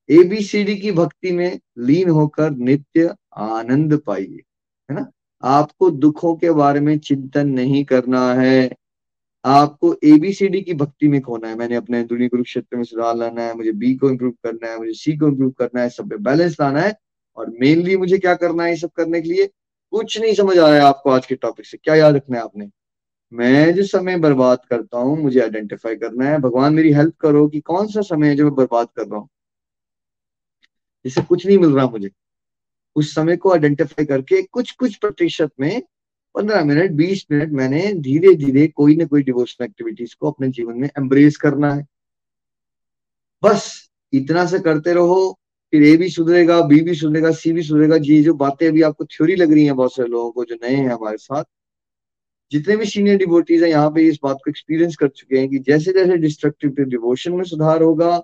एबीसीडी 0.10 0.76
की 0.76 0.92
भक्ति 0.92 1.32
में 1.32 1.60
लीन 1.80 2.10
होकर 2.10 2.52
नित्य 2.52 3.15
आनंद 3.38 3.98
पाइए। 3.98 4.39
आपको 5.43 5.89
दुखों 5.91 6.36
के 6.36 6.52
बारे 6.52 6.80
में 6.80 6.99
चिंतन 6.99 7.47
नहीं 7.47 7.86
करना 7.86 8.34
है। 8.34 8.69
आपको 9.45 9.95
एबीसीडी 10.04 10.62
की 10.62 10.73
भक्ति 10.73 11.08
में 11.08 11.21
खोना 11.21 11.47
है। 11.47 11.56
मैंने 11.56 11.75
अपने 11.75 12.04
दुनिया 12.04 12.30
कुरुक्षेत्र 12.30 12.78
में 12.78 12.84
सुधार 12.84 13.15
लाना 13.15 13.41
है, 13.41 13.54
मुझे 13.54 13.71
बी 13.71 13.95
को 13.95 14.10
इम्प्रूव 14.10 14.32
करना 14.43 14.71
है, 14.71 14.78
मुझे 14.78 14.93
सी 14.93 15.17
को 15.17 15.28
इम्प्रूव 15.28 15.52
करना 15.52 15.82
है, 15.82 15.89
सब 15.89 16.10
पे 16.10 16.17
बैलेंस 16.17 16.58
लाना 16.62 16.82
है 16.82 16.99
और 17.38 17.49
मेनली 17.62 17.97
मुझे 17.97 18.17
क्या 18.17 18.36
करना 18.36 18.63
है 18.63 18.69
ये 18.69 18.78
सब 18.78 18.91
करने 18.91 19.21
के 19.21 19.30
लिए 19.30 19.49
कुछ 19.91 20.19
नहीं 20.21 20.34
समझ 20.34 20.58
आ 20.58 20.67
रहा 20.67 20.75
है 20.75 20.82
आपको 20.82 21.10
आज 21.10 21.25
के 21.25 21.36
टॉपिक 21.36 21.65
से। 21.65 21.78
क्या 21.78 21.95
याद 21.95 22.15
रखना 22.15 22.38
है 22.38 22.43
आपने? 22.43 22.69
मैं 23.34 23.73
जो 23.75 23.84
समय 23.84 24.17
बर्बाद 24.17 24.60
करता 24.69 24.97
हूँ, 24.97 25.17
मुझे 25.19 25.39
आइडेंटिफाई 25.39 25.95
करना 25.95 26.25
है। 26.25 26.39
भगवान 26.39 26.73
मेरी 26.73 26.91
हेल्प 26.93 27.15
करो 27.17 27.47
कि 27.47 27.60
कौन 27.60 27.88
सा 27.88 28.02
समय 28.02 28.28
है 28.28 28.36
जो 28.36 28.43
मैं 28.45 28.56
बर्बाद 28.56 28.88
कर 28.95 29.08
रहा 29.08 29.19
हूँ। 29.19 29.30
जिससे 31.06 31.21
कुछ 31.21 31.47
नहीं 31.47 31.58
मिल 31.58 31.69
रहा 31.69 31.88
मुझे। 31.88 32.10
उस 32.95 33.13
समय 33.15 33.38
को 33.38 33.52
आइडेंटिफाई 33.54 34.06
करके 34.06 34.41
कुछ 34.43 34.71
कुछ 34.71 34.95
प्रतिशत 34.95 35.52
में 35.60 35.82
पंद्रह 36.36 36.63
मिनट, 36.65 36.91
बीस 36.91 37.25
मिनट 37.32 37.52
मैंने 37.54 37.93
धीरे 37.95 38.34
धीरे 38.36 38.67
कोई 38.67 38.95
ना 38.95 39.06
कोई 39.06 39.23
डिवोशनल 39.23 39.65
एक्टिविटीज़ 39.65 40.15
को 40.19 40.32
अपने 40.32 40.47
जीवन 40.49 40.78
में 40.78 40.89
एम्ब्रेस 40.89 41.38
करना 41.38 41.73
है। 41.73 41.86
बस 43.43 43.89
इतना 44.13 44.45
से 44.45 44.60
करते 44.60 44.93
रहो, 44.93 45.38
फिर 45.73 45.84
ए 45.84 45.95
भी 45.97 46.10
सुधरेगा 46.10 46.60
बी 46.67 46.80
भी 46.82 46.93
सुधरेगा 46.95 47.32
सी 47.32 47.52
भी 47.54 47.63
सुधरेगा। 47.63 47.97
जी 47.99 48.21
जो 48.23 48.34
बातें 48.36 48.67
अभी 48.67 48.82
आपको 48.82 49.06
थ्योरी 49.06 49.36
लग 49.36 49.52
रही 49.54 49.65
हैं 49.65 49.75
बहुत 49.75 49.95
सारे 49.95 50.10
लोगों 50.10 50.32
को 50.32 50.45
जो 50.45 50.56
नए 50.56 50.75
हैं 50.75 50.89
हमारे 50.89 51.17
साथ, 51.17 51.43
जितने 52.52 52.75
भी 52.78 52.86
सीनियर 52.86 53.17
डिवोटीज 53.17 53.63
हैं 53.63 53.69
यहाँ 53.69 53.89
पे 53.91 54.08
इस 54.08 54.19
बात 54.23 54.38
को 54.45 54.49
एक्सपीरियंस 54.52 54.95
कर 54.95 55.08
चुके 55.08 55.38
हैं 55.38 55.49
कि 55.49 55.60
जैसे 55.60 55.91
जैसे 55.93 56.17
डिस्ट्रक्टिव 56.17 56.71
डिवोशन 56.80 57.34
में 57.34 57.43
सुधार 57.43 57.84
होगा 57.84 58.21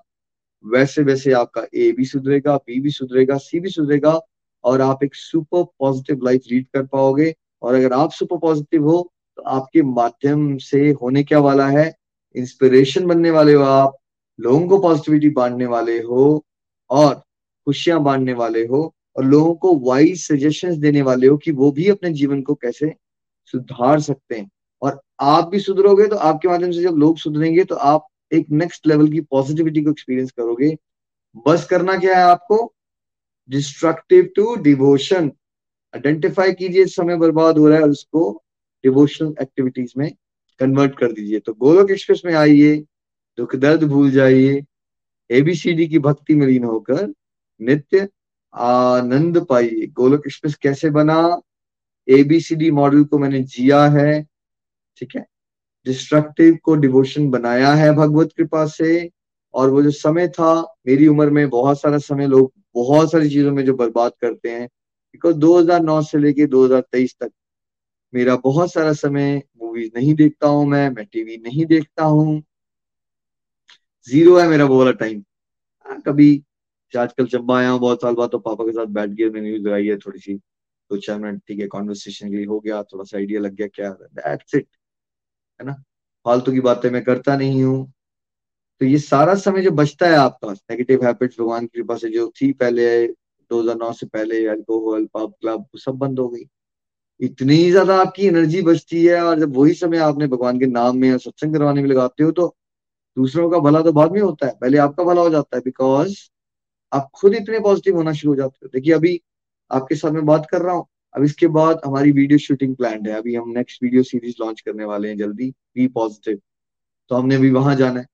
वैसे 0.65 1.03
वैसे 1.03 1.31
आपका 1.33 1.65
ए 1.75 1.91
भी 1.91 2.05
सुधरेगा 2.05 2.55
बी 2.57 2.79
भी 2.81 2.89
सुधरेगा 2.91 3.37
सी 3.39 3.59
भी 3.59 3.69
सुधरेगा। 3.69 4.19
और 4.65 4.81
आप 4.81 5.03
एक 5.03 5.15
सुपर 5.15 5.63
पॉजिटिव 5.79 6.25
लाइफ 6.25 6.41
लीड 6.51 6.65
कर 6.73 6.83
पाओगे। 6.85 7.33
और 7.61 7.75
अगर 7.75 7.93
आप 7.93 8.11
सुपर 8.11 8.37
पॉजिटिव 8.37 8.87
हो 8.89 9.01
तो 9.37 9.43
आपके 9.43 9.81
माध्यम 9.83 10.57
से 10.57 10.89
होने 11.01 11.23
क्या 11.23 11.39
वाला 11.39 11.67
है? 11.69 11.93
इंस्पिरेशन 12.35 13.05
बनने 13.07 13.31
वाले 13.31 13.53
हो 13.53 13.63
आप, 13.63 13.97
लोगों 14.39 14.67
को 14.67 14.77
पॉजिटिविटी 14.79 15.29
बांटने 15.29 15.65
वाले 15.65 15.97
हो, 15.99 16.43
और 16.89 17.13
खुशियाँ 17.67 18.01
बांटने 18.03 18.33
वाले 18.33 18.65
हो, 18.65 18.93
और 19.15 19.23
लोगों 19.23 19.53
को 19.55 19.75
वाइज 19.81 20.25
सजेशन 20.27 20.79
देने 20.79 21.01
वाले 21.01 21.27
हो 21.27 21.37
कि 21.37 21.51
वो 21.51 21.71
भी 21.71 21.89
अपने 21.89 22.11
जीवन 22.13 22.41
को 22.41 22.55
कैसे 22.55 22.93
सुधार 23.53 23.99
सकते 23.99 24.35
हैं। 24.35 24.49
और 24.81 24.99
आप 25.19 25.47
भी 25.49 25.59
सुधरोगे 25.59 26.07
तो 26.07 26.15
आपके 26.17 26.47
माध्यम 26.47 26.71
से 26.71 26.81
जब 26.81 26.95
लोग 26.95 27.17
सुधरेंगे 27.17 27.63
तो 27.63 27.75
आप 27.75 28.07
एक 28.31 28.49
नेक्स्ट 28.51 28.87
लेवल 28.87 29.11
की 29.11 29.21
पॉजिटिविटी 29.21 29.83
को 29.83 29.89
एक्सपीरियंस 29.89 30.31
करोगे। 30.31 30.75
बस 31.47 31.65
करना 31.65 31.97
क्या 31.97 32.17
है 32.17 32.23
आपको? 32.23 32.73
डिस्ट्रक्टिव 33.49 34.29
टू 34.35 34.55
डिवोशन 34.55 35.31
आइडेंटिफाई 35.93 36.53
कीजिए 36.53 36.85
समय 36.85 37.17
बर्बाद 37.17 37.57
हो 37.57 37.67
रहा 37.69 37.77
है, 37.77 37.83
उसको 37.83 38.43
डिवोशनल 38.83 39.35
एक्टिविटीज़ 39.41 39.93
में 39.97 40.11
कन्वर्ट 40.59 40.97
कर 40.99 41.11
दीजिए। 41.11 41.39
तो 41.39 41.53
गोलोक 41.53 41.91
एक्सप्रेस 41.91 42.21
में 42.25 42.33
आइए, 42.33 42.75
दुख 43.37 43.55
दर्द 43.55 43.83
भूल 43.83 44.11
जाइए 44.11 44.63
एबीसीडी 45.29 45.87
की 45.87 45.99
भक्ति 45.99 46.35
में 46.35 46.45
लीन 46.47 46.63
होकर 46.63 47.07
नित्य 47.61 48.07
आनंद 48.53 49.45
पाइए। 49.45 49.87
गोलोक 49.87 50.23
एक्सप्रेस 50.27 50.55
कैसे 50.55 50.89
बना? 50.89 51.41
एबीसीडी 52.07 52.71
मॉडल 52.71 53.03
को 53.03 53.19
मैंने 53.19 53.41
जिया 53.43 53.85
है, 53.85 54.23
ठीक 54.97 55.15
है? 55.15 55.25
डिस्ट्रक्टिव 55.85 56.57
को 56.63 56.75
डिवोशन 56.75 57.29
बनाया 57.29 57.73
है, 57.73 57.91
भगवत 57.93 58.29
कृपा 58.37 58.65
से। 58.65 59.11
और 59.55 59.69
वो 59.69 59.83
जो 59.83 59.91
समय 59.91 60.27
था 60.29 60.53
मेरी 60.87 61.07
उम्र 61.07 61.29
में 61.29 61.49
बहुत 61.49 61.81
सारा 61.81 61.97
समय 61.99 62.27
लोग 62.27 62.51
बहुत 62.75 63.11
सारी 63.11 63.29
चीज़ों 63.29 63.51
में 63.51 63.65
जो 63.65 63.73
बर्बाद 63.73 64.11
करते 64.21 64.49
हैं 64.51 64.67
बिकॉज़ 65.13 65.35
2009 65.37 66.01
से 66.01 66.17
लेके 66.17 66.45
2023 66.47 67.15
तक 67.19 67.31
मेरा 68.13 68.35
बहुत 68.35 68.73
सारा 68.73 68.93
समय 68.93 69.41
मूवीज़ 69.63 69.91
नहीं 69.95 70.15
देखता 70.15 70.47
हूँ 70.47 70.65
मैं 70.67 70.89
मैं 70.89 71.05
टीवी 71.05 71.37
नहीं 71.37 71.65
देखता 71.65 72.03
हूँ। 72.05 72.41
ज़ीरो 74.07 74.37
है 74.39 74.47
मेरा 74.47 74.65
वो 74.65 74.77
वाला 74.79 74.91
टाइम 74.91 75.23
हाँ, 75.85 76.01
कभी 76.01 76.43
आजकल 76.93 77.25
जब 77.27 77.51
आया 77.51 77.69
हूँ 77.69 77.79
बहुत 77.79 78.01
साल 78.01 78.15
बाद 78.15 78.29
तो 78.31 78.39
पापा 78.39 78.63
के 78.65 78.71
साथ 78.71 78.87
बैठ 78.87 79.09
गया 79.11 79.29
मैंने 79.31 79.49
न्यूज़ 79.49 79.63
लगाई 79.67 79.87
है 79.87 79.97
थोड़ी 79.97 80.19
सी 80.19 80.35
दो 80.35 80.97
चार 80.99 81.19
मिनट 81.19 81.41
ठीक 81.47 81.59
है 81.59 81.67
कॉन्वर्सेशन 81.67 82.29
के 82.31 82.37
लिए 82.37 82.45
हो 82.45 82.59
गया 82.59 82.81
थोड़ा 82.83 83.03
सा 83.03 83.17
आइडिया 83.17 83.41
लग 83.41 83.55
गया 83.55 83.67
क्या 83.67 83.89
दैट्स 83.91 84.55
इट 84.55 84.67
है 85.59 85.65
ना? 85.65 85.73
फालतू 86.25 86.51
की 86.51 86.59
बातें 86.61 86.89
मैं 86.91 87.03
करता 87.03 87.37
नहीं 87.37 87.63
हूँ। 87.63 87.93
तो 88.81 88.85
ये 88.85 88.97
सारा 88.99 89.35
समय 89.37 89.61
जो 89.61 89.71
बचता 89.73 90.07
है 90.07 90.15
आपका 90.17 90.51
नेगेटिव 90.51 91.03
हैबिट्स 91.05 91.39
भगवान 91.39 91.65
की 91.65 91.79
कृपा 91.79 91.95
से 91.97 92.09
जो 92.09 92.27
थी 92.41 92.51
पहले 92.53 92.85
2009 93.51 93.91
से 93.93 94.05
पहले 94.07 94.45
अल्कोहल 94.47 95.05
पब 95.13 95.33
क्लब 95.41 95.65
सब 95.77 95.95
बंद 95.97 96.19
हो 96.19 96.27
गई। 96.29 96.45
इतनी 97.19 97.57
ज़्यादा 97.71 97.95
आपकी 97.97 98.27
एनर्जी 98.27 98.61
बचती 98.63 99.05
है 99.05 99.21
और 99.21 99.39
जब 99.39 99.55
वही 99.57 99.73
समय 99.73 99.97
आपने 99.99 100.27
भगवान 100.27 100.59
के 100.59 100.65
नाम 100.67 100.97
में 100.97 101.17
सत्संग 101.17 101.53
करवाने 101.53 101.81
में 101.81 101.89
लगाते 101.89 102.23
हो 102.23 102.31
तो 102.31 102.47
दूसरों 103.17 103.49
का 103.51 103.59
भला 103.59 103.81
तो 103.81 103.91
बाद 103.93 104.11
में 104.11 104.21
होता 104.21 104.47
है, 104.47 104.53
पहले 104.53 104.77
आपका 104.77 105.03
भला 105.03 105.21
हो 105.21 105.29
जाता 105.29 105.57
है 105.57 105.61
बिकॉज़ 105.65 106.15
आप 106.91 107.09
खुद 107.15 107.35
इतने 107.35 107.59
पॉजिटिव 107.59 107.95
होना 107.95 108.13
शुरू 108.13 108.31
हो 108.31 108.35
जाते 108.35 108.59
हो। 108.63 108.69
देखिए, 108.73 108.93
अभी 108.93 109.19
आपके 109.71 109.95
साथ 109.95 110.11
में 110.11 110.25
बात 110.25 110.47
कर 110.51 110.61
रहा 110.61 110.73
हूँ। 110.75 110.85
अब 111.15 111.23
इसके 111.23 111.47
बाद 111.49 111.81
हमारी 111.85 112.11
वीडियो 112.11 112.37
शूटिंग 112.39 112.75
प्लान 112.75 113.05
है। 113.07 113.13
अभी 113.13 113.35
हम 113.35 113.49
नेक्स्ट 113.49 113.83
वीडियो 113.83 114.03
सीरीज़ 114.03 114.35
लॉन्च 114.41 114.61
करने 114.61 114.85
वाले 114.85 115.09
हैं, 115.09 115.17
जल्दी 115.17 115.49
बी 115.75 115.87
पॉजिटिव 115.89 116.39
तो 117.11 117.15
हमने 117.15 117.35
अभी 117.35 117.51
वहाँ 117.51 117.75
जाना 117.75 117.99
है। 117.99 118.07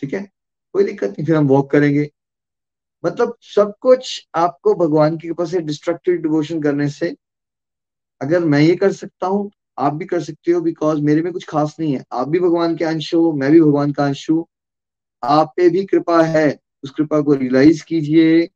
ठीक 0.00 0.14
है? 0.14 0.30
कोई 0.74 0.84
दिक्कत 0.84 1.10
नहीं, 1.10 1.26
फिर 1.26 1.36
हम 1.36 1.48
वॉक 1.48 1.70
करेंगे। 1.70 2.10
मतलब 3.04 3.36
सब 3.42 3.74
कुछ 3.80 4.28
आपको 4.34 4.74
भगवान 4.74 5.16
की 5.18 5.28
कृपा 5.28 5.44
से 5.44 5.60
डिस्ट्रक्टिव 5.60 6.16
डिवोशन 6.16 6.62
करने 6.62 6.88
से 6.88 7.16
अगर 8.20 8.44
मैं 8.44 8.60
ये 8.60 8.76
कर 8.76 8.92
सकता 8.92 9.26
हूँ, 9.26 9.50
आप 9.78 9.94
भी 9.94 10.04
कर 10.04 10.20
सकते 10.20 10.52
हो 10.52 10.60
बिकॉज़ 10.60 11.00
मेरे 11.00 11.22
में 11.22 11.32
कुछ 11.32 11.44
खास 11.48 11.76
नहीं 11.80 11.92
है। 11.92 12.04
आप 12.12 12.28
भी 12.28 12.40
भगवान 12.40 12.76
के 12.76 12.84
अंश 12.84 13.14
हो, 13.14 13.32
मैं 13.32 13.52
भी 13.52 13.60
भगवान 13.60 13.92
का 13.92 14.04
अंश 14.06 14.30
हूँ। 14.30 14.46
आप 15.22 15.52
पे 15.56 15.68
भी 15.68 15.84
कृपा 15.84 16.22
है, 16.22 16.58
उस 16.84 16.90
कृपा 16.90 17.20
को 17.20 17.34
रियलाइज़ 17.34 17.84
कीजिए 17.84 18.48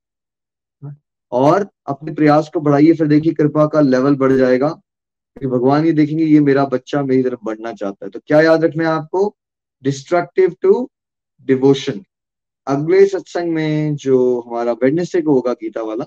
और 1.32 1.68
अपने 1.86 2.12
प्रयास 2.14 2.50
को 2.54 2.60
बढ़ाइए, 2.60 2.92
फिर 2.92 3.06
देखिए 3.06 3.32
कृपा 3.32 3.66
का 3.66 3.80
लेवल 3.80 4.16
बढ़ 4.16 4.32
जाएगा। 4.32 4.68
कि 5.40 5.46
भगवान 5.46 5.86
ये 5.86 5.92
देखेंगे, 5.92 6.24
ये 6.24 6.40
मेरा 6.40 6.64
बच्चा 6.64 7.02
मेरी 7.02 7.22
तरफ़ 7.22 7.40
बढ़ना 7.44 7.72
चाहता 7.72 8.06
है। 8.06 8.10
तो 8.10 8.20
क्या 8.26 8.40
याद 8.40 8.64
रखना 8.64 8.84
है 8.84 8.90
आपको? 8.90 9.36
Destructive 9.82 10.56
to 10.62 10.90
devotion. 11.48 12.02
अगले 12.66 13.04
सत्संग 13.06 13.52
में 13.52 13.94
जो 13.96 14.18
हमारा 14.40 14.72
वेडनेसडे 14.74 15.20
को 15.22 15.34
होगा 15.34 15.52
गीता 15.52 15.82
वाला, 15.82 16.04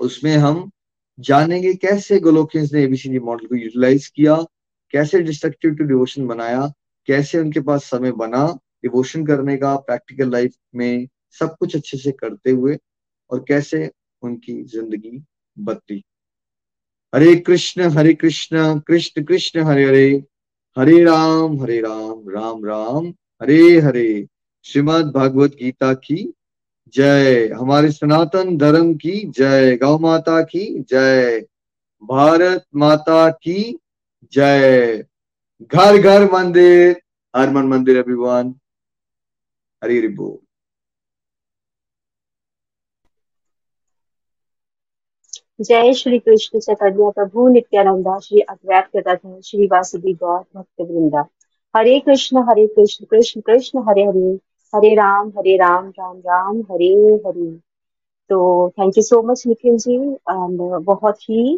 उसमें 0.00 0.36
हम 0.36 0.70
जानेंगे 1.18 1.72
कैसे 1.74 2.18
गोलोकियंस 2.20 2.72
ने 2.72 2.82
एबीसीडी 2.84 3.18
मॉडल 3.20 3.46
को 3.46 3.54
यूटिलाइज 3.54 4.06
किया, 4.08 4.36
कैसे 4.94 5.20
डिस्ट्रक्टिव 5.20 5.74
टू 5.74 5.84
डिवोशन 5.84 6.26
बनाया, 6.26 6.66
कैसे 7.08 7.38
उनके 7.38 7.60
पास 7.60 7.84
समय 7.84 8.12
बना 8.14 8.46
डिवोशन 8.82 9.24
करने 9.26 9.56
का 9.56 9.74
प्रैक्टिकल 9.78 10.30
लाइफ 10.30 10.54
में 10.74 11.06
सब 11.40 11.56
कुछ 11.56 11.76
अच्छे 11.76 11.98
से 11.98 12.12
करते 12.12 12.50
हुए 12.50 12.76
और 13.30 13.44
कैसे 13.48 13.90
उनकी 14.22 14.62
ज़िंदगी 14.64 15.22
बदली। 15.56 16.02
हरे 17.12 17.34
कृष्ण 17.36 17.88
हरे 17.90 18.12
कृष्ण 18.14 18.78
कृष्ण 18.80 19.24
कृष्ण, 19.24 19.60
हरे 19.60 19.84
हरे। 19.84 20.08
हरे 20.76 21.02
राम 21.04 21.60
हरे 21.62 21.80
राम 21.80 22.28
राम 22.30 22.64
राम। 22.64 23.12
हरे 23.42 23.80
हरे। 23.80 24.26
श्रीमद 24.64 25.12
भागवत 25.12 25.50
गीता 25.50 25.92
की 25.94 26.34
जय। 26.94 27.48
हमारे 27.48 27.90
सनातन 27.92 28.56
धर्म 28.56 28.94
की 28.94 29.30
जय। 29.30 29.76
गौ 29.76 29.98
माता 29.98 30.42
की 30.42 30.82
जय। 30.82 31.40
भारत 32.04 32.64
माता 32.74 33.30
की 33.30 33.78
जय। 34.32 35.04
घर 35.62 35.96
घर 35.98 36.32
मंदिर। 36.32 37.02
हरमन 37.36 37.66
मंदिर 37.66 37.98
अभिमान 37.98 38.54
हरी 39.84 40.08
बोल। 40.08 40.38
जय 45.60 45.92
श्री 45.94 46.18
कृष्ण 46.18 46.58
चैतन्य 46.58 47.10
प्रभु 47.16 47.48
नित्यानंदा 47.48 48.18
श्री 48.18 48.40
अद्वैत 48.40 48.88
गदाधर 48.96 49.40
श्री 49.40 49.66
वासुदेव 49.66 50.16
गौर 50.16 50.44
भक्त 50.56 50.80
वृंदा 50.80 51.22
हरे 51.76 51.98
कृष्ण 52.00 52.42
हरे 52.48 52.66
कृष्ण 52.66 53.04
कृष्ण 53.04 53.40
कृष्ण, 53.40 53.82
हरे 53.88 54.02
हरे। 54.04 54.38
हरे 54.72 54.94
राम 54.94 55.28
हरे 55.28 55.56
राम 55.56 55.88
राम 55.88 56.16
राम, 56.18 56.60
हरे 56.70 56.92
हरे। 57.26 57.50
तो 58.30 58.68
thank 58.70 58.96
you 58.98 59.02
so 59.02 59.22
much 59.22 59.42
Nikhil 59.46 59.76
ji 59.76 59.96
and 60.12 60.60
बहुत 60.84 61.16
ही 61.22 61.56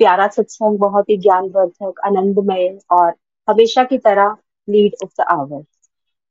प्यारा 0.00 0.26
सत्संग, 0.28 0.78
बहुत 0.78 1.10
ही 1.10 1.16
ज्ञानवर्धक, 1.16 2.00
आनंदमय, 2.06 2.78
और 2.90 3.12
हमेशा 3.48 3.84
की 3.84 3.98
तरह 3.98 4.36
लीड 4.68 4.94
ऑफ़ 5.04 5.10
द 5.20 5.24
आवर 5.30 5.62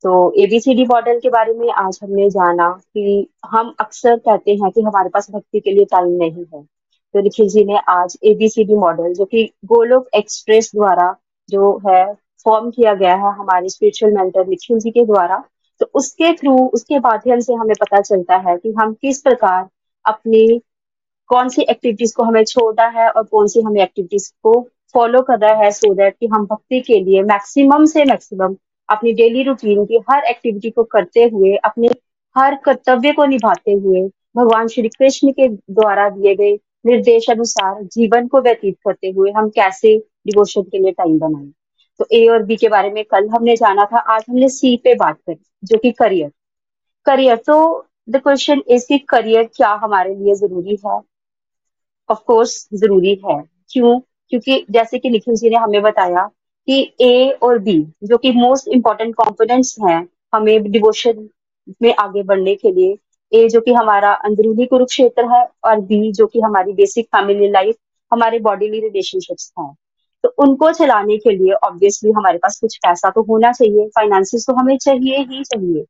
तो 0.04 0.14
एबीसीडी 0.44 0.86
मॉडल 0.86 1.20
के 1.20 1.30
बारे 1.30 1.54
में 1.54 1.70
आज 1.72 2.00
हमने 2.04 2.30
जाना 2.30 2.70
कि 2.70 3.28
हम 3.46 3.74
अक्सर 3.80 4.18
कहते 4.18 4.52
हैं 4.52 4.72
कि 4.72 4.82
हमारे 4.82 5.10
पास 5.10 5.30
भक्ति 5.32 5.60
के 5.60 5.72
लिए 5.72 5.86
टाइम 5.86 6.08
नहीं 6.18 6.46
है। 6.54 6.62
तो 7.14 7.22
निखिल 7.22 7.50
जी 7.50 7.64
ने 7.66 7.78
आज 7.90 8.18
एबीसीडी 8.24 8.76
मॉडल 8.76 9.14
जो 9.14 9.26
कि 9.26 9.44
गोलोक 9.66 10.08
एक्सप्रेस 10.16 10.72
द्वारा 10.76 11.16
जो 11.50 11.72
है 11.88 12.04
फॉर्म 12.46 12.70
किया 12.72 12.94
गया 12.94 13.16
है 13.16 13.34
हमारे 13.38 13.70
स्पिरिचुअल 13.70 14.14
मेंटर 14.14 14.48
निखिल 14.48 14.80
जी 14.80 14.92
के 14.92 15.06
द्वारा 15.06 15.44
तो 15.82 15.86
उसके 15.94 16.32
थ्रू 16.34 16.56
उसके 16.74 17.00
माध्यम 17.00 17.40
से 17.40 17.54
हमें 17.54 17.76
पता 17.82 18.02
चलता 18.02 18.36
है 18.48 18.58
कि 18.58 18.74
हम 18.82 18.94
किस 18.94 19.22
प्रकार 19.22 19.68
अपनी 20.06 20.62
कौन 21.30 21.50
सी 21.50 21.62
एक्टिविटीज़ 21.62 22.14
को 22.16 22.24
हमें 22.24 22.44
छोड़ना 22.44 22.88
है 23.00 23.10
और 23.10 23.24
कौन 23.24 23.48
सी 23.48 23.62
हमें 23.62 23.82
एक्टिविटीज़ 23.82 24.32
को 24.44 24.62
फॉलो 24.94 25.22
करना 25.22 25.54
है 25.64 25.72
सो 25.72 25.94
दैट 25.94 26.16
कि 26.20 26.28
हम 26.28 26.46
भक्ति 26.46 26.80
के 26.80 27.00
लिए 27.00 27.22
मैक्सिमम 27.24 27.86
से 27.86 28.06
मैक्सिमम 28.06 28.56
अपनी 28.90 29.14
डेली 29.14 29.44
रूटीन 29.44 29.86
की 29.86 30.00
हर 30.12 30.24
एक्टिविटी 30.24 30.70
को 30.70 30.84
करते 30.84 31.24
हुए, 31.24 31.56
अपने 31.56 31.88
हर 32.36 32.56
कर्तव्य 32.56 33.12
को 33.12 33.26
निभाते 33.26 33.74
हुए 33.74 34.02
भगवान 34.38 34.68
श्री 34.68 34.88
कृष्ण 34.90 35.32
के 35.32 35.48
द्वारा 35.48 36.10
दिए 36.10 36.36
गए 36.36 36.54
निर्देश 36.86 37.30
अनुसार 37.30 37.84
जीवन 37.84 38.28
को 38.28 38.42
व्यतीत 38.42 38.78
करते 38.88 39.10
हुए 39.10 39.32
हम 39.32 39.50
कैसे 39.50 39.98
डिवोशन 40.28 40.62
के 40.62 40.78
लिए 40.78 40.92
टाइम 40.92 41.18
बनाए। 41.20 41.52
तो 42.00 42.06
ए 42.12 42.28
और 42.28 42.44
बी 42.44 42.56
के 42.56 42.70
बारे 42.70 42.90
में 42.92 43.04
कल 43.06 43.30
हमने 43.30 43.56
जाना 43.56 43.86
था, 43.86 43.98
आज 43.98 44.24
हमने 44.30 44.50
सी 44.50 44.76
पे 44.78 44.96
बात 44.96 45.18
करी, 45.18 45.44
जो 45.64 45.78
कि 45.78 45.92
करियर 45.92 46.32
करियर 47.06 47.36
तो 47.38 47.86
द 48.10 48.18
क्वेश्चन 48.18 48.62
इज़ 48.68 48.86
कि 48.88 48.98
करियर 49.10 49.44
क्या 49.56 49.70
हमारे 49.84 50.16
लिए 50.16 50.34
ज़रूरी 50.36 50.78
है? 50.86 51.00
ऑफ़ 52.10 52.20
कोर्स 52.28 52.68
ज़रूरी 52.74 53.14
है. 53.26 53.42
क्यों? 53.70 54.00
क्योंकि 54.30 54.66
जैसे 54.72 55.00
कि 55.00 55.10
निखिल 55.10 55.36
जी 55.36 55.50
ने 55.50 55.56
हमें 55.56 55.82
बताया 55.82 56.26
कि 56.68 56.96
ए 57.02 57.30
और 57.44 57.60
बी 57.60 57.78
जो 58.04 58.18
कि 58.18 58.32
मोस्ट 58.32 58.68
इंपॉर्टेंट 58.68 59.16
कॉम्पोनेंट्स 59.16 59.76
हैं, 59.82 60.08
हमें 60.34 60.72
डिवोशन 60.72 61.28
में 61.82 61.94
आगे 61.96 62.24
बढ़ने 62.24 62.56
के 62.56 62.72
लिए 62.72 62.98
ए 63.32 63.48
जो 63.50 63.62
कि 63.62 63.74
हमारा 63.74 64.14
अंदरूनी 64.26 64.66
कुरुक्षेत्र 64.66 65.26
है 65.32 65.46
और 65.64 65.80
बी 65.82 66.12
जो 66.12 66.28
कि 66.28 66.40
हमारी 66.40 66.74
बेसिक 66.74 67.06
फैमिली 67.06 67.50
लाइफ 67.52 67.76
हमारे 68.12 68.40
बॉडीली 68.40 68.80
रिलेशनशिप्स 68.80 69.52
हैं। 69.60 69.76
तो 70.24 70.30
उनको 70.40 70.72
चलाने 70.72 71.18
के 71.18 71.32
लिए 71.32 71.54
ऑब्वियसली 71.66 72.12
हमारे 72.12 72.38
पास 72.38 72.60
कुछ 72.60 72.78
पैसा 72.78 73.10
तो 73.10 73.22
होना 73.24 73.52
चाहिए 73.52 73.88
फाइनेंसिस 73.88 74.46
तो 74.48 74.54
हमें 74.54 74.78
चाहिए 74.78 75.18
ही 75.18 75.44
चाहिए। 75.44 75.84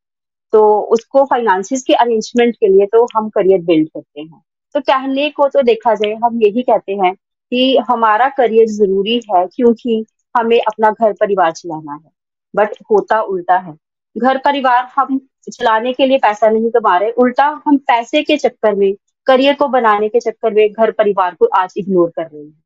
तो 0.53 0.79
उसको 0.93 1.23
फाइनेंसिस 1.25 1.83
के 1.83 1.93
अरेंजमेंट 1.93 2.55
के 2.55 2.67
लिए 2.67 2.85
तो 2.85 3.05
हम 3.15 3.29
करियर 3.29 3.61
बिल्ड 3.61 3.87
करते 3.89 4.21
हैं। 4.21 4.41
तो 4.75 4.79
कहने 4.81 5.29
को 5.29 5.47
तो 5.47 5.61
देखा 5.61 5.93
जाए, 5.95 6.13
हम 6.13 6.39
यही 6.41 6.61
कहते 6.61 6.93
हैं 6.93 7.13
कि 7.13 7.77
हमारा 7.89 8.27
करियर 8.29 8.67
ज़रूरी 8.67 9.19
है 9.31 9.45
क्योंकि 9.47 10.05
हमें 10.35 10.59
अपना 10.59 10.91
घर 10.91 11.13
परिवार 11.13 11.51
चलाना 11.51 11.93
है। 11.93 12.09
बट 12.53 12.75
होता 12.91 13.21
उल्टा 13.21 13.57
है। 13.57 13.75
घर 14.15 14.37
परिवार 14.37 14.87
हम 14.95 15.19
चलाने 15.51 15.93
के 15.93 16.05
लिए 16.05 16.17
पैसा 16.17 16.49
नहीं 16.49 16.69
कमा 16.71 16.97
रहे, 16.97 17.11
उल्टा 17.11 17.45
हम 17.67 17.77
पैसे 17.77 18.21
के 18.23 18.37
चक्कर 18.37 18.75
में 18.75 18.93
करियर 19.27 19.55
को 19.55 19.67
बनाने 19.67 20.09
के 20.09 20.19
चक्कर 20.19 20.53
में 20.53 20.71
घर 20.71 20.91
परिवार 20.91 21.35
को 21.35 21.45
आज 21.55 21.73
इग्नोर 21.77 22.09
कर 22.09 22.23
रहे 22.23 22.43
हैं। 22.43 22.62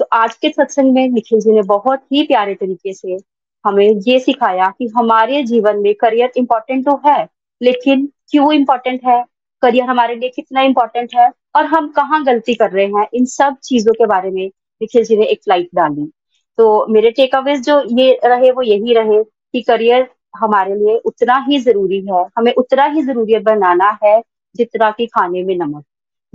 तो 0.00 0.04
आज 0.12 0.34
के 0.36 0.48
सत्संग 0.48 0.92
में 0.94 1.08
निखिल 1.08 1.40
जी 1.40 1.52
ने 1.52 1.62
बहुत 1.62 2.02
ही 2.12 2.22
प्यारे 2.22 2.54
तरीके 2.54 2.92
से 2.92 3.16
हमें 3.64 3.88
ये 4.08 4.18
सिखाया 4.20 4.68
कि 4.78 4.86
हमारे 4.96 5.42
जीवन 5.42 5.78
में 5.78 5.94
करियर 5.94 6.32
इंपॉर्टेंट 6.36 6.84
तो 6.86 7.00
है, 7.06 7.28
लेकिन 7.60 8.06
क्यों 8.30 8.52
इंपॉर्टेंट 8.52 9.00
है? 9.04 9.24
करियर 9.62 9.84
हमारे 9.84 10.14
लिए 10.14 10.28
कितना 10.28 10.62
इंपॉर्टेंट 10.62 11.14
है? 11.16 11.30
और 11.56 11.64
हम 11.64 11.88
कहाँ 11.88 12.22
गलती 12.24 12.54
कर 12.54 12.70
रहे 12.70 12.86
हैं? 12.86 13.06
इन 13.14 13.24
सब 13.24 13.56
चीज़ों 13.64 13.92
के 13.92 14.06
बारे 14.06 14.30
में 14.30 14.46
निखिल 14.80 15.04
जी 15.04 15.16
ने 15.16 15.26
एक 15.26 15.38
फ़्लाइट 15.38 15.68
डाली। 15.74 16.10
तो 16.58 16.86
मेरे 16.86 17.10
टेक 17.10 17.34
अवेज 17.34 17.64
जो 17.64 17.82
ये 17.98 18.18
रहे, 18.24 18.50
वो 18.50 18.62
यही 18.62 18.94
रहे 18.94 19.22
कि 19.24 19.62
करियर 19.62 20.08
हमारे 20.38 20.74
लिए 20.74 20.96
उतना 21.04 21.44
ही 21.48 21.58
ज़रूरी 21.58 22.00
है, 22.06 22.24
हमें 22.38 22.52
उतना 22.54 22.84
ही 22.84 23.02
ज़रूरी 23.02 23.38
बनाना 23.38 23.98
है 24.04 24.20
जितना 24.54 24.90
कि 24.90 25.06
खाने 25.06 25.42
में 25.42 25.56
नमक। 25.56 25.84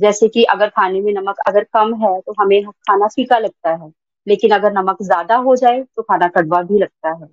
जैसे 0.02 0.28
कि 0.28 0.43
अगर 0.49 0.70
खाने 0.70 1.02
में 1.02 1.14
नमक 1.14 1.39
अगर 1.47 1.64
कम 1.74 1.93
है 1.95 2.20
तो 2.22 2.34
हमें 2.39 2.64
खाना 2.64 3.08
फीका 3.08 3.38
लगता 3.39 3.74
है। 3.76 3.91
लेकिन 4.28 4.52
अगर 4.52 4.72
नमक 4.74 4.97
ज़्यादा 5.04 5.36
हो 5.38 5.56
जाए 5.56 5.82
तो 5.95 6.02
खाना 6.02 6.28
कड़वा 6.28 6.62
भी 6.62 6.80
लगता 6.80 7.10
है। 7.12 7.26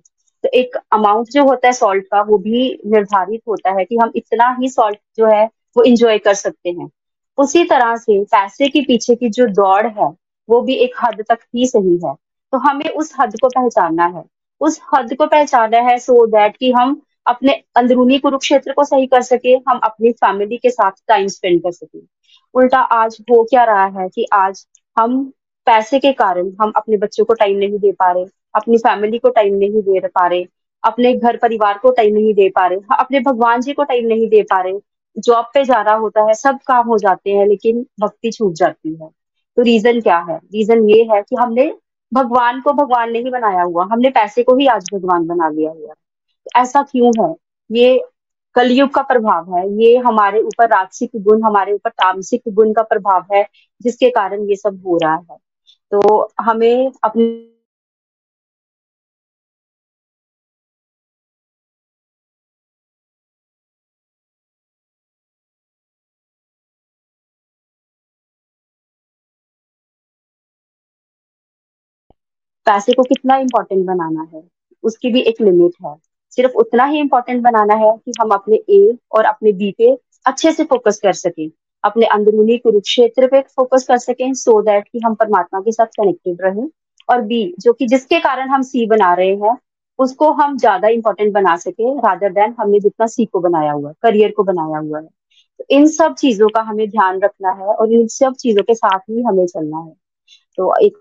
तो 0.43 0.49
एक 0.53 0.75
अमाउंट 0.93 1.29
जो 1.29 1.43
होता 1.43 1.67
है 1.67 1.73
सॉल्ट 1.73 2.05
का, 2.05 2.21
वो 2.21 2.37
भी 2.37 2.61
निर्धारित 2.85 3.41
होता 3.47 3.71
है 3.71 3.85
कि 3.85 3.97
हम 3.97 4.11
इतना 4.15 4.55
ही 4.59 4.69
सॉल्ट 4.69 4.97
जो 5.17 5.27
है, 5.27 5.45
वो 5.77 5.83
इंजॉय 5.83 6.17
कर 6.19 6.33
सकते 6.35 6.69
हैं। 6.69 6.89
उसी 7.37 7.63
तरह 7.63 7.95
से 7.97 8.23
पैसे 8.25 8.67
के 8.67 8.81
पीछे 8.81 9.15
की 9.15 9.29
जो 9.29 9.45
दौड़ 9.47 9.87
है, 9.87 10.09
वो 10.49 10.61
भी 10.61 10.75
एक 10.75 10.95
हद 11.03 11.23
तक 11.29 11.39
ही 11.55 11.67
सही 11.67 11.99
है। 12.05 12.13
तो 12.53 12.57
हमें 12.59 12.89
उस 12.89 13.13
हद 13.19 13.35
को 13.41 13.49
पहचानना 13.49 14.05
है। 14.17 14.23
उस 14.61 14.79
हद 14.93 15.13
को 15.15 15.25
पहचाना 15.25 15.77
है 15.81 15.97
सो 15.99 16.25
दैट 16.27 16.57
कि 16.57 16.71
हम 16.71 17.01
अपने 17.27 17.53
अंदरूनी 17.77 18.17
कुरुक्षेत्र 18.19 18.73
को 18.73 18.83
सही 18.83 19.05
कर 19.07 19.21
सके, 19.21 19.53
हम 19.69 19.79
अपनी 19.83 20.11
फैमिली 20.13 20.57
के 20.57 20.69
साथ 20.69 20.91
टाइम 21.07 21.27
स्पेंड 21.27 21.61
कर 21.63 21.71
सके। 21.71 21.99
उल्टा 22.55 22.79
आज 22.79 23.17
हो 23.21 23.43
क्या 23.43 23.63
रहा 23.63 23.85
है 23.99 24.07
कि 24.09 24.25
आज 24.33 24.65
हम 24.97 25.23
पैसे 25.67 25.99
के 25.99 26.11
कारण 26.13 26.51
हम 26.61 26.71
अपने 26.75 26.97
बच्चों 26.97 27.25
को 27.25 27.33
टाइम 27.33 27.57
नहीं 27.57 27.79
दे 27.79 27.91
पा 27.91 28.11
रहे, 28.11 28.25
अपनी 28.55 28.77
फैमिली 28.77 29.17
को 29.17 29.29
टाइम 29.29 29.55
नहीं 29.55 29.81
दे 29.81 29.99
पा 30.07 30.27
रहे, 30.27 30.45
अपने 30.83 31.13
घर 31.13 31.37
परिवार 31.37 31.77
को 31.77 31.91
टाइम 31.91 32.13
नहीं 32.13 32.33
दे 32.33 32.49
पा 32.49 32.65
रहे, 32.67 32.79
अपने 32.99 33.19
भगवान 33.19 33.61
जी 33.61 33.73
को 33.73 33.83
टाइम 33.83 34.07
नहीं 34.07 34.27
दे 34.29 34.41
पा 34.43 34.61
रहे 34.61 34.79
जॉब 35.17 35.45
पे 35.53 35.63
जाना 35.65 35.93
होता 35.93 36.21
है, 36.21 36.33
सब 36.33 36.59
काम 36.67 36.87
हो 36.87 36.97
जाते 36.97 37.31
हैं, 37.31 37.45
लेकिन 37.47 37.85
भक्ति 37.99 38.31
छूट 38.31 38.53
जाती 38.53 38.93
है। 38.93 39.09
तो 39.57 39.61
रीजन 39.61 39.99
क्या 40.01 40.17
है? 40.29 40.37
रीजन 40.37 40.89
ये 40.89 41.03
है 41.11 41.21
कि 41.21 41.35
हमने 41.35 41.71
भगवान 42.11 42.61
को 42.61 42.73
भगवान 42.73 43.11
नहीं 43.11 43.31
बनाया 43.31 43.63
हुआ, 43.63 43.83
हमने 43.91 44.09
पैसे 44.09 44.43
को 44.43 44.55
ही 44.57 44.67
आज 44.67 44.89
भगवान 44.93 45.27
बना 45.27 45.49
लिया 45.49 45.71
हुआ 45.71 45.93
ऐसा 46.57 46.81
क्यों 46.83 47.11
है? 47.19 47.33
ये 47.71 47.99
कलयुग 48.59 48.89
का 48.93 49.01
प्रभाव 49.01 49.57
है। 49.57 49.67
ये 49.83 49.97
हमारे 49.97 50.41
ऊपर 50.41 50.69
राजसिक 50.69 51.11
गुण, 51.15 51.43
हमारे 51.43 51.73
ऊपर 51.73 51.89
तामसिक 51.89 52.41
गुण 52.49 52.73
का 52.73 52.83
प्रभाव 52.83 53.25
है, 53.33 53.43
जिसके 53.81 54.09
कारण 54.09 54.49
ये 54.49 54.55
सब 54.55 54.81
हो 54.87 54.97
रहा 54.97 55.15
है। 55.31 55.37
तो 55.91 56.29
हमें 56.41 56.91
अपने 57.03 57.25
पैसे 72.67 72.93
को 72.93 73.03
कितना 73.03 73.37
इम्पोर्टेंट 73.37 73.85
बनाना 73.85 74.27
है, 74.33 74.43
उसकी 74.83 75.11
भी 75.11 75.21
एक 75.21 75.41
लिमिट 75.41 75.73
है। 75.85 75.95
सिर्फ़ 76.39 76.53
उतना 76.53 76.85
ही 76.85 76.99
इम्पोर्टेंट 76.99 77.41
बनाना 77.43 77.73
है 77.75 77.91
कि 78.05 78.11
हम 78.21 78.29
अपने 78.29 78.55
ए 78.69 78.97
और 79.11 79.25
अपने 79.25 79.51
बी 79.51 79.71
पे 79.77 79.95
अच्छे 80.25 80.51
से 80.51 80.63
फोकस 80.63 80.99
कर 81.03 81.13
सकें। 81.13 81.49
अपने 81.83 82.05
अंदरूनी 82.05 82.57
कुरुक्षेत्र 82.57 83.27
पे 83.27 83.41
फोकस 83.41 83.85
कर 83.87 83.97
सकें 83.97 84.33
सो 84.33 84.51
so 84.51 84.65
दैट 84.65 84.87
कि 84.93 84.99
हम 85.05 85.15
परमात्मा 85.15 85.59
के 85.59 85.71
साथ 85.71 85.85
कनेक्टेड 85.85 86.37
रहें। 86.41 86.67
और 87.09 87.21
बी 87.21 87.55
जो 87.59 87.73
कि 87.73 87.87
जिसके 87.87 88.19
कारण 88.19 88.49
हम 88.49 88.61
सी 88.61 88.85
बना 88.85 89.13
रहे 89.13 89.35
हैं, 89.35 89.57
उसको 89.99 90.31
हम 90.31 90.57
ज़्यादा 90.57 90.87
इंपॉर्टेंट 90.87 91.33
बना 91.33 91.55
सके 91.55 91.93
रादर 91.99 92.29
देन 92.29 92.55
हमने 92.59 92.79
जितना 92.79 93.07
सी 93.07 93.25
को 93.25 93.39
बनाया 93.39 93.71
हुआ 93.71 93.89
है 93.89 93.95
करियर 94.01 94.31
को 94.31 94.43
बनाया 94.43 94.79
हुआ 94.79 94.99
है। 94.99 95.07
तो 95.59 95.65
इन 95.69 95.87
सब 95.87 96.13
चीज़ों 96.15 96.49
का 96.49 96.61
हमें 96.61 96.89
ध्यान 96.89 97.19
रखना 97.21 97.51
है 97.51 97.65
और 97.65 97.93
इन 97.93 98.07
सब 98.07 98.33
चीज़ों 98.33 98.63
के 98.63 98.73
साथ 98.73 98.99
ही 98.99 99.21
हमें 99.21 99.45
चलना 99.45 99.77
है। 99.77 99.93
तो 100.57 100.73
एक 100.85 100.97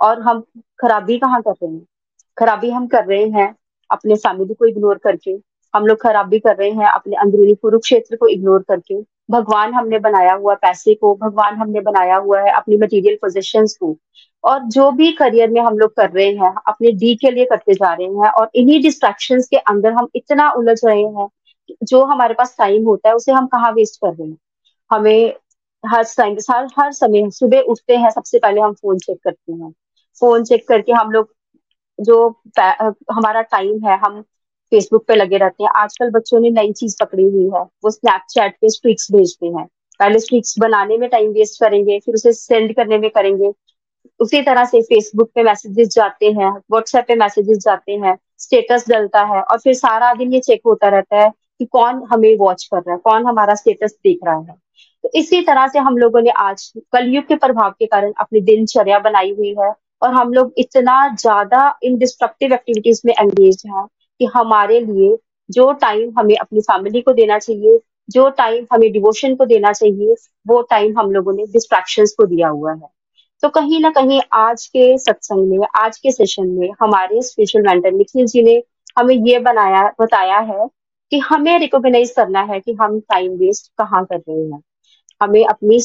और 0.00 0.20
हम 0.22 0.40
खराबी 0.80 1.18
कहाँ 1.18 1.42
कर 1.42 1.50
रहे 1.50 1.72
हैं? 1.72 1.86
खराबी 2.38 2.70
हम 2.70 2.86
कर 2.86 3.04
रहे 3.04 3.28
हैं 3.28 3.54
अपने 3.90 4.14
फैमिली 4.14 4.54
को 4.54 4.66
इग्नोर 4.66 4.98
करके। 4.98 5.30
हम 5.74 5.86
लोग 5.86 6.02
खराबी 6.02 6.38
कर 6.38 6.56
रहे 6.56 6.70
हैं 6.70 6.86
अपने 6.86 7.16
अंदरूनी 7.16 7.54
कुरुक्षेत्र 7.54 8.16
को 8.16 8.28
इग्नोर 8.28 8.62
करके। 8.62 9.00
भगवान 9.30 9.74
हमने 9.74 9.98
बनाया 9.98 10.34
हुआ 10.34 10.54
पैसे 10.54 10.94
को, 10.94 11.14
भगवान 11.14 11.54
हमने 11.54 11.80
बनाया 11.80 12.16
हुआ 12.16 12.40
है 12.40 12.50
अपनी 12.50 12.76
मटेरियल 12.76 13.14
पोजिशन 13.14 13.66
को। 13.80 13.96
और 14.44 14.60
जो 14.64 14.90
भी 14.90 15.12
करियर 15.12 15.50
में 15.50 15.60
हम 15.60 15.78
लोग 15.78 15.96
कर 15.96 16.10
रहे 16.10 16.26
हैं, 16.26 16.54
अपने 16.66 16.92
डी 16.92 17.14
के 17.14 17.30
लिए 17.30 17.44
करते 17.44 17.74
जा 17.74 17.92
रहे 17.94 18.06
हैं 18.06 18.30
और 18.30 18.50
इन्हीं 18.54 18.82
डिस्ट्रैक्शन 18.82 19.40
के 19.40 19.56
अंदर 19.56 19.92
हम 19.92 20.08
इतना 20.14 20.50
उलझ 20.50 20.80
रहे 20.84 21.02
हैं 21.02 21.28
जो 21.82 22.04
हमारे 22.04 22.34
पास 22.34 22.54
टाइम 22.58 22.84
होता 22.84 23.08
है, 23.08 23.14
उसे 23.14 23.32
हम 23.32 23.46
कहाँ 23.46 23.72
वेस्ट 23.72 23.96
कर 23.96 24.14
रहे 24.14 24.28
हैं? 24.28 24.38
हमें 24.90 25.34
हर 25.86 26.04
टाइम 26.04 26.36
हर 26.50 26.68
हर 26.78 26.92
समय 26.92 27.30
सुबह 27.30 27.60
उठते 27.60 27.96
हैं, 27.96 28.10
सबसे 28.10 28.38
पहले 28.38 28.60
हम 28.60 28.72
फ़ोन 28.72 28.98
चेक 28.98 29.18
करते 29.24 29.52
हैं। 29.52 29.74
फ़ोन 30.20 30.44
चेक 30.44 30.66
करके 30.68 30.92
हम 30.92 31.10
लोग 31.10 31.34
जो 31.98 32.28
हमारा 33.12 33.42
टाइम 33.44 33.86
है, 33.86 33.98
हम 33.98 34.20
फेसबुक 34.72 35.04
पे 35.06 35.14
लगे 35.14 35.36
रहते 35.38 35.64
हैं। 35.64 35.70
आजकल 35.76 36.10
बच्चों 36.10 36.40
ने 36.40 36.50
नई 36.50 36.72
चीज़ 36.72 36.96
पकड़ी 37.00 37.24
हुई 37.24 37.44
है। 37.54 37.62
वो 37.84 37.90
स्नैपचैट 37.90 38.56
पे 38.60 38.68
स्ट्रिक्स 38.70 39.10
भेजते 39.12 39.46
हैं। 39.46 39.66
पहले 40.00 40.18
स्ट्रिक्स 40.18 40.54
बनाने 40.58 40.96
में 40.98 41.08
टाइम 41.10 41.30
वेस्ट 41.32 41.60
करेंगे, 41.60 41.98
फिर 41.98 42.14
उसे 42.14 42.32
सेंड 42.32 42.74
करने 42.76 42.98
में 42.98 43.10
करेंगे। 43.10 43.52
उसी 44.20 44.40
तरह 44.42 44.64
से 44.64 44.80
फेसबुक 44.82 45.30
पे 45.34 45.42
मैसेजेस 45.42 45.88
जाते 45.88 46.26
हैं 46.32 46.50
व्हाट्सएप 46.70 47.04
पे 47.08 47.14
मैसेजेस 47.14 47.58
जाते 47.58 47.92
हैं 47.96 48.16
स्टेटस 48.38 48.84
डलता 48.88 49.22
है 49.24 49.42
और 49.42 49.58
फिर 49.58 49.74
सारा 49.74 50.12
दिन 50.14 50.32
ये 50.34 50.40
चेक 50.40 50.60
होता 50.66 50.88
रहता 50.88 51.16
है 51.16 51.30
कि 51.30 51.64
कौन 51.64 52.02
हमें 52.12 52.36
वॉच 52.38 52.64
कर 52.64 52.78
रहा 52.78 52.92
है, 52.92 52.98
कौन 52.98 53.26
हमारा 53.26 53.54
स्टेटस 53.54 53.96
देख 54.04 54.18
रहा 54.24 54.38
है। 54.38 54.54
तो 55.04 55.10
इसी 55.14 55.40
तरह 55.42 55.66
से 55.68 55.78
हम 55.78 55.96
लोगों 55.98 56.20
ने 56.22 56.30
आज 56.38 56.72
कलयुग 56.92 57.24
के 57.24 57.36
प्रभाव 57.36 57.70
के 57.70 57.86
कारण 57.86 58.12
अपनी 58.20 58.40
दिनचर्या 58.40 58.98
बनाई 58.98 59.34
हुई 59.34 59.54
है। 59.60 59.72
और 60.02 60.14
हम 60.14 60.32
लोग 60.32 60.52
इतना 60.58 61.16
ज़्यादा 61.16 61.78
इन 61.82 61.98
डिस्ट्रक्टिव 61.98 62.52
एक्टिविटीज़ 62.52 63.00
में 63.06 63.14
एंगेज 63.20 63.62
हैं 63.66 63.86
कि 64.20 64.24
हमारे 64.24 64.80
लिए 64.80 65.16
जो 65.50 65.72
टाइम 65.72 66.12
हमें 66.18 66.36
अपनी 66.36 66.60
फैमिली 66.60 67.00
को 67.00 67.12
देना 67.12 67.38
चाहिए, 67.38 67.78
जो 68.10 68.28
टाइम 68.28 68.66
हमें 68.72 68.92
डिवोशन 68.92 69.34
को 69.34 69.44
देना 69.44 69.72
चाहिए, 69.72 70.14
वो 70.48 70.60
टाइम 70.62 70.98
हम 70.98 71.10
लोगों 71.10 71.32
ने 71.32 71.46
डिस्ट्रैक्शन 71.46 72.04
को 72.04 72.26
दिया 72.26 72.48
हुआ 72.48 72.72
है। 72.72 72.88
तो 73.42 73.48
कहीं 73.48 73.80
ना 73.80 73.90
कहीं 73.90 74.20
आज 74.32 74.66
के 74.66 74.98
सत्संग 74.98 75.50
में, 75.50 75.66
आज 75.76 75.98
के 75.98 76.12
सेशन 76.12 76.48
में 76.48 76.70
हमारे 76.80 77.22
स्पेशल 77.22 77.62
मेंटर 77.62 77.92
निखिल 77.92 78.26
जी 78.26 78.42
ने 78.42 78.62
हमें 78.98 79.14
ये 79.14 79.38
बनाया, 79.38 79.82
बताया 80.00 80.38
है 80.38 80.66
कि 81.10 81.18
हमें 81.18 81.58
रिकॉग्नाइज 81.58 82.10
करना 82.10 82.40
है 82.42 82.60
कि 82.60 82.72
हम 82.72 83.00
टाइम 83.00 83.32
वेस्ट 83.32 83.72
कहाँ 83.78 84.04
कर 84.04 84.16
रहे 84.16 84.40
हैं। 84.40 84.62
हमें 85.22 85.44
अपनी 85.44 85.78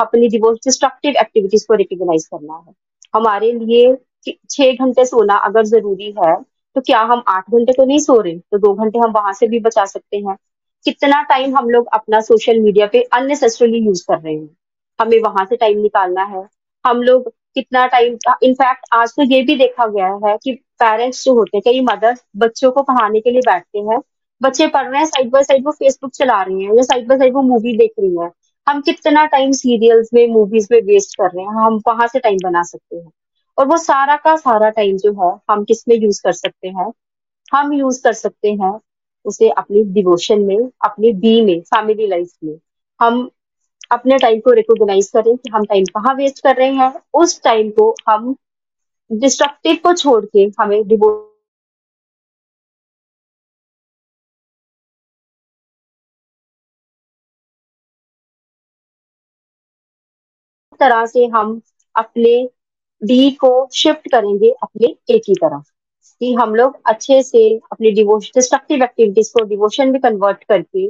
अपनी 0.00 0.28
डिस्ट्रक्टिव 0.28 1.14
एक्टिविटीज़ 1.20 1.66
को 1.68 1.74
रिकॉग्नाइज 1.74 2.26
करना 2.26 2.64
है। 2.68 2.72
हमारे 3.14 3.52
लिए 3.54 3.94
छह 4.50 4.72
घंटे 4.74 5.04
सोना 5.06 5.36
अगर 5.46 5.64
ज़रूरी 5.66 6.14
है 6.18 6.34
तो 6.76 6.80
क्या 6.80 7.00
हम 7.02 7.22
आठ 7.28 7.50
घंटे 7.50 7.72
तो 7.72 7.84
नहीं 7.84 7.98
सो 8.00 8.20
रहे? 8.20 8.38
तो 8.38 8.58
दो 8.58 8.72
घंटे 8.74 8.98
हम 8.98 9.12
वहाँ 9.12 9.32
से 9.32 9.48
भी 9.48 9.60
बचा 9.60 9.84
सकते 9.86 10.16
हैं। 10.18 10.36
कितना 10.86 11.20
टाइम 11.22 11.56
हम 11.56 11.68
लोग 11.70 11.86
अपना 11.94 12.20
सोशल 12.20 12.58
मीडिया 12.60 12.86
पे 12.86 13.02
अननेसेसरली 13.14 13.78
यूज़ 13.78 14.04
कर 14.08 14.18
रहे 14.18 14.34
हैं? 14.34 14.48
हमें 14.98 15.20
वहाँ 15.22 15.44
से 15.46 15.56
टाइम 15.56 15.78
निकालना 15.78 16.24
है। 16.26 16.46
हम 16.84 17.02
लोग 17.02 17.28
कितना 17.54 17.86
टाइम 17.86 18.16
इनफैक्ट 18.42 18.86
आज 18.94 19.12
तो 19.16 19.22
ये 19.24 19.42
भी 19.42 19.56
देखा 19.56 19.86
गया 19.86 20.06
है 20.26 20.36
कि 20.44 20.52
पेरेंट्स 20.80 21.24
जो 21.24 21.34
होते 21.34 21.56
हैं, 21.56 21.62
कई 21.64 21.80
मदर 21.82 22.16
बच्चों 22.36 22.70
को 22.72 22.82
पढ़ाने 22.82 23.20
के 23.20 23.30
लिए 23.30 23.40
बैठते 23.46 23.78
हैं। 23.80 23.98
बच्चे 24.40 24.66
पढ़ 24.68 24.88
रहे 24.88 24.98
हैं 24.98 25.06
साइड 25.06 25.30
बाय 25.30 25.42
साइड 25.44 25.64
वो 25.66 25.72
फेसबुक 25.72 26.12
चला 26.14 26.42
रही 26.42 26.64
हैं 26.64 26.76
या 26.76 26.82
साइड 26.82 27.08
बाय 27.08 27.18
साइड 27.18 27.34
वो 27.34 27.42
मूवी 27.42 27.76
देख 27.78 27.92
रही 28.00 28.16
है। 28.18 28.30
हम 28.68 28.80
कितना 28.80 29.26
टाइम 29.26 29.52
सीरियल्स 29.52 30.08
में 30.14 30.28
मूवीज़ 30.28 30.68
में 30.72 30.80
वेस्ट 30.82 31.14
कर 31.14 31.24
रहे 31.24 31.44
हैं, 31.44 31.50
हम 31.50 31.80
वहाँ 31.88 32.06
से 32.06 32.18
टाइम 32.18 32.38
बना 32.44 32.62
सकते 32.62 32.96
हैं? 32.96 33.12
और 33.58 33.66
वो 33.66 33.76
सारा 33.76 34.16
का 34.16 34.36
सारा 34.36 34.70
टाइम 34.70 34.96
जो 34.96 35.12
है, 35.12 35.40
हम 35.50 35.64
किसमें 35.64 35.96
यूज़ 35.96 36.22
कर 36.22 36.32
सकते 36.32 36.68
हैं? 36.68 36.92
हम 37.54 37.72
यूज़ 37.72 38.02
कर 38.04 38.12
सकते 38.12 38.52
हैं 38.52 38.80
उसे 39.24 39.48
अपनी 39.48 39.82
डिवोशन 39.84 40.40
में, 40.40 40.58
अपनी 40.84 41.12
बी 41.12 41.40
में 41.40 41.60
फैमिली 41.60 42.06
लाइफ 42.06 42.30
में। 42.44 42.56
हम 43.00 43.30
अपने 43.92 44.18
टाइम 44.18 44.40
को 44.40 44.52
रिकॉग्नाइज 44.52 45.10
करें 45.10 45.36
कि 45.36 45.50
हम 45.54 45.64
टाइम 45.64 45.84
कहाँ 45.84 46.14
वेस्ट 46.14 46.42
कर 46.42 46.56
रहे 46.56 46.72
हैं। 46.72 46.94
उस 47.14 47.42
टाइम 47.42 47.70
को 47.70 47.94
हम 48.08 48.36
डिस्ट्रक्टिव 49.12 49.74
को 49.74 49.92
छोड़ 49.92 50.24
के 50.24 50.50
हमें 50.60 50.88
डिवो 50.88 51.31
तरह 60.82 61.04
से 61.06 61.24
हम 61.34 61.60
अपने 61.94 62.36
डी 63.02 63.30
को 63.40 63.50
शिफ्ट 63.74 64.10
करेंगे 64.10 64.50
अपने 64.62 64.94
ए 65.10 65.18
की 65.18 65.34
तरफ़ 65.34 65.70
कि 66.20 66.32
हम 66.34 66.54
लोग 66.54 66.76
अच्छे 66.86 67.22
से 67.22 67.44
अपनी 67.72 67.90
डिवोशन 67.92 68.30
डिस्ट्रक्टिव 68.34 68.82
एक्टिविटीज़ 68.84 69.30
को 69.34 69.44
डिवोशन 69.44 69.90
में 69.92 70.00
कन्वर्ट 70.00 70.44
करके 70.44 70.88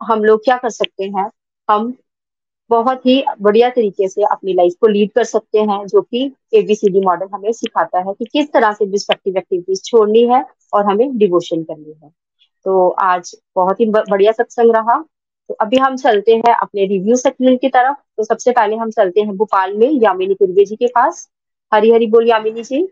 हम 0.00 0.24
लोग 0.24 0.44
क्या 0.44 0.56
कर 0.56 0.70
सकते 0.70 1.04
हैं? 1.06 1.30
हम 1.68 1.92
बहुत 2.70 3.06
ही 3.06 3.22
बढ़िया 3.40 3.68
तरीके 3.70 4.08
से 4.08 4.22
अपनी 4.22 4.52
लाइफ 4.52 4.74
को 4.80 4.86
लीड 4.86 5.10
कर 5.12 5.24
सकते 5.24 5.58
हैं, 5.60 5.86
जो 5.86 6.00
कि 6.02 6.24
एबीसीडी 6.54 7.00
मॉडल 7.00 7.28
हमें 7.34 7.52
सिखाता 7.52 7.98
है 7.98 8.12
कि 8.14 8.24
किस 8.24 8.52
तरह 8.52 8.72
से 8.72 8.86
डिस्ट्रक्टिव 8.86 9.36
एक्टिविटीज़ 9.38 9.82
छोड़नी 9.84 10.24
है 10.28 10.44
और 10.72 10.84
हमें 10.86 11.16
डिवोशन 11.18 11.62
करनी 11.62 11.94
है। 12.02 12.10
तो 12.66 12.88
आज 13.02 13.34
बहुत 13.56 13.80
ही 13.80 13.86
बढ़िया 13.86 14.32
सत्संग 14.32 14.74
रहा। 14.76 15.02
तो 15.52 15.56
अभी 15.60 15.76
हम 15.76 15.96
चलते 15.96 16.32
हैं 16.32 16.54
अपने 16.54 16.84
रिव्यू 16.86 17.16
सेक्शन 17.16 17.56
की 17.56 17.68
तरफ़। 17.68 17.96
तो 18.16 18.24
सबसे 18.24 18.52
पहले 18.52 18.76
हम 18.76 18.90
चलते 18.90 19.20
हैं 19.20 19.36
भोपाल 19.36 19.72
में 19.72 19.90
यामिनी 20.02 20.34
कुर्वे 20.34 20.64
जी 20.64 20.76
के 20.76 20.86
पास। 20.86 21.28
हरी 21.72 21.90
हरी 21.90 22.06
बोल 22.06 22.28
यामिनी 22.28 22.62
जी। 22.62 22.88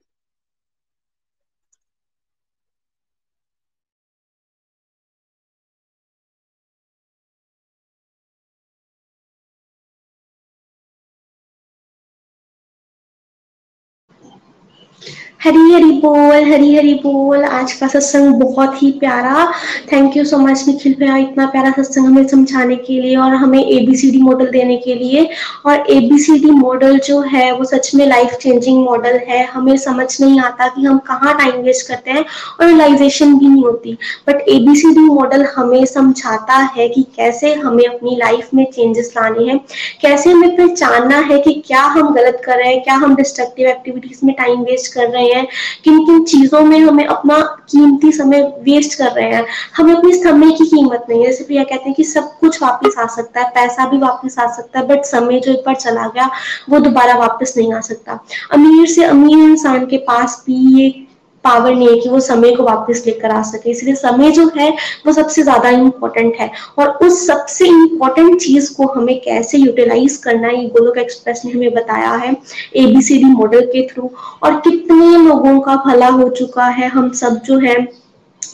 हरी 15.45 15.73
हरी 15.73 15.91
बोल 15.91 16.53
हरी 16.53 16.75
हरी 16.77 16.95
बोल। 16.95 17.45
आज 17.45 17.73
का 17.73 17.87
सत्संग 17.87 18.35
बहुत 18.35 18.83
ही 18.83 18.91
प्यारा। 18.91 19.53
Thank 19.93 20.17
you 20.17 20.25
so 20.25 20.39
much 20.39 20.65
Nikhil 20.69 20.95
भैया, 20.99 21.17
इतना 21.17 21.47
प्यारा 21.47 21.71
सत्संग 21.71 22.07
हमें 22.07 22.27
समझाने 22.29 22.77
के 22.77 23.01
लिए 23.01 23.17
और 23.17 23.35
हमें 23.35 23.65
एबीसीडी 23.65 24.19
मॉडल 24.19 24.47
देने 24.47 24.77
के 24.77 24.95
लिए। 24.95 25.29
और 25.67 25.85
एबीसीडी 25.91 26.51
मॉडल 26.51 26.99
जो 26.99 27.21
है, 27.21 27.53
वो 27.53 27.65
सच 27.65 27.95
में 27.95 28.07
लाइफ 28.07 28.33
चेंजिंग 28.33 28.85
मॉडल 28.85 29.17
है। 29.29 29.45
हमें 29.45 29.77
समझ 29.77 30.21
नहीं 30.21 30.41
आता 30.41 30.69
कि 30.69 30.85
हम 30.85 30.99
कहाँ 30.99 31.35
टाइम 31.35 31.63
वेस्ट 31.63 31.89
करते 31.89 32.11
हैं 32.11 32.25
और 32.61 32.67
रियलाइजेशन 32.67 33.39
भी 33.39 33.49
नहीं 33.49 33.63
होती। 33.63 33.97
बट 34.29 34.49
एबीसीडी 34.49 35.01
मॉडल 35.01 35.47
हमें 35.57 35.85
समझाता 35.85 36.59
है 36.77 36.89
कि 36.89 37.03
कैसे 37.17 37.55
हमें 37.55 37.85
अपनी 37.85 38.17
लाइफ 38.17 38.49
में 38.55 38.65
चेंजेस 38.65 39.13
लाने 39.17 39.45
हैं। 39.45 39.59
कैसे 40.03 40.31
हमें 40.31 40.57
पहचानना 40.57 41.19
है 41.19 41.41
कि 41.41 41.63
क्या 41.67 41.83
हम 41.83 42.15
गलत 42.15 42.43
कर 42.45 42.57
रहे 42.57 42.69
हैं, 42.69 42.83
क्या 42.83 42.95
हम 42.95 43.17
डिस्ट्रक्टिव 43.17 43.69
एक्टिविटीज़ 43.69 44.27
में 44.27 44.35
टाइम 44.37 44.61
वेस्ट 44.61 44.95
कर 44.95 45.09
रहे 45.09 45.23
हैं। 45.23 45.29
हैं 45.31 45.47
किन 45.85 45.99
किन 46.07 46.23
चीज़ों 46.25 46.61
में 46.61 46.79
हमें 46.81 47.05
अपना 47.07 47.39
कीमती 47.71 48.13
समय 48.13 48.43
वेस्ट 48.63 48.99
कर 48.99 49.13
रहे 49.13 49.33
हैं। 49.35 49.45
हमें 49.77 49.95
अपने 49.95 50.13
समय 50.13 50.53
की 50.53 50.67
कीमत 50.67 51.07
नहीं 51.11 51.21
है। 51.21 51.27
जैसे 51.27 51.45
भैया 51.49 51.65
कहते 51.65 51.85
हैं 51.87 51.95
कि 51.95 52.05
सब 52.05 52.39
कुछ 52.39 52.63
वापस 52.63 52.95
आ 52.99 53.07
सकता 53.07 53.41
है, 53.41 53.49
पैसा 53.49 53.89
भी 53.89 53.99
वापस 53.99 54.39
आ 54.39 54.51
सकता 54.53 54.79
है 54.79 54.87
बट 54.87 55.05
समय 55.05 55.41
जो 55.41 55.53
एक 55.53 55.63
बार 55.67 55.75
चला 55.75 56.07
गया, 56.07 56.31
वो 56.71 56.79
दोबारा 56.79 57.15
वापस 57.15 57.55
नहीं 57.57 57.73
आ 57.73 57.81
सकता। 57.81 58.19
अमीर 58.53 58.87
से 58.87 59.05
अमीर 59.05 59.39
इंसान 59.39 59.87
के 59.87 59.97
पास 59.99 60.43
भी 60.47 60.83
ये 60.83 61.07
पावर 61.45 61.75
नहीं 61.75 61.89
है 61.89 61.99
कि 62.01 62.09
वो 62.09 62.21
समय 62.21 62.55
को 62.57 62.63
वापस 62.63 63.03
लेकर 63.07 63.31
आ 63.31 63.41
सके। 63.43 63.71
इसलिए 63.71 63.95
समय 63.97 64.31
जो 64.33 64.51
है 64.57 64.69
वो 65.07 65.13
सबसे 65.13 65.43
ज़्यादा 65.43 65.69
इम्पोर्टेंट 65.71 66.35
है। 66.41 66.51
और 66.79 66.89
उस 67.03 67.27
सबसे 67.27 67.67
इम्पोर्टेंट 67.69 68.41
चीज़ 68.41 68.73
को 68.77 68.87
हमें 68.93 69.19
कैसे 69.21 69.59
यूटिलाइज 69.59 70.17
करना 70.25 70.49
है 70.49 70.67
गोलोक 70.69 70.99
एक्सप्रेस 70.99 71.43
ने 71.45 71.53
हमें 71.53 71.75
बताया 71.75 72.11
है 72.15 72.37
एबीसीडी 72.77 73.33
मॉडल 73.33 73.67
के 73.67 73.87
थ्रू 73.87 74.11
और 74.43 74.61
कितने 74.61 75.17
लोगों 75.19 75.59
का 75.61 75.77
भला 75.87 76.09
हो 76.11 76.29
चुका 76.39 76.67
है 76.69 76.89
हम 76.89 77.11
सब 77.15 77.41
जो 77.45 77.59
है 77.59 77.77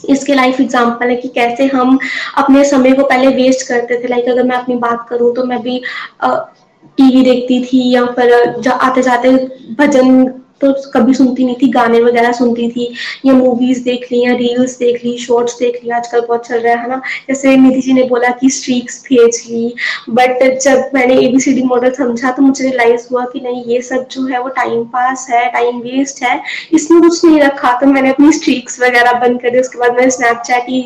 इसके 0.09 0.33
लाइफ 0.33 0.59
एग्ज़ाम्पल 0.61 1.09
है 1.09 1.15
कि 1.15 1.27
कैसे 1.35 1.65
हम 1.67 1.97
अपने 2.37 2.63
समय 2.65 2.91
को 2.93 3.03
पहले 3.03 3.27
वेस्ट 3.35 3.67
करते 3.67 4.01
थे। 4.03 4.07
लाइक 4.07 4.29
अगर 4.29 4.43
मैं 4.43 4.55
अपनी 4.55 4.75
बात 4.77 5.05
करूँ 5.09 5.33
तो 5.35 5.43
मैं 5.45 5.61
भी 5.61 5.81
टीवी 6.23 7.23
देखती 7.23 7.63
थी 7.63 7.89
या 7.91 8.05
फिर 8.07 8.59
जा, 8.59 8.71
आते 8.71 9.01
जाते 9.01 9.31
भजन 9.79 10.36
तो 10.61 10.71
कभी 10.91 11.13
सुनती 11.13 11.45
नहीं 11.45 11.55
थी, 11.55 11.67
गाने 11.71 11.99
वगैरह 12.01 12.31
सुनती 12.33 12.67
थी, 12.71 12.93
या 13.25 13.33
मूवीज़ 13.33 13.83
देख 13.83 14.07
ली, 14.11 14.23
या 14.25 14.33
रील्स 14.35 14.77
देख 14.79 15.03
ली 15.03 15.17
शॉर्ट्स 15.17 15.57
देख 15.59 15.79
ली, 15.83 15.89
आजकल 15.91 16.21
बहुत 16.21 16.47
चल 16.47 16.59
रहा 16.59 16.75
है 16.75 16.89
ना? 16.89 17.01
जैसे 17.27 17.55
निधि 17.57 17.81
जी 17.81 17.93
ने 17.93 18.03
बोला 18.09 18.29
कि 18.39 18.49
स्ट्रीक्स 18.49 19.01
भेज 19.03 19.43
ली 19.49 19.73
बट 20.11 20.43
जब 20.59 20.89
मैंने 20.93 21.17
एबीसीडी 21.25 21.63
मॉडल 21.63 21.91
समझा 21.93 22.31
तो 22.31 22.41
मुझे 22.41 22.63
रियलाइज़ 22.63 23.07
हुआ 23.11 23.25
कि 23.33 23.39
नहीं, 23.39 23.63
ये 23.65 23.81
सब 23.81 24.07
जो 24.11 24.25
है 24.27 24.39
वो 24.39 24.49
टाइम 24.57 24.83
पास 24.87 25.27
है 25.29 25.45
टाइम 25.53 25.79
वेस्ट 25.81 26.23
है 26.23 26.41
इसमें 26.73 27.01
कुछ 27.01 27.23
नहीं 27.25 27.41
रखा। 27.41 27.71
तो 27.79 27.87
मैंने 27.87 28.09
अपनी 28.09 28.31
स्ट्रीक्स 28.33 28.79
वगैरह 28.81 29.19
बंद 29.19 29.41
कर 29.41 29.49
दी, 29.49 29.59
उसके 29.59 29.79
बाद 29.79 29.95
मैंने 29.95 30.09
स्नैपचैट 30.11 30.65
ही 30.69 30.81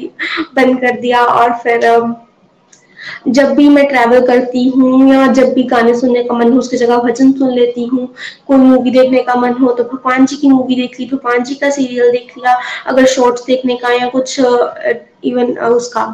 बंद 0.55 0.79
कर 0.81 0.99
दिया 0.99 1.23
और 1.23 1.53
फिर 1.63 1.87
जब 3.27 3.53
भी 3.55 3.67
मैं 3.69 3.85
ट्रैवल 3.87 4.25
करती 4.27 4.67
हूँ 4.69 5.09
या 5.09 5.25
जब 5.29 5.53
भी 5.53 5.63
गाने 5.65 5.93
सुनने 5.99 6.23
का 6.23 6.35
मन 6.35 6.51
हो, 6.51 6.59
उसकी 6.59 6.77
जगह 6.77 6.97
भजन 6.99 7.31
सुन 7.33 7.51
लेती 7.51 7.85
हूँ। 7.85 8.07
कोई 8.47 8.57
मूवी 8.57 8.91
देखने 8.91 9.21
का 9.23 9.35
मन 9.35 9.53
हो 9.53 9.71
तो 9.71 9.83
भगवान 9.85 10.25
जी 10.25 10.35
की 10.35 10.49
मूवी 10.49 10.75
देख 10.75 10.99
ली, 10.99 11.05
भगवान 11.07 11.43
जी 11.43 11.55
का 11.55 11.69
सीरियल 11.69 12.11
देख 12.11 12.33
लिया। 12.37 12.59
अगर 12.87 13.05
शॉर्ट्स 13.07 13.45
देखने 13.45 13.75
का 13.75 13.93
या 13.93 14.07
कुछ 14.09 14.39
इवन 14.39 15.57
उसका 15.59 16.05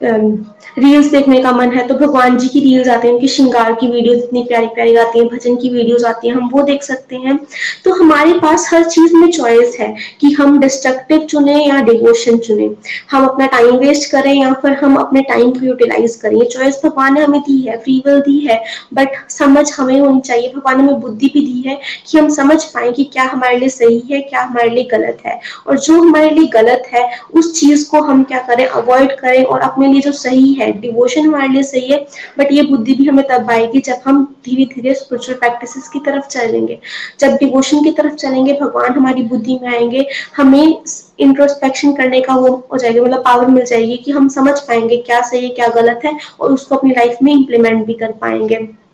रील्स 0.00 1.06
देखने 1.10 1.40
का 1.42 1.50
मन 1.52 1.70
है 1.72 1.86
तो 1.88 1.94
भगवान 1.96 2.36
जी 2.38 2.48
की 2.48 2.60
रील्स 2.60 2.88
आती 2.88 3.06
हैं, 3.06 3.14
उनकी 3.14 3.28
श्रृंगार 3.28 3.72
की 3.74 3.86
वीडियोस 3.88 4.18
इतनी 4.18 4.42
प्यारी 4.44 4.66
प्यारी 4.74 4.94
आती 4.96 5.18
हैं, 5.18 5.28
भजन 5.28 5.56
की 5.56 5.68
वीडियोस 5.70 6.04
आती 6.04 6.28
हैं, 6.28 6.34
हम 6.34 6.48
वो 6.52 6.62
देख 6.62 6.82
सकते 6.82 7.16
हैं। 7.16 7.36
तो 7.84 7.92
हमारे 7.94 8.32
पास 8.40 8.68
हर 8.72 8.84
चीज़ 8.86 9.14
में 9.14 9.30
चॉइस 9.30 9.76
है 9.80 9.94
कि 10.20 10.32
हम 10.32 10.58
डिस्ट्रक्टिव 10.60 11.24
चुने 11.24 11.54
या 11.56 11.80
डिवोशन 11.82 12.38
चुने। 12.38 12.70
हम 13.10 13.24
अपना 13.26 13.46
टाइम 13.46 13.76
वेस्ट 13.76 14.10
करें 14.12 14.32
या 14.34 14.52
फिर 14.62 14.72
हम 14.74 14.96
अपने 14.96 15.22
टाइम 15.22 15.50
को 15.50 15.64
यूटिलाइज 15.66 16.16
करें। 16.22 16.38
चॉइस 16.46 16.80
भगवान 16.84 17.14
ने 17.14 17.20
हमें 17.20 17.40
दी 17.40 17.60
है 17.60 17.76
फ्री 17.78 17.96
विल 18.06 18.20
दी 18.20 18.38
है 18.46 18.62
बट 18.94 19.16
समझ 19.30 19.70
हमें 19.72 19.98
होनी 20.00 20.20
चाहिए, 20.20 20.52
भगवान 20.56 20.76
ने 20.76 20.82
हमें 20.82 21.00
बुद्धि 21.00 21.30
भी 21.34 21.46
दी 21.46 21.68
है 21.68 21.78
कि 22.06 22.18
हम 22.18 22.28
समझ 22.30 22.62
पाए 22.64 22.92
कि 22.92 23.04
क्या 23.04 23.24
हमारे 23.24 23.56
लिए 23.56 23.68
सही 23.68 24.02
है, 24.10 24.20
क्या 24.20 24.42
हमारे 24.42 24.68
लिए 24.70 24.84
गलत 24.92 25.18
है। 25.26 25.40
और 25.66 25.78
जो 25.78 26.00
हमारे 26.00 26.30
लिए 26.30 26.46
गलत 26.52 26.82
है, 26.92 27.08
उस 27.34 27.52
चीज़ 27.60 27.88
को 27.90 28.00
हम 28.02 28.22
क्या 28.24 28.38
करें 28.48 28.66
अवॉइड 28.66 29.18
करें 29.18 29.44
और 29.44 29.60
अपने 29.60 29.84
लिए 29.86 30.00
जो 30.00 30.12
सही 30.12 30.52
है 30.52 30.70
डिवोशन 30.80 31.26
हमारे 31.26 31.48
लिए 31.48 31.62
सही 31.62 31.88
है 31.88 31.98
बट 32.38 32.52
ये 32.52 32.62
बुद्धि 32.62 32.94
भी 32.94 33.04
हमें 33.04 33.24
तब 33.28 33.50
आएगी 33.50 33.80
जब 33.80 34.00
हम 34.04 34.24
धीरे 34.44 34.64
धीरे 34.74 34.94
स्पिरिचुअल 34.94 35.38
प्रैक्टिसेस 35.38 35.88
की 35.88 35.98
तरफ़ 36.00 36.26
चलेंगे। 36.28 36.78
जब 37.20 37.34
डिवोशन 37.34 37.82
की 37.84 37.90
तरफ़ 37.90 38.14
चलेंगे, 38.14 38.52
भगवान 38.52 38.92
हमारी 38.92 39.22
बुद्धि 39.22 39.58
में 39.62 39.68
आएँगे, 39.68 40.06
हमें 40.36 40.82
इंट्रोस्पेक्शन 41.18 41.92
करने 41.92 42.20
का 42.20 42.34
वो 42.36 42.54
हो 42.72 42.78
जाएगा 42.78 43.02
मतलब 43.02 43.22
पावर 43.24 43.46
मिल 43.46 43.64
जाएगी 43.64 43.96
कि 43.96 44.10
हम 44.10 44.28
समझ 44.28 44.58
पाएँगे 44.60 44.96
क्या 44.96 45.20
सही 45.20 45.42
है, 45.42 45.48
क्या 45.48 45.68
गलत 45.68 46.00
है, 46.04 46.16
और 46.40 46.52
उसको 46.52 46.76
अपनी 46.76 46.90
लाइफ 46.90 47.18
में 47.22 47.32
इम्प्लीमेंट 47.32 47.86
भी 47.86 47.94
कर 47.94 48.12
पाएँगे। 48.12 48.85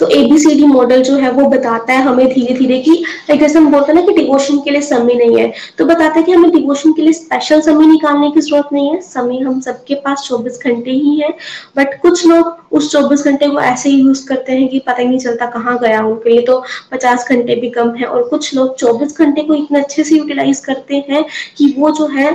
तो 0.00 0.08
एबीसीडी 0.16 0.64
मॉडल 0.66 1.02
जो 1.02 1.16
है 1.16 1.30
वो 1.32 1.48
बताता 1.50 1.92
है 1.92 2.02
हमें 2.02 2.26
धीरे 2.28 2.54
धीरे 2.54 2.78
कि 2.80 2.92
लाइक 2.92 3.40
जैसे 3.40 3.58
हम 3.58 3.70
बोलते 3.72 3.92
हैं 3.92 3.98
ना 4.00 4.06
कि 4.06 4.12
डिवोशन 4.12 4.58
के 4.58 4.70
लिए 4.70 4.80
समय 4.82 5.14
नहीं 5.14 5.38
है 5.38 5.52
तो 5.78 5.84
बताता 5.84 6.18
है 6.18 6.22
कि 6.22 6.32
हमें 6.32 6.50
डिवोशन 6.50 6.92
के 6.92 7.02
लिए 7.02 7.12
स्पेशल 7.12 7.60
समय 7.60 7.86
निकालने 7.86 8.30
की 8.30 8.40
ज़रूरत 8.40 8.68
नहीं 8.72 8.90
है। 8.90 9.00
समय 9.02 9.38
हम 9.38 9.60
सबके 9.60 9.94
पास 10.04 10.28
24 10.30 10.58
घंटे 10.64 10.90
ही 10.90 11.18
है 11.20 11.30
बट 11.76 12.00
कुछ 12.02 12.26
लोग 12.26 12.56
उस 12.72 12.90
24 12.94 13.24
घंटे 13.24 13.48
को 13.48 13.60
ऐसे 13.60 13.88
ही 13.88 14.00
यूज़ 14.00 14.26
करते 14.28 14.52
हैं 14.52 14.68
कि 14.68 14.78
पता 14.78 15.02
ही 15.02 15.08
नहीं 15.08 15.18
चलता 15.18 15.46
कहाँ 15.50 15.78
गया 15.78 16.00
उनके 16.06 16.30
लिए 16.30 16.42
तो 16.42 16.62
50 16.92 17.28
घंटे 17.28 17.54
भी 17.56 17.70
कम 17.70 17.94
है, 17.94 18.04
और 18.04 18.28
कुछ 18.28 18.54
लोग 18.54 18.76
24 18.78 19.16
घंटे 19.18 19.42
को 19.42 19.54
इतने 19.54 19.80
अच्छे 19.80 20.04
से 20.04 20.16
यूटिलाइज 20.16 20.60
करते 20.60 21.04
हैं 21.10 21.24
कि 21.58 21.74
वो 21.78 21.90
जो 21.90 22.06
है 22.08 22.32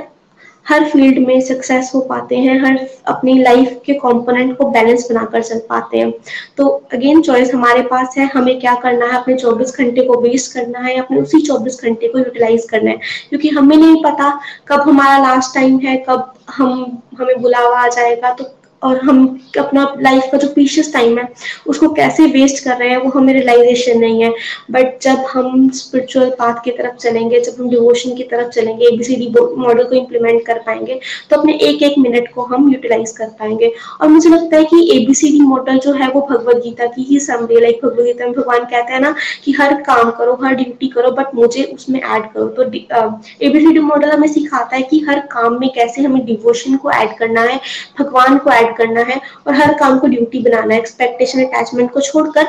हर 0.66 0.84
फ़ील्ड 0.89 1.28
में 1.28 1.39
सक्सेस 1.41 1.91
हो 1.95 2.01
पाते 2.01 2.38
हैं, 2.38 2.59
हर 2.61 2.88
अपनी 3.07 3.38
लाइफ 3.39 3.82
के 3.86 3.93
कंपोनेंट 3.93 4.57
को 4.57 4.66
बैलेंस 4.70 5.07
बनाकर 5.11 5.41
चल 5.41 5.59
पाते 5.59 5.97
हैं। 5.97 6.14
तो 6.57 6.68
अगेन 6.93 7.22
चॉइस 7.22 7.53
हमारे 7.53 7.82
पास 7.82 8.16
है, 8.18 8.26
हमें 8.26 8.59
क्या 8.59 8.76
करना 8.76 9.05
है? 9.05 9.18
अपने 9.18 9.36
24 9.36 9.78
घंटे 9.78 10.03
को 10.03 10.20
वेस्ट 10.22 10.53
करना 10.53 10.80
है 10.80 10.97
अपने 10.97 11.22
उसी 11.22 11.41
24 11.41 11.82
घंटे 11.84 12.07
को 12.07 12.18
यूटिलाइज 12.18 12.68
करना 12.70 12.91
है? 12.91 12.97
क्योंकि 13.30 13.49
हमें 13.49 13.78
नहीं 13.78 14.03
पता 14.03 14.39
कब 14.68 14.82
हमारा 14.82 15.18
लास्ट 15.18 15.55
टाइम 15.55 15.80
है, 15.80 15.97
कब 16.09 16.34
हम, 16.49 17.01
हमें 17.18 17.41
बुलावा 17.41 17.80
आ 17.80 17.88
जाएगा 17.88 18.34
तो 18.34 18.43
और 18.84 18.99
हम 18.99 19.25
अपना 19.59 19.84
लाइफ 20.01 20.23
का 20.31 20.38
जो 20.38 20.47
पीशियस 20.53 20.91
टाइम 20.93 21.17
है, 21.17 21.27
उसको 21.67 21.88
कैसे 21.93 22.25
वेस्ट 22.29 22.63
कर 22.63 22.77
रहे 22.77 22.89
हैं, 22.89 22.97
वो 22.97 23.09
हमें 23.09 23.34
रियलाइजेशन 23.34 23.99
नहीं 23.99 24.23
है। 24.23 24.31
बट 24.71 24.99
जब 25.01 25.25
हम 25.31 25.69
स्पिरिचुअल 25.71 26.29
पाथ 26.39 26.63
की 26.63 26.71
तरफ़ 26.71 26.95
चलेंगे, 26.97 27.39
जब 27.39 27.55
हम 27.59 27.69
डिवोशन 27.69 28.15
की 28.15 28.23
तरफ़ 28.25 28.49
चलेंगे 28.49 28.86
एबीसीडी 28.86 29.27
मॉडल 29.57 29.84
को 29.84 29.95
इम्प्लीमेंट 29.95 30.45
कर 30.45 30.59
पाएँगे 30.65 30.99
तो 31.29 31.38
अपने 31.38 31.53
एक 31.63 31.84
एक 31.84 31.97
मिनट 31.99 32.31
को 32.34 32.43
हम 32.45 32.71
यूटिलाइज 32.71 33.11
कर 33.17 33.27
पाएँगे। 33.39 33.71
और 34.01 34.07
मुझे 34.07 34.29
लगता 34.29 34.57
है 34.57 34.63
कि 34.65 34.89
एबीसीडी 34.95 35.39
मॉडल 35.41 35.77
जो 35.79 35.93
है, 35.93 36.09
वो 36.09 36.21
भगवत 36.31 36.61
गीता 36.63 36.86
की 36.88 37.03
ही 37.03 37.19
समरी 37.19 37.59
लाइक 37.61 37.79
भगवत 37.84 38.05
गीता 38.05 38.25
में 38.25 38.34
भगवान 38.34 38.65
कहते 38.65 38.93
हैं 38.93 38.99
ना 39.01 39.13
कि 39.43 39.51
हर 39.51 39.73
काम 39.81 40.11
करो, 40.11 40.34
हर 40.43 40.55
ड्यूटी 40.55 40.88
करो 40.88 41.11
बट 41.13 41.36
मुझे 41.36 41.63
उसमें 41.65 41.99
ऐड 42.01 42.23
करो। 42.34 42.47
तो 42.47 42.63
एबीसीडी 42.63 43.79
मॉडल 43.81 44.09
हमें 44.09 44.27
सिखाता 44.29 44.75
है 44.75 44.81
कि 44.84 44.99
हर 45.09 45.19
काम 45.31 45.59
में 45.59 45.69
कैसे 45.75 46.01
हमें 46.01 46.25
डिवोशन 46.25 46.75
को 46.77 46.91
ऐड 46.91 47.17
करना 47.17 47.41
है, 47.41 47.59
भगवान 47.99 48.38
को 48.38 48.49
ऐड 48.51 48.72
करना 48.78 49.01
है 49.03 49.19
और 49.47 49.53
हर 49.53 49.74
काम 49.80 49.97
को 49.99 50.07
ड्यूटी 50.07 50.39
बनाना 50.39 50.74
है 50.74 50.80
एक्सपेक्टेशन 50.80 51.43
अटैचमेंट 51.45 51.91
को 51.91 52.01
छोड़कर। 52.01 52.47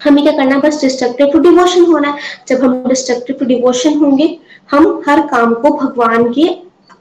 हमें 0.00 0.22
क्या 0.24 0.32
करना 0.32 0.54
है? 0.54 0.60
बस 0.60 0.80
डिस्ट्रक्टिव 0.80 1.30
टू 1.32 1.38
डिवोशन 1.40 1.84
होना 1.84 2.08
है। 2.08 2.18
जब 2.48 2.64
हम 2.64 2.82
डिस्ट्रक्टिव 2.88 3.36
टू 3.36 3.46
डिवोशन 3.46 3.98
होंगे, 3.98 4.38
हम 4.70 5.02
हर 5.08 5.26
काम 5.26 5.54
को 5.54 5.76
भगवान 5.76 6.32
के 6.32 6.48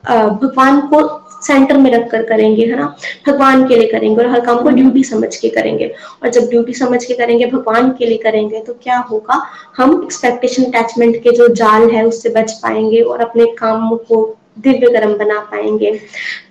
भगवान 0.07 0.79
को 0.87 0.99
सेंटर 1.43 1.77
में 1.77 1.91
रखकर 1.91 2.23
करेंगे, 2.23 2.65
है 2.65 2.75
ना? 2.75 2.85
भगवान 3.27 3.67
के 3.67 3.75
लिए 3.75 3.87
करेंगे 3.87 4.21
और 4.23 4.29
हर 4.29 4.39
काम 4.45 4.61
को 4.63 4.69
ड्यूटी 4.69 5.03
समझ 5.03 5.35
के 5.35 5.49
करेंगे। 5.49 5.87
और 6.23 6.29
जब 6.29 6.49
ड्यूटी 6.49 6.73
समझ 6.73 7.03
के 7.05 7.13
करेंगे, 7.13 7.45
भगवान 7.45 7.89
के 7.91 8.05
लिए 8.05 8.17
करेंगे 8.17 8.59
तो 8.59 8.73
क्या 8.73 8.97
होगा? 9.11 9.41
हम 9.77 10.01
एक्सपेक्टेशन 10.03 10.63
अटैचमेंट 10.63 11.21
के 11.23 11.31
जो 11.31 11.47
जाल 11.47 11.89
है, 11.89 12.05
उससे 12.05 12.29
बच 12.29 12.51
पाएँगे 12.63 13.01
और 13.01 13.21
अपने 13.21 13.45
काम 13.59 13.95
को 13.97 14.23
दिव्य 14.59 14.87
कर्म 14.89 15.13
बना 15.17 15.39
पाएँगे। 15.51 15.91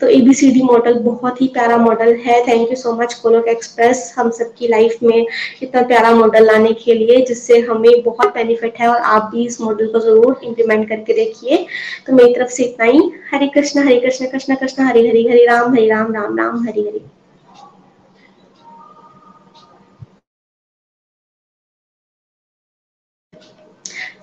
तो 0.00 0.08
एबीसीडी 0.08 0.62
मॉडल 0.62 0.98
बहुत 1.00 1.40
ही 1.42 1.46
प्यारा 1.48 1.76
मॉडल 1.78 2.14
है। 2.16 2.40
Thank 2.46 2.70
you 2.70 2.76
so 2.76 2.92
much 2.92 3.14
Golok 3.14 3.48
express 3.48 4.12
हम 4.18 4.30
सबकी 4.30 4.68
लाइफ 4.68 5.02
में 5.02 5.26
इतना 5.62 5.82
प्यारा 5.82 6.10
मॉडल 6.12 6.46
लाने 6.46 6.72
के 6.74 6.94
लिए, 6.94 7.20
जिससे 7.22 7.58
हमें 7.60 8.02
बहुत 8.04 8.34
बेनिफिट 8.34 8.80
है 8.80 8.88
और 8.88 9.00
आप 9.14 9.30
भी 9.34 9.46
इस 9.46 9.60
मॉडल 9.60 9.92
को 9.92 10.00
ज़रूर 10.00 10.40
इंप्लीमेंट 10.44 10.88
करके 10.88 11.14
देखिए। 11.14 11.64
तो 12.06 12.12
मेरी 12.12 12.34
तरफ़ 12.34 12.50
से 12.50 12.64
इतना 12.64 12.86
ही। 12.86 13.10
हरे 13.32 13.48
कृष्ण 13.54 13.86
हरे 13.86 14.00
कृष्ण 14.00 14.26
कृष्ण 14.26 14.54
कृष्ण, 14.54 14.82
हरे 14.82 15.08
हरे 15.08 15.22
हरे 15.22 15.44
राम 15.46 15.74
हरे 15.74 15.88
राम 15.88 16.14
राम 16.14 16.38
राम, 16.38 16.66
हरे 16.68 16.80
हरे। 16.80 17.15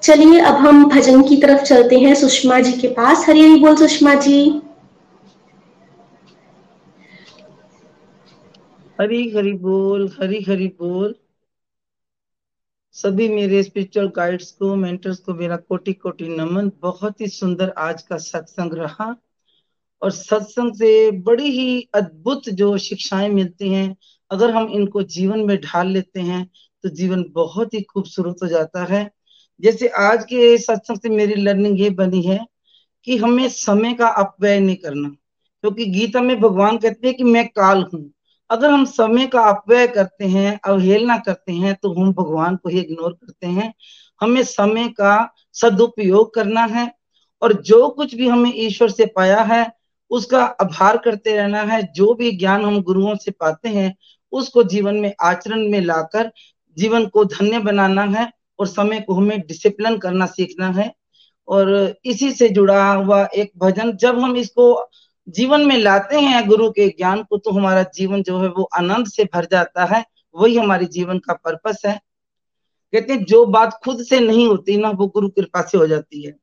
चलिए, 0.04 0.40
अब 0.40 0.56
हम 0.56 0.90
भजन 0.90 1.22
की 1.24 1.38
तरफ़ 1.38 1.62
चलते 1.62 2.00
हैं। 2.00 2.16
सुषमा 2.16 2.60
जी 2.60 2.72
के 2.74 2.88
पास। 2.88 3.26
हरी 3.30 3.42
हरी 3.42 3.60
बोल 3.60 3.76
सुषमा 3.76 4.14
जी। 4.14 4.62
हरी 9.02 9.30
हरी 9.30 9.54
बोल, 9.54 10.12
हरी 10.22 10.42
हरी 10.44 10.68
बोल। 10.68 11.16
सभी 12.92 13.30
मेरे 13.30 13.64
स्पिरिचुअल 13.64 14.08
गाइड्स 14.08 14.52
को 14.52 14.76
मेंटर्स 14.76 15.20
को, 15.20 15.34
मेरा 15.34 15.56
कोटि 15.58 15.94
कोटि 15.94 16.28
नमन। 16.28 16.72
बहुत 16.82 17.22
ही 17.22 17.28
सुंदर 17.28 17.74
आज 17.78 18.02
का 18.02 18.18
सत्संग 18.18 18.74
रहा। 18.74 19.16
और 20.02 20.12
सत्संग 20.12 20.74
से 20.74 21.12
बड़ी 21.12 21.50
ही 21.52 21.90
अद्भुत 21.94 22.50
जो 22.50 22.78
शिक्षाएँ 22.78 23.30
मिलती 23.30 23.70
हैं, 23.70 23.96
अगर 24.32 24.52
हम 24.52 24.68
इनको 24.68 25.04
जीवन 25.04 25.40
में 25.40 25.58
ढाल 25.58 25.88
लेते 25.88 26.20
हैं 26.20 26.50
तो 26.84 26.90
जीवन 26.90 27.26
बहुत 27.30 27.74
ही 27.74 27.82
खूबसूरत 27.82 28.36
हो 28.44 28.48
जाता 28.48 28.84
है। 28.84 29.12
जैसे 29.64 29.88
आज 30.00 30.24
के 30.24 30.58
सत्संग 30.58 30.98
से 30.98 31.10
मेरी 31.10 31.36
लर्निंग 31.36 31.80
ये 31.82 31.90
बनी 31.92 32.22
है 32.22 32.40
कि 33.08 33.18
हमें 33.18 33.48
समय 33.50 33.94
का 33.94 34.08
अपव्यय 34.08 34.60
नहीं 34.60 34.76
करना, 34.76 35.10
क्योंकि 35.10 35.86
गीता 35.88 36.22
में 36.22 36.40
भगवान 36.42 36.78
कहते 36.78 37.08
हैं 37.08 37.16
कि 37.18 37.24
मैं 37.24 37.48
काल 37.50 37.84
हूँ। 37.84 38.10
अगर 38.50 38.70
हम 38.70 38.84
समय 38.86 39.28
का 39.28 39.42
अपव्यय 39.42 39.88
करते 39.88 40.26
हैं, 40.26 40.60
अवहेलना 40.66 41.18
करते 41.18 41.52
हैं 41.54 41.76
तो 41.76 41.94
हम 41.94 42.12
भगवान 42.14 42.56
को 42.56 42.70
ही 42.70 42.80
इग्नोर 42.80 43.14
करते 43.14 43.48
हैं। 43.48 43.74
हमें 44.22 44.44
समय 44.44 44.88
का 44.90 45.34
सदुपयोग 45.54 46.34
करना 46.34 46.66
है 46.66 46.92
और 47.42 47.54
जो 47.62 47.88
कुछ 47.90 48.16
भी 48.16 48.28
हमें 48.28 48.52
ईश्वर 48.56 48.90
से 48.90 49.06
पाया 49.08 49.42
है, 49.44 49.66
उसका 50.12 50.44
आभार 50.44 50.98
करते 50.98 51.36
रहना 51.36 51.62
है। 51.64 51.82
जो 51.94 52.14
भी 52.14 52.32
ज्ञान 52.34 52.66
हम 52.66 52.82
गुरुओं 52.82 53.16
से 53.16 53.32
पाते 53.32 53.70
हैं, 53.70 53.94
उसको 54.34 54.64
जीवन 54.66 54.96
में 54.96 55.14
आचरण 55.22 55.68
में 55.72 55.80
लाकर 55.82 56.32
जीवन 56.78 57.06
को 57.08 57.26
धन्य 57.28 57.60
बनाना 57.62 58.04
है। 58.12 58.32
और 58.64 58.70
समय 58.70 59.00
को 59.00 59.14
हमें 59.14 59.40
डिसिप्लिन 59.40 59.98
करना 59.98 60.26
सीखना 60.26 60.68
है। 60.68 60.96
और 61.48 61.96
इसी 62.06 62.32
से 62.32 62.50
जुड़ा 62.50 62.94
हुआ 62.94 63.26
एक 63.26 63.52
भजन, 63.58 63.92
जब 63.92 64.20
हम 64.20 64.38
इसको 64.38 64.90
जीवन 65.30 65.62
में 65.62 65.78
लाते 65.78 66.20
हैं 66.20 66.48
गुरु 66.48 66.70
के 66.72 66.88
ज्ञान 66.88 67.24
को 67.24 67.38
तो 67.38 67.52
हमारा 67.52 67.84
जीवन 67.84 68.24
जो 68.24 68.40
है 68.40 68.48
वो 68.48 68.64
आनंद 68.64 69.08
से 69.08 69.24
भर 69.24 69.46
जाता 69.46 69.86
है। 69.86 70.06
वही 70.36 70.58
हमारे 70.58 70.86
जीवन 70.86 71.20
का 71.20 71.34
पर्पस 71.34 71.82
है। 71.86 72.02
कहते 72.94 73.14
हैं, 73.14 73.24
जो 73.24 73.46
बात 73.46 73.80
खुद 73.84 74.04
से 74.04 74.20
नहीं 74.20 74.48
होती 74.48 74.78
ना, 74.78 74.90
वो 74.90 75.08
गुरु 75.08 75.30
कृपा 75.30 75.62
से 75.62 75.78
हो 75.78 75.88
जाती 75.88 76.26
है। 76.26 76.36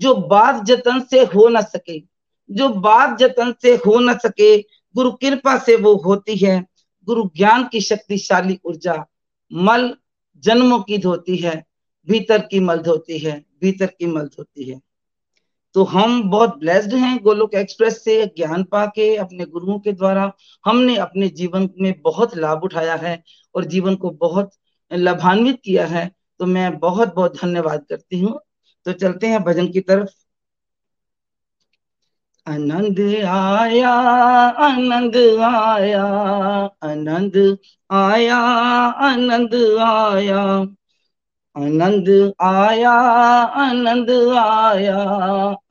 जो 0.00 0.14
बात 0.14 0.64
जतन 0.64 1.00
से 1.00 1.20
हो 1.20 1.48
ना 1.48 1.60
सके, 1.60 2.02
जो 2.50 2.68
बात 2.68 3.18
जतन 3.18 3.54
से 3.62 3.74
हो 3.74 4.00
ना 4.00 4.14
सके, 4.14 4.58
गुरु 4.96 5.12
कृपा 5.12 5.58
से 5.58 5.76
वो 5.76 5.96
होती 5.96 6.36
है। 6.36 6.66
गुरु 7.06 7.30
ज्ञान 7.36 7.68
की 7.72 7.80
शक्तिशाली 7.80 8.60
ऊर्जा, 8.64 9.06
मल 9.52 9.94
जन्मों 10.42 10.78
की 10.82 10.98
धोती 10.98 11.36
है, 11.36 11.64
भीतर 12.08 12.38
की 12.38 12.60
मल 12.60 12.78
धोती 12.78 13.18
है, 13.18 13.44
भीतर 13.60 13.86
की 13.86 14.06
मल 14.06 14.26
धोती 14.26 14.70
है। 14.70 14.80
तो 15.74 15.84
हम 15.84 16.30
बहुत 16.30 16.58
ब्लेस्ड 16.58 16.94
हैं 16.94 17.18
गोलोक 17.22 17.54
एक्सप्रेस 17.54 18.04
से, 18.04 18.26
ज्ञान 18.26 18.64
पाके, 18.64 19.16
अपने 19.16 19.44
गुरुओं 19.44 19.78
के 19.78 19.92
द्वारा 19.92 20.32
हमने 20.64 20.96
अपने 20.96 21.28
जीवन 21.28 21.68
में 21.80 22.00
बहुत 22.02 22.36
लाभ 22.36 22.60
उठाया 22.64 22.94
है 22.94 23.22
और 23.54 23.64
जीवन 23.64 23.96
को 23.96 24.10
बहुत 24.10 24.50
लाभान्वित 24.92 25.60
किया 25.64 25.86
है। 25.86 26.10
तो 26.38 26.46
मैं 26.46 26.78
बहुत 26.78 27.14
बहुत 27.14 27.36
धन्यवाद 27.36 27.86
करती 27.88 28.20
हूँ। 28.20 28.40
तो 28.84 28.92
चलते 28.92 29.26
हैं 29.26 29.42
भजन 29.42 29.68
की 29.68 29.80
तरफ़। 29.80 30.21
आनंद 32.46 33.00
आया 33.24 33.90
आनंद 34.66 35.16
आया 35.48 36.04
आनंद 36.82 37.36
आया 37.90 38.38
आनंद 39.08 39.54
आया 39.80 40.40
आनंद 41.56 42.08
आया 42.42 42.92
आनंद 43.62 44.10
आया 44.36 44.96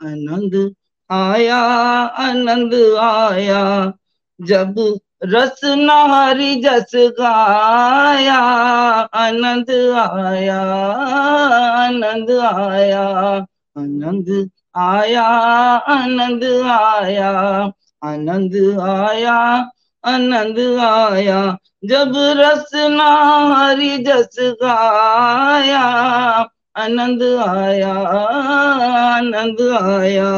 आनंद 0.05 0.55
आया 1.09 1.59
आनंद 2.25 2.73
आया। 2.99 3.93
जब 4.39 4.75
रस 5.23 5.61
नारी 5.63 6.55
जस 6.61 6.91
गाया, 6.95 8.39
आनंद 9.13 9.71
आया 9.95 10.61
आनंद 11.83 12.31
आया, 12.31 13.03
आनंद 13.77 14.49
आया, 14.75 15.23
आनंद 15.89 16.43
आया 16.71 17.31
आनंद 18.03 18.79
आया 18.81 19.35
आनंद 20.03 20.59
आया। 20.79 21.57
जब 21.85 22.13
रस 22.15 22.71
नारी 22.75 23.97
जस 23.97 24.37
गाया, 24.39 25.83
आनंद 26.77 27.23
आया 27.23 27.93
आनंद 29.15 29.61
आया। 29.81 30.31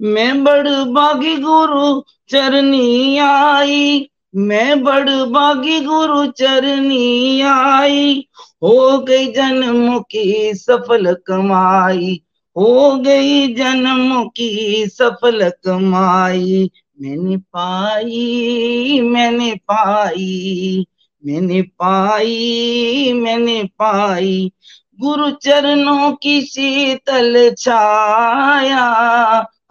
मैं 0.00 0.44
बड़ 0.44 0.68
बागी 0.68 1.36
गुरु 1.36 2.02
चरनी 2.28 3.18
आई, 3.18 4.10
मैं 4.36 4.82
बड़ 4.84 5.10
बागी 5.10 5.80
गुरु 5.80 6.26
चरनी 6.26 7.40
आई। 7.40 8.28
हो 8.62 8.98
गई 8.98 9.26
जन्म 9.32 9.98
की 10.10 10.54
सफल 10.54 11.12
कमाई, 11.26 12.20
हो 12.56 12.96
गई 12.96 13.54
जन्म 13.54 14.24
की 14.28 14.86
सफल 14.86 15.48
कमाई। 15.64 16.70
मैंने 17.00 17.36
पाई 17.36 19.00
मैंने 19.02 19.54
पाई 19.54 20.86
मैंने 21.24 21.62
पाई 21.62 23.12
मैंने 23.14 23.62
पाई। 23.64 24.52
गुरु 25.00 25.30
चरणों 25.30 26.12
की 26.12 26.40
शीतल 26.42 27.54
छाया, 27.58 28.84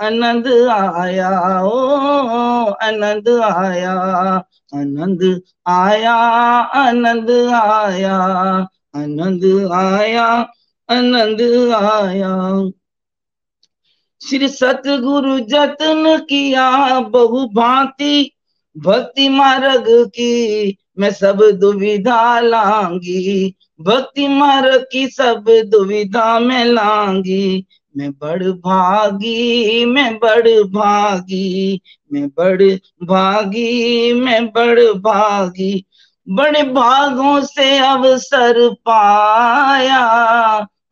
आनंद 0.01 0.47
आया, 0.71 1.29
ओ 1.63 2.71
आनंद 2.83 3.29
आया 3.29 3.93
आनंद 4.73 5.41
आया 5.67 6.13
आनंद 6.81 7.31
आया। 7.53 8.17
आनंद 8.95 9.69
आया 9.73 10.25
आनंद 10.89 11.41
आया। 11.75 12.69
श्री 14.29 14.47
सतगुरु 14.47 15.39
जतन 15.39 16.17
किया, 16.29 16.99
बहु 16.99 17.45
भांति 17.45 18.31
भक्ति 18.77 19.29
मार्ग 19.29 19.85
की, 19.89 20.77
मैं 20.99 21.11
सब 21.11 21.51
दुविधा 21.53 22.39
लांगी। 22.39 23.55
भक्ति 23.81 24.27
मार्ग 24.27 24.87
की 24.91 25.07
सब 25.07 25.45
दुविधा 25.67 26.39
में 26.39 26.65
लांगी। 26.65 27.65
मैं 27.97 28.11
बड़ 28.11 28.43
भागी, 28.43 29.85
मैं 29.85 30.17
बड़ 30.17 30.63
भागी, 30.63 31.81
मैं 32.13 32.27
बड़ 32.27 32.63
भागी, 33.03 34.13
मैं 34.13 34.47
बड़ 34.47 34.79
भागी। 34.81 35.85
बड़े 36.29 36.63
भागों 36.63 37.41
से 37.41 37.77
अवसर 37.77 38.69
पाया। 38.69 39.99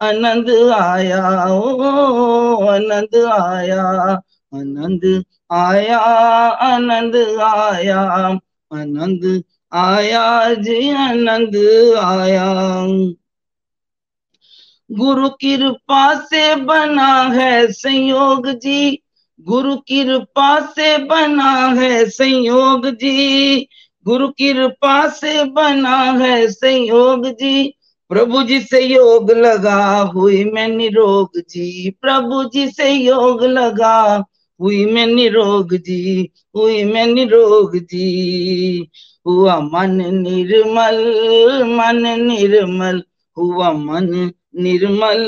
आनंद 0.02 0.50
आया, 0.74 1.46
ओ, 1.46 2.68
आनंद 2.68 3.16
आया 3.16 3.84
आनंद 4.56 5.24
आया 5.52 5.98
आनंद 6.64 7.16
आया 7.42 8.02
आनंद 8.74 9.44
आया 9.74 10.54
जी, 10.54 10.90
आनंद 10.90 11.56
आया। 12.04 12.54
गुरु 14.92 15.30
कृपा 15.30 16.14
से 16.20 16.56
बना 16.56 17.22
है 17.22 17.72
संयोग 17.72 18.48
जी, 18.48 19.04
गुरु 19.42 19.76
कृपा 19.76 20.60
से 20.60 20.98
बना 20.98 21.52
है 21.52 22.10
संयोग 22.10 22.88
जी। 22.88 23.68
गुरु 24.06 24.28
कृपा 24.28 25.08
से 25.10 25.44
बना 25.44 25.98
है 25.98 26.48
संयोग 26.48 27.28
जी। 27.28 27.74
प्रभु 28.10 28.44
जी 28.44 28.60
से 28.60 28.80
योग 28.82 29.32
लगा 29.32 29.98
हुई 30.16 30.44
मैं 30.44 30.68
निरोग 30.68 31.30
जी। 31.50 31.90
प्रभु 31.90 32.44
जी 32.44 32.68
से 32.68 32.92
योग 32.92 33.44
लगा 33.44 34.24
हुई 34.62 34.86
मैं 34.86 35.06
निरोग 35.06 35.76
जी, 35.76 36.32
हुई 36.56 36.84
मैं 36.84 37.06
निरोग 37.06 37.78
जी। 37.78 38.90
हुआ 39.28 39.60
मन 39.60 40.02
निर्मल 40.16 40.98
मन 41.64 42.06
निर्मल। 42.22 43.04
हुआ 43.38 43.72
मन 43.72 44.32
निर्मल 44.56 45.28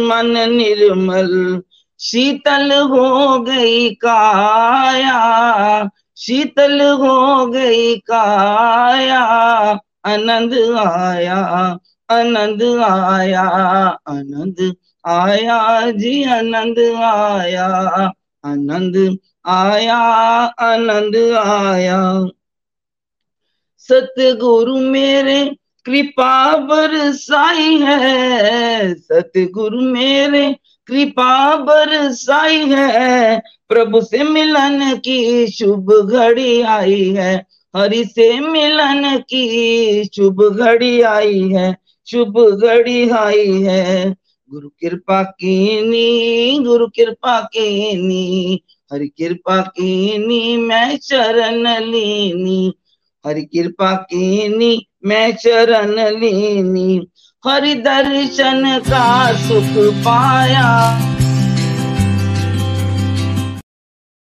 मन 0.00 0.50
निर्मल। 0.50 1.62
शीतल 2.00 2.72
हो 2.72 3.38
गई 3.38 3.90
काया 3.94 5.18
शीतल 6.16 6.80
हो 7.00 7.46
गई 7.46 7.96
काया, 8.10 9.20
आनंद 10.06 10.54
आया 10.78 11.36
आनंद 12.08 12.62
आया 12.86 13.42
आनंद 14.08 14.60
आया 15.04 15.58
जी, 15.92 16.12
आनंद 16.30 16.78
आया 17.04 17.66
आनंद 18.44 18.96
आया 19.50 19.98
आनंद 20.62 21.16
आया। 21.38 22.00
सतगुरु 23.88 24.78
मेरे 24.92 25.38
कृपा 25.84 26.56
बरसाई 26.56 27.78
है, 27.78 28.94
सतगुरु 28.94 29.80
मेरे, 29.80 30.56
कृपा 30.86 31.56
बरसाई 31.56 32.56
है, 32.56 33.42
प्रभु 33.68 34.00
से 34.00 34.22
मिलन 34.22 34.96
की 34.96 35.46
शुभ 35.46 36.10
घड़ी 36.12 36.60
आई 36.60 37.10
है, 37.10 37.46
हरि 37.76 38.04
से 38.04 38.40
मिलन 38.40 39.18
की 39.18 40.04
शुभ 40.04 40.42
घड़ी 40.42 41.00
आई 41.00 41.48
है, 41.48 41.76
शुभ 42.06 42.60
घड़ी 42.64 43.10
आई 43.10 43.52
है। 43.62 44.16
गुरु 44.50 44.68
कृपा 44.68 45.22
कीनी, 45.22 46.58
गुरु 46.58 46.86
कृपा 46.86 47.40
कीनी, 47.40 48.62
हरि 48.92 49.08
कृपा 49.08 49.60
कीनी, 49.60 50.56
मैं 50.56 50.98
शरण 51.02 51.84
लीनी, 51.84 52.74
हरि 53.26 53.42
कृपा 53.42 53.94
कीनी 53.94 54.88
मैं 55.02 55.32
चरण 55.36 55.94
लीनी, 56.18 57.08
हरि 57.44 57.74
दर्शन 57.74 58.78
का 58.80 59.06
सुख 59.38 59.72
पाया। 60.04 60.68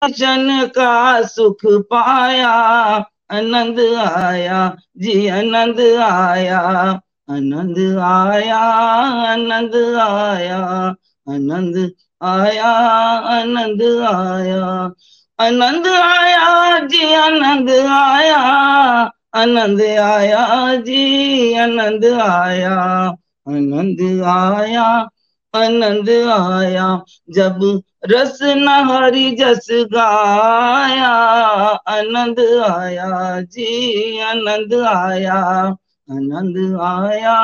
दर्शन 0.02 0.66
का 0.68 1.22
सुख 1.28 1.66
पाया, 1.92 2.52
आनंद 3.32 3.80
आया, 4.00 4.62
जी 4.98 5.28
आनंद 5.30 5.80
आया 6.02 6.60
आनंद 7.30 7.78
आया 8.04 8.58
आनंद 9.28 9.76
आया 10.00 10.58
आनंद 11.28 11.76
आया 12.22 12.68
आनंद 13.32 13.82
आया 14.08 14.66
आनंद 15.40 15.88
आया, 15.88 16.80
जी 16.88 17.14
आनंद 17.14 17.70
आया 17.70 18.42
आनंद 19.34 19.82
आया 19.82 20.42
जी, 20.84 21.02
आनंद 21.58 22.06
आया 22.24 22.76
आनंद 23.48 24.02
आया 24.28 24.84
आनंद 25.54 26.10
आया। 26.34 26.86
जब 27.30 27.60
रस 28.12 28.40
नहरी 28.60 29.30
जस 29.36 29.68
गाया, 29.94 31.12
आनंद 31.90 32.40
आया 32.70 33.10
जी, 33.44 33.68
आनंद 34.22 34.74
आया 34.88 35.36
आनंद 36.10 36.58
आया 36.84 37.36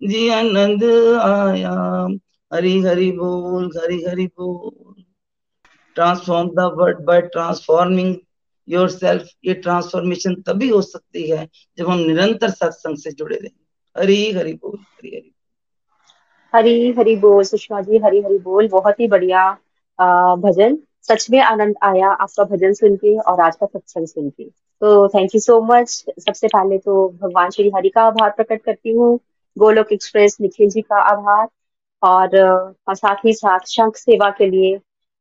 जी, 0.00 0.28
आनंद 0.30 0.84
आया। 1.22 1.74
हरी 2.52 2.78
हरि 2.82 3.10
बोल, 3.12 3.70
हरी 3.76 4.02
हरि 4.04 4.26
बोल। 4.28 5.02
Transform 5.96 6.48
the 6.50 6.64
world 6.76 7.04
by 7.04 7.20
transforming 7.32 8.14
yourself 8.90 9.28
ये 9.44 9.54
ट्रांसफॉर्मेशन 9.56 10.34
तभी 10.46 10.68
हो 10.68 10.80
सकती 10.82 11.28
है 11.30 11.46
जब 11.78 11.88
हम 11.88 11.98
निरंतर 11.98 12.50
सत्संग 12.50 12.96
से 12.98 13.10
जुड़े 13.12 13.36
रहें। 13.36 13.50
हरी 13.96 14.30
हरि 14.32 14.52
बोल 14.52 14.78
हरी 14.78 15.14
हरि 15.16 15.30
हरी 16.54 16.92
हरी 16.98 17.14
बोल 17.16 17.42
सुषमा 17.44 17.80
जी 17.80 17.98
हरी 17.98 18.20
हरी 18.22 18.38
बोल। 18.38 18.68
बहुत 18.68 19.00
ही 19.00 19.08
बढ़िया 19.08 19.50
भजन। 20.38 20.78
सच 21.08 21.26
में 21.30 21.38
आनंद 21.40 21.74
आया 21.82 22.08
आपका 22.12 22.44
भजन 22.44 22.72
सुन 22.72 22.96
के 22.96 23.16
और 23.20 23.40
आज 23.40 23.56
का 23.56 23.66
सत्संग 23.66 24.06
सुन 24.06 24.28
के। 24.30 24.44
तो 24.44 25.08
थैंक 25.08 25.34
यू 25.34 25.40
सो 25.40 25.60
मच 25.62 25.88
सबसे 25.88 26.48
पहले 26.48 26.78
तो 26.78 27.08
भगवान 27.22 27.50
श्री 27.50 27.70
हरि 27.76 27.88
का 27.88 28.02
आभार 28.02 28.30
प्रकट 28.30 28.62
करती 28.64 28.92
हूँ। 28.92 29.18
गोलोक 29.56 29.92
एक्सप्रेस 29.92 30.36
निखिल 30.40 30.70
जी 30.70 30.80
का 30.82 31.00
आभार। 31.12 31.48
और, 32.02 32.38
और 32.88 32.94
साथ 32.94 33.24
ही 33.24 33.32
साथ 33.32 33.66
शंख 33.68 33.96
सेवा 33.96 34.30
के 34.30 34.46
लिए 34.50 34.78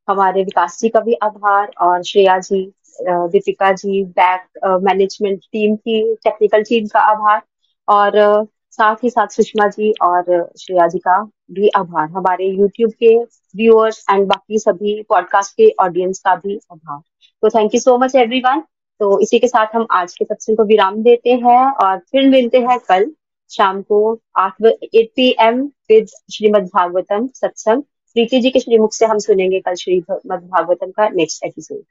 हमारे 0.08 0.44
विकास 0.44 0.80
जी 0.82 0.90
का 0.90 1.00
भी 1.00 1.14
आभार 1.24 1.72
और 1.82 2.04
Shreya 2.04 2.38
ji 2.40 2.64
Deepika 3.02 3.72
ji 3.74 4.04
back 4.20 4.80
management 4.84 5.40
team 5.44 5.76
की 5.76 6.02
टेक्निकल 6.24 6.64
टीम 6.64 6.88
का 6.88 7.00
आभार 7.12 7.42
और 7.88 8.46
साथ 8.72 9.04
ही 9.04 9.10
साथ 9.10 9.28
सुषमा 9.28 9.68
जी 9.68 9.92
और 10.02 10.24
श्रेया 10.60 10.88
जी 10.88 11.00
का 11.00 11.22
भी 11.52 11.70
आभार। 11.78 12.10
हमारे 12.10 12.48
यूट्यूब 12.48 12.92
के 13.00 13.16
व्यूअर्स 13.58 14.04
एंड 14.12 14.26
बाकी 14.28 14.60
सभी 14.60 15.02
पॉडकास्ट 15.10 15.56
के 15.58 15.70
ऑडियंस 15.84 16.20
का 16.26 16.36
भी 16.36 16.60
आभार। 16.72 17.00
तो 17.44 17.50
thank 17.50 17.74
you 17.76 17.82
so 17.82 17.98
much 17.98 18.16
everyone 18.16 18.62
तो 19.00 19.20
इसी 19.20 19.40
के 19.40 19.48
साथ 19.48 19.76
हम 19.76 19.86
आज 19.92 20.14
के 20.14 20.26
सत्संग 20.26 20.58
को 20.58 20.64
विराम 20.66 21.02
देते 21.04 21.34
हैं 21.44 21.60
और 21.84 21.98
फिर 22.12 22.30
मिलते 22.30 22.60
हैं 22.60 22.78
कल 22.90 23.12
शाम 23.52 23.82
को 23.82 24.20
आठ 24.40 24.62
eight 24.66 25.12
P 25.16 25.30
M 25.42 25.62
with 25.90 26.08
Shrimad 26.34 26.70
Bhagavatam 26.76 27.28
सत्संग। 27.36 27.84
प्रीति 28.16 28.40
जी 28.42 28.50
के 28.52 28.60
श्रीमुख 28.60 28.94
से 28.94 29.06
हम 29.06 29.18
सुनेंगे 29.20 29.60
कल 29.60 29.76
श्रीमद 29.76 30.42
भागवतम 30.44 30.92
का 30.92 31.08
नेक्स्ट 31.10 31.44
एपिसोड 31.46 31.82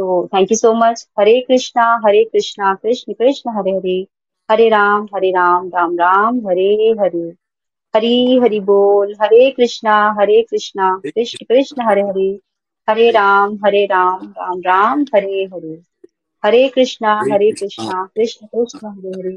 तो 0.00 0.26
thank 0.34 0.52
you 0.52 0.56
so 0.56 0.72
much 0.74 1.06
Hare 1.18 1.40
Krishna 1.48 1.84
Hare 2.04 2.24
Krishna 2.24 2.74
Krishna 2.74 3.12
Krishna 3.12 3.50
Hare 3.56 3.70
Hare 3.70 3.96
Hare 4.48 4.68
Ram 4.68 5.04
Hare 5.14 5.30
Ram 5.30 5.68
Ram 5.68 5.96
Ram 5.96 6.38
Hare 6.46 6.70
Hare 7.00 7.26
Hari 7.94 8.38
Hari 8.38 8.60
बोल 8.60 9.14
Hare 9.22 9.50
Krishna 9.50 9.96
Hare 10.20 10.40
Krishna 10.42 10.90
Krishna 11.04 11.44
Krishna 11.44 11.88
Hare 11.88 12.02
Hare 12.02 12.28
Hare 12.88 13.10
Ram 13.10 13.58
Hare 13.66 13.84
Ram 13.86 14.24
Ram 14.38 14.60
Ram 14.66 15.04
Hare 15.14 15.44
Hare 15.44 15.76
Hare 16.44 16.68
Krishna 16.68 17.14
Hare 17.32 17.50
Krishna 17.52 18.04
Krishna 18.14 18.46
Krishna 18.46 18.88
Hare 18.88 19.18
Hare 19.18 19.36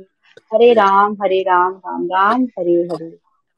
Hare 0.53 0.73
Ram 0.73 1.17
Hare 1.23 1.41
Ram 1.41 1.73
Ram 1.73 2.05
Ram 2.05 2.47
Hare 2.59 2.79
Hare 2.91 3.09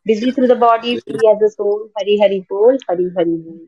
busy 0.05 0.31
through 0.31 0.47
the 0.47 0.57
body 0.59 0.97
free 0.97 1.29
as 1.31 1.43
a 1.43 1.47
soul 1.47 1.87
Hari 1.99 2.19
Hari 2.23 2.39
बोल 2.49 2.77
हरि 2.89 3.09
हरि 3.17 3.37
बोल 3.37 3.67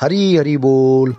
हरी 0.00 0.36
हरी 0.36 0.56
बोल। 0.56 1.14